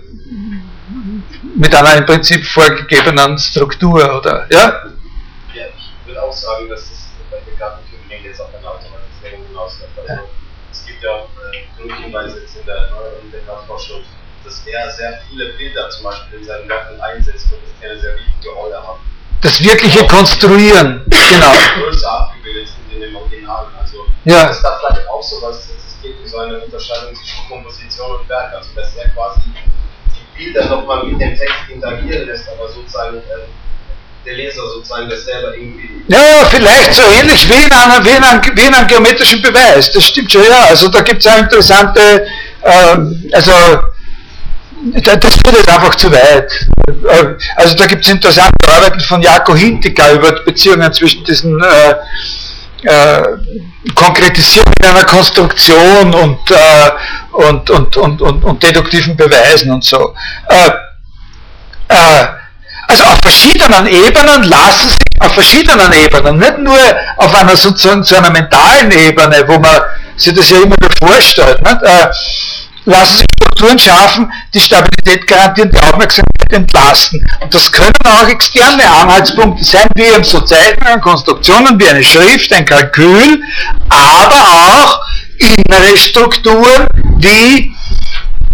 [1.56, 4.46] mit einer im Prinzip vorgegebenen Struktur, oder?
[4.50, 4.82] Ja?
[5.54, 6.98] Ja, ich würde auch sagen, dass das
[7.30, 9.92] bei bekannten Phänomen jetzt auch eine Automatisierung hinausläuft.
[9.96, 10.20] Also ja.
[10.72, 13.14] es gibt ja auch äh, Hinweise jetzt in der neueren
[14.44, 18.14] dass er sehr viele Bilder zum Beispiel in seinen Werken einsetzt und die eine sehr
[18.14, 19.00] wichtige Rolle haben.
[19.40, 20.06] Das wirkliche.
[20.06, 21.52] Konstruieren, genau.
[21.76, 23.66] Größer abgebildet sind in dem Original.
[23.80, 24.48] Also ja.
[24.48, 28.28] ist da vielleicht auch so was, es geht wie so eine Unterscheidung zwischen Komposition und
[28.28, 29.42] Werk, also dass er quasi
[30.36, 33.46] Bilder nochmal mit dem Text interagieren lässt, aber sozusagen äh,
[34.24, 35.90] der Leser sozusagen das selber irgendwie.
[36.08, 39.90] Ja, vielleicht so ähnlich wie in, einem, wie, in einem, wie in einem geometrischen Beweis,
[39.90, 40.66] das stimmt schon, ja.
[40.68, 42.26] Also da gibt es eine interessante,
[42.62, 42.96] äh,
[43.32, 43.52] also
[45.02, 46.52] das führt jetzt einfach zu weit.
[46.88, 51.94] Äh, also da gibt es interessante Arbeiten von Jakob Hintiger über Beziehungen zwischen diesen äh,
[52.84, 53.22] äh,
[53.94, 56.90] Konkretisierung einer Konstruktion und, äh,
[57.32, 60.14] und, und, und, und, und, deduktiven Beweisen und so.
[60.48, 60.70] Äh,
[61.88, 62.26] äh,
[62.88, 66.78] also auf verschiedenen Ebenen lassen sich, auf verschiedenen Ebenen, nicht nur
[67.16, 69.80] auf einer sozusagen zu einer mentalen Ebene, wo man
[70.16, 71.82] sich das ja immer vorstellt, nicht?
[71.82, 72.08] Äh,
[72.86, 77.24] lassen sich Strukturen schaffen, die Stabilität garantieren, die Aufmerksamkeit entlasten.
[77.40, 82.52] Und das können auch externe Anhaltspunkte sein, wie eben so Zeichnungen, Konstruktionen, wie eine Schrift,
[82.52, 83.42] ein Kalkül,
[83.88, 85.00] aber auch
[85.38, 86.86] innere Strukturen
[87.18, 87.72] wie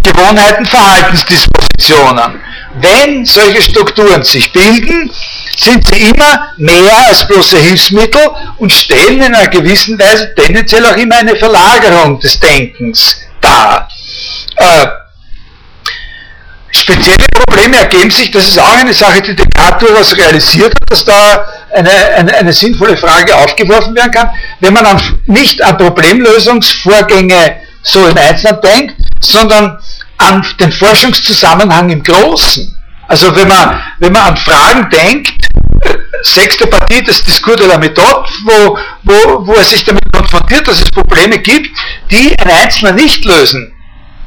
[0.02, 2.40] Gewohnheiten, Verhaltensdispositionen.
[2.74, 5.10] Wenn solche Strukturen sich bilden,
[5.56, 8.22] sind sie immer mehr als bloße Hilfsmittel
[8.58, 13.88] und stellen in einer gewissen Weise tendenziell auch immer eine Verlagerung des Denkens dar.
[14.56, 14.86] Äh,
[16.70, 21.04] spezielle Probleme ergeben sich, das ist auch eine Sache, die Descartes durchaus realisiert hat, dass
[21.04, 24.30] da eine, eine, eine, sinnvolle Frage aufgeworfen werden kann,
[24.60, 29.78] wenn man an, nicht an Problemlösungsvorgänge so im Einzelnen denkt, sondern
[30.20, 32.76] an den Forschungszusammenhang im Großen.
[33.08, 35.48] Also wenn man, wenn man an Fragen denkt,
[36.22, 40.80] sechste Partie des Discours de la Méthode, wo, wo, wo er sich damit konfrontiert, dass
[40.80, 41.70] es Probleme gibt,
[42.10, 43.74] die ein Einzelner nicht lösen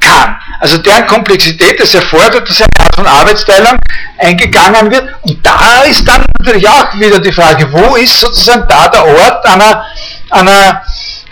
[0.00, 0.36] kann.
[0.60, 3.78] Also deren Komplexität es erfordert, dass eine Art von Arbeitsteilung
[4.18, 5.08] eingegangen wird.
[5.22, 9.46] Und da ist dann natürlich auch wieder die Frage, wo ist sozusagen da der Ort
[9.46, 9.86] einer,
[10.30, 10.82] einer,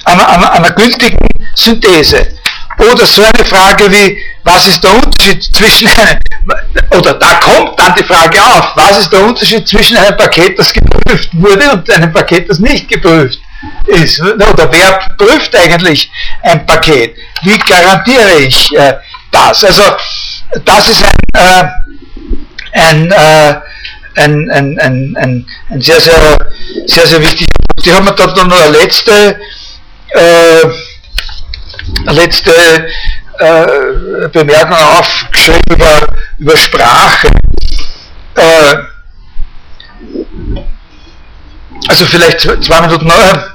[0.05, 1.18] einer, einer, einer gültigen
[1.55, 2.39] Synthese?
[2.78, 5.89] Oder so eine Frage wie, was ist der Unterschied zwischen
[6.90, 10.73] oder da kommt dann die Frage auf, was ist der Unterschied zwischen einem Paket, das
[10.73, 13.39] geprüft wurde und einem Paket, das nicht geprüft
[13.86, 14.20] ist?
[14.20, 16.10] Oder wer prüft eigentlich
[16.43, 17.16] ein Paket?
[17.43, 18.94] Wie garantiere ich äh,
[19.31, 19.64] das?
[19.64, 19.82] Also,
[20.64, 21.64] das ist ein, äh,
[22.73, 23.60] ein, äh,
[24.16, 26.39] ein, ein, ein, ein, ein, sehr, sehr,
[26.86, 27.86] sehr, sehr wichtiger Punkt.
[27.86, 29.39] Ich habe mir dort noch eine letzte,
[30.10, 30.66] äh,
[32.10, 32.89] letzte
[33.43, 36.06] äh, Bemerkung aufgeschrieben über,
[36.39, 37.28] über Sprache.
[38.35, 38.77] Äh,
[41.89, 43.51] also vielleicht zwei Minuten noch.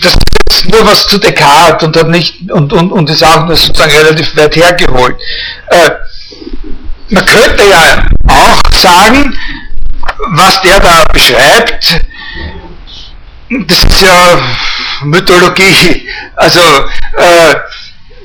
[0.00, 0.16] Das
[0.50, 4.34] ist nur was zu Descartes und hat nicht und, und, und ist auch sozusagen relativ
[4.36, 5.16] weit hergeholt.
[5.68, 5.90] Äh,
[7.10, 9.38] man könnte ja auch sagen,
[10.28, 12.00] was der da beschreibt,
[13.50, 14.38] das ist ja
[15.04, 16.08] Mythologie.
[16.36, 17.54] Also äh,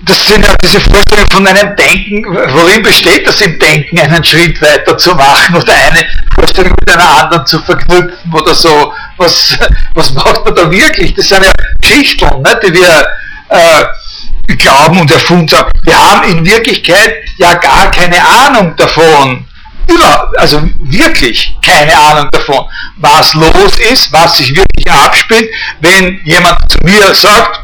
[0.06, 4.62] das sind ja diese Vorstellungen von einem Denken, worin besteht das im Denken, einen Schritt
[4.62, 6.06] weiter zu machen oder eine
[6.36, 8.94] Vorstellung mit einer anderen zu verknüpfen oder so.
[9.18, 9.58] Was,
[9.94, 11.14] was macht man da wirklich?
[11.14, 13.08] Das sind ja Geschichten, ne, die wir
[13.50, 15.72] äh, glauben und erfunden haben.
[15.84, 19.46] Wir haben in Wirklichkeit ja gar keine Ahnung davon,
[19.88, 22.66] über, also wirklich keine Ahnung davon,
[22.98, 25.50] was los ist, was sich wirklich abspielt,
[25.82, 27.62] wenn jemand zu mir sagt,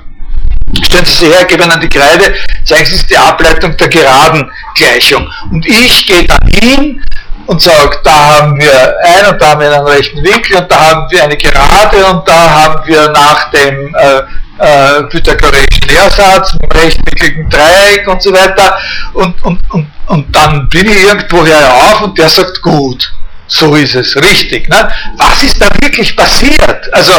[0.83, 2.35] stellen Sie sich her, geben Ihnen die Kreide,
[2.65, 5.27] zeigen Sie die Ableitung der geraden Gleichung.
[5.51, 7.03] Und ich gehe dann hin
[7.49, 10.79] und sage, da haben wir ein und da haben wir einen rechten Winkel und da
[10.79, 14.21] haben wir eine Gerade und da haben wir nach dem äh,
[14.59, 18.77] äh, pythagoreischen Lehrsatz dem rechtwinkligen Dreieck und so weiter
[19.13, 23.11] und, und, und, und dann bin ich irgendwoher auf und der sagt, gut,
[23.47, 24.69] so ist es, richtig.
[24.69, 24.91] Ne?
[25.17, 26.93] Was ist da wirklich passiert?
[26.93, 27.13] Also,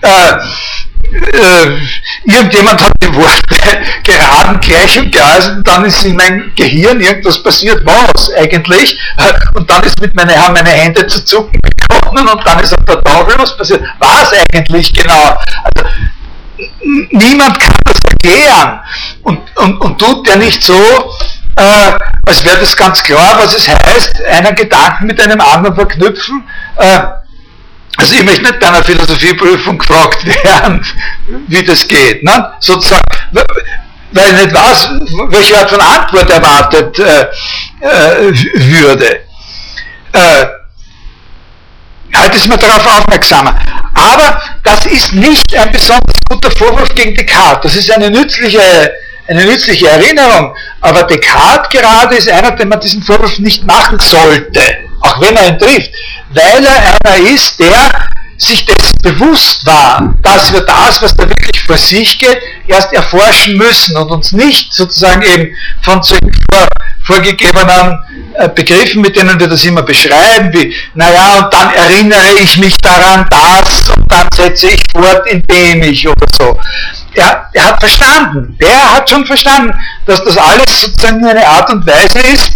[0.00, 0.32] äh,
[2.24, 3.56] irgendjemand hat die Worte
[4.02, 8.98] geraden geäußert und dann ist in meinem Gehirn irgendwas passiert, was eigentlich?
[9.54, 12.84] Und dann ist mit meine, haben meine Hände zu zucken begonnen und dann ist auf
[12.84, 13.82] der Tafel was passiert.
[13.98, 15.38] Was eigentlich genau?
[15.74, 15.88] Also,
[17.10, 18.80] niemand kann das erklären
[19.22, 20.74] und, und, und tut ja nicht so,
[21.56, 21.92] äh,
[22.26, 26.44] als wäre das ganz klar, was es heißt, einen Gedanken mit einem anderen verknüpfen.
[26.76, 27.00] Äh,
[27.98, 30.86] also ich möchte nicht bei einer Philosophieprüfung gefragt werden,
[31.48, 32.22] wie das geht.
[32.22, 32.52] Ne?
[32.60, 33.02] Sozusagen,
[33.32, 34.88] weil ich nicht weiß,
[35.28, 37.22] welche Art von Antwort erwartet äh,
[37.80, 39.20] äh, würde.
[40.12, 40.46] Äh,
[42.38, 43.54] ist man darauf aufmerksamer.
[43.94, 47.72] Aber das ist nicht ein besonders guter Vorwurf gegen Descartes.
[47.72, 48.92] Das ist eine nützliche,
[49.28, 50.54] eine nützliche Erinnerung.
[50.80, 54.60] Aber Descartes gerade ist einer, dem man diesen Vorwurf nicht machen sollte,
[55.02, 55.90] auch wenn er ihn trifft.
[56.30, 61.60] Weil er einer ist, der sich dessen bewusst war, dass wir das, was da wirklich
[61.62, 66.68] vor sich geht, erst erforschen müssen und uns nicht sozusagen eben von solchen vor,
[67.04, 67.98] vorgegebenen
[68.34, 72.76] äh, Begriffen, mit denen wir das immer beschreiben, wie, naja, und dann erinnere ich mich
[72.76, 76.58] daran, das, und dann setze ich fort, indem ich oder so.
[77.18, 79.74] Er, er hat verstanden, der hat schon verstanden,
[80.06, 82.52] dass das alles sozusagen eine Art und Weise ist,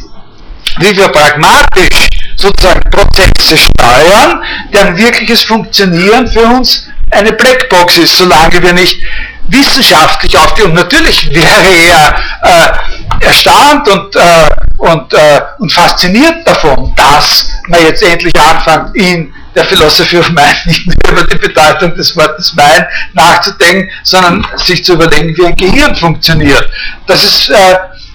[0.78, 8.62] wie wir pragmatisch sozusagen Prozesse steuern, deren wirkliches Funktionieren für uns eine Blackbox ist, solange
[8.62, 9.02] wir nicht
[9.48, 14.48] wissenschaftlich auf die, und natürlich wäre er äh, erstaunt und, äh,
[14.78, 20.56] und, äh, und fasziniert davon, dass man jetzt endlich anfängt, in der Philosophy of Mind
[20.66, 25.56] nicht nur über die Bedeutung des Wortes Mind nachzudenken, sondern sich zu überlegen, wie ein
[25.56, 26.68] Gehirn funktioniert.
[27.06, 27.74] Das ist, äh,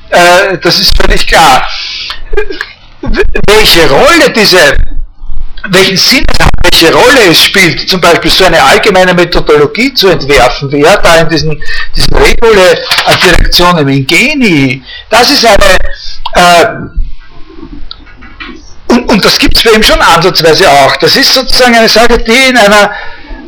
[0.09, 1.67] äh, das ist völlig klar
[3.47, 4.75] welche Rolle diese,
[5.69, 6.25] welchen Sinn
[6.63, 11.17] welche Rolle es spielt, zum Beispiel so eine allgemeine Methodologie zu entwerfen, wie er da
[11.17, 11.61] in diesen,
[11.95, 12.77] diesen Regule
[13.23, 15.77] Direktion im Ingeni, das ist eine,
[16.33, 16.67] äh,
[18.89, 20.95] und, und das gibt es bei ihm schon ansatzweise auch.
[20.97, 22.91] Das ist sozusagen eine Sache, die in einer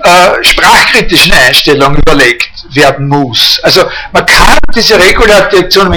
[0.03, 3.59] äh, sprachkritischen Einstellung überlegt werden muss.
[3.63, 3.81] Also
[4.11, 5.49] man kann diese reguläre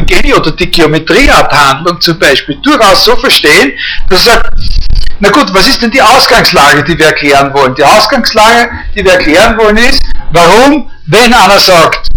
[0.02, 3.72] Geni oder die Geometrieabhandlung zum Beispiel durchaus so verstehen,
[4.08, 4.50] dass er sagt,
[5.20, 7.74] na gut, was ist denn die Ausgangslage, die wir erklären wollen?
[7.74, 10.02] Die Ausgangslage, die wir erklären wollen, ist,
[10.32, 12.08] warum, wenn einer sagt,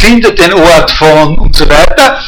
[0.00, 2.18] findet den Ort von und so weiter,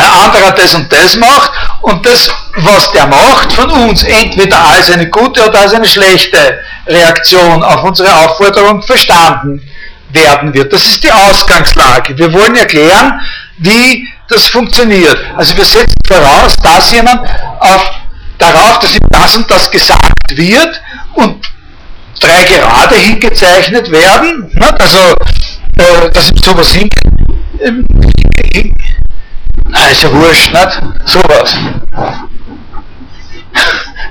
[0.00, 1.52] ein anderer das und das macht
[1.82, 6.60] und das, was der macht, von uns entweder als eine gute oder als eine schlechte
[6.86, 9.62] Reaktion auf unsere Aufforderung verstanden
[10.12, 10.72] werden wird.
[10.72, 12.16] Das ist die Ausgangslage.
[12.18, 13.20] Wir wollen erklären,
[13.58, 15.18] wie das funktioniert.
[15.36, 17.20] Also wir setzen voraus, dass jemand
[17.58, 17.90] auf,
[18.38, 20.80] darauf, dass ihm das und das gesagt wird
[21.14, 21.46] und
[22.20, 24.50] drei Gerade hingezeichnet werden.
[24.78, 24.98] Also,
[25.76, 26.88] äh, dass ihm sowas hin,
[27.60, 27.84] ähm,
[28.52, 28.72] hin,
[29.68, 30.82] na, ist ja wurscht, nicht?
[31.06, 31.54] Sowas.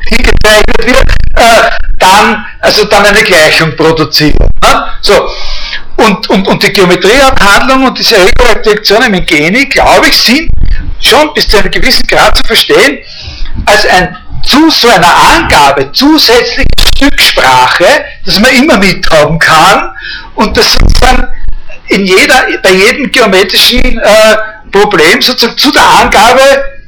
[0.10, 1.70] hingezeichnet wird, äh,
[2.00, 4.48] dann, also dann eine Gleichung produzieren.
[4.64, 4.86] Ne?
[5.02, 5.30] So,
[5.98, 10.50] und, und, und die Geometrieabhandlung und diese Regelreaktionen im Geni, glaube ich, sind
[11.00, 13.00] schon bis zu einem gewissen Grad zu verstehen,
[13.66, 16.66] als ein zu so einer Angabe zusätzliches
[16.96, 19.92] Stück Sprache, das man immer mithaben kann
[20.36, 21.28] und das sozusagen
[21.88, 24.38] in jeder, bei jedem geometrischen äh,
[24.72, 26.42] Problem sozusagen zu der Angabe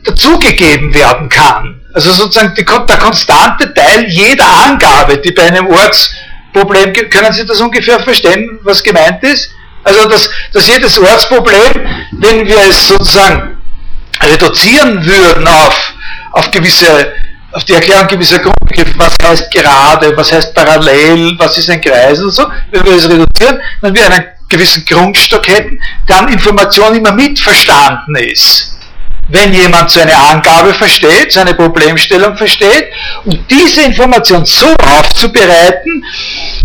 [0.03, 1.81] dazugegeben werden kann.
[1.93, 6.11] Also sozusagen die, der konstante Teil jeder Angabe, die bei einem Orts
[6.53, 9.49] Problem, können Sie das ungefähr verstehen, was gemeint ist?
[9.83, 13.57] Also, dass, dass jedes Ortsproblem, wenn wir es sozusagen
[14.21, 15.93] reduzieren würden auf,
[16.33, 17.13] auf gewisse,
[17.53, 22.19] auf die Erklärung gewisser Grundbegriffe, was heißt gerade, was heißt parallel, was ist ein Kreis
[22.19, 27.11] und so, wenn wir es reduzieren, wenn wir einen gewissen Grundstock hätten, dann Information immer
[27.11, 28.77] mitverstanden ist.
[29.29, 32.89] Wenn jemand so eine Angabe versteht, so eine Problemstellung versteht
[33.23, 36.03] und diese Information so aufzubereiten,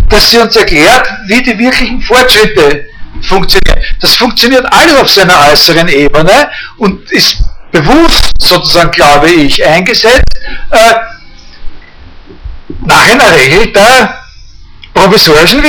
[0.08, 2.86] dass sie uns erklärt, wie die wirklichen Fortschritte
[3.22, 3.82] funktionieren.
[4.00, 7.36] Das funktioniert alles auf seiner äußeren Ebene und ist
[7.70, 10.24] bewusst, sozusagen glaube ich, eingesetzt.
[10.70, 10.94] Äh,
[12.84, 14.18] nach einer Regel der
[14.92, 15.62] provisorischen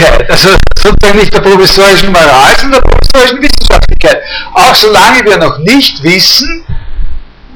[0.00, 0.30] Wissenschaftlichkeit.
[0.30, 0.48] Also
[0.78, 4.22] sozusagen nicht der provisorischen Moral, sondern der provisorischen Wissenschaftlichkeit.
[4.54, 6.64] Auch solange wir noch nicht wissen,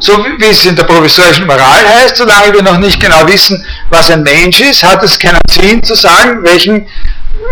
[0.05, 4.11] so wie es in der provisorischen Moral heißt, solange wir noch nicht genau wissen, was
[4.11, 6.87] ein Mensch ist, hat es keinen Sinn zu sagen, welchen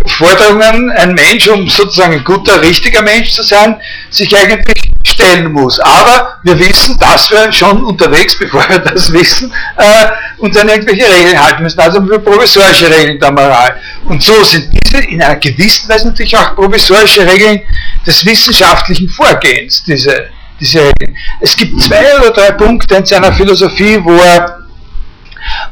[0.07, 3.81] Forderungen ein Mensch, um sozusagen ein guter, richtiger Mensch zu sein,
[4.11, 5.81] sich eigentlich stellen muss.
[5.81, 10.07] Aber wir wissen, dass wir schon unterwegs, bevor wir das wissen, äh,
[10.39, 11.81] uns an irgendwelche Regeln halten müssen.
[11.81, 13.81] Also provisorische Regeln der Moral.
[14.05, 17.63] Und so sind diese in einer gewissen Weise natürlich auch provisorische Regeln
[18.07, 20.29] des wissenschaftlichen Vorgehens, diese,
[20.63, 20.93] diese.
[21.41, 24.59] Es gibt zwei oder drei Punkte in seiner Philosophie, wo er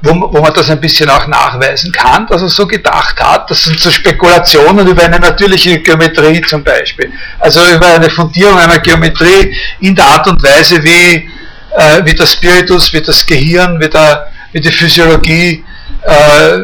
[0.02, 3.48] wo, wo man das ein bisschen auch nachweisen kann, dass er so gedacht hat.
[3.48, 7.12] Das sind so Spekulationen über eine natürliche Geometrie zum Beispiel.
[7.38, 11.30] Also über eine Fundierung einer Geometrie in der Art und Weise, wie,
[11.76, 15.64] äh, wie der Spiritus, wie das Gehirn, wie, der, wie die Physiologie
[16.02, 16.58] äh,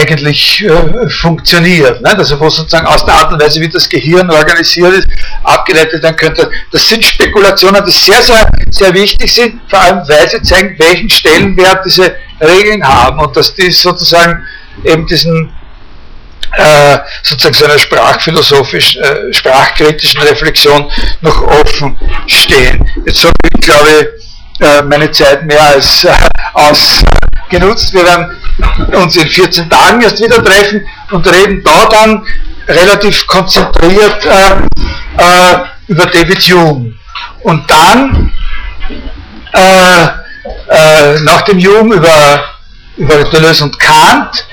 [0.00, 2.00] eigentlich äh, funktioniert.
[2.00, 2.16] Ne?
[2.16, 5.08] Also wo sozusagen aus der Art und Weise, wie das Gehirn organisiert ist,
[5.44, 6.50] abgeleitet werden könnte.
[6.72, 11.10] Das sind Spekulationen, die sehr, sehr, sehr wichtig sind, vor allem weil sie zeigen, welchen
[11.10, 14.44] Stellenwert diese Regeln haben und dass die sozusagen
[14.84, 15.52] eben diesen
[16.56, 20.90] äh, sozusagen seiner sprachphilosophischen, äh, sprachkritischen Reflexion
[21.20, 22.88] noch offen stehen.
[23.04, 26.12] Jetzt habe ich, glaube ich, äh, meine Zeit mehr als äh,
[26.54, 27.04] aus,
[27.48, 27.92] genutzt.
[27.92, 28.36] Wir werden
[28.94, 32.26] uns in 14 Tagen erst wieder treffen und reden da dann
[32.68, 34.56] relativ konzentriert äh,
[35.16, 35.58] äh,
[35.88, 36.92] über David Hume.
[37.42, 38.32] Und dann
[39.52, 42.44] äh, äh nach dem Hume über,
[42.96, 44.46] über Deleuze und Kant.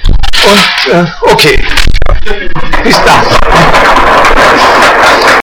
[0.46, 1.66] Und äh, okay,
[2.84, 3.22] bis dann.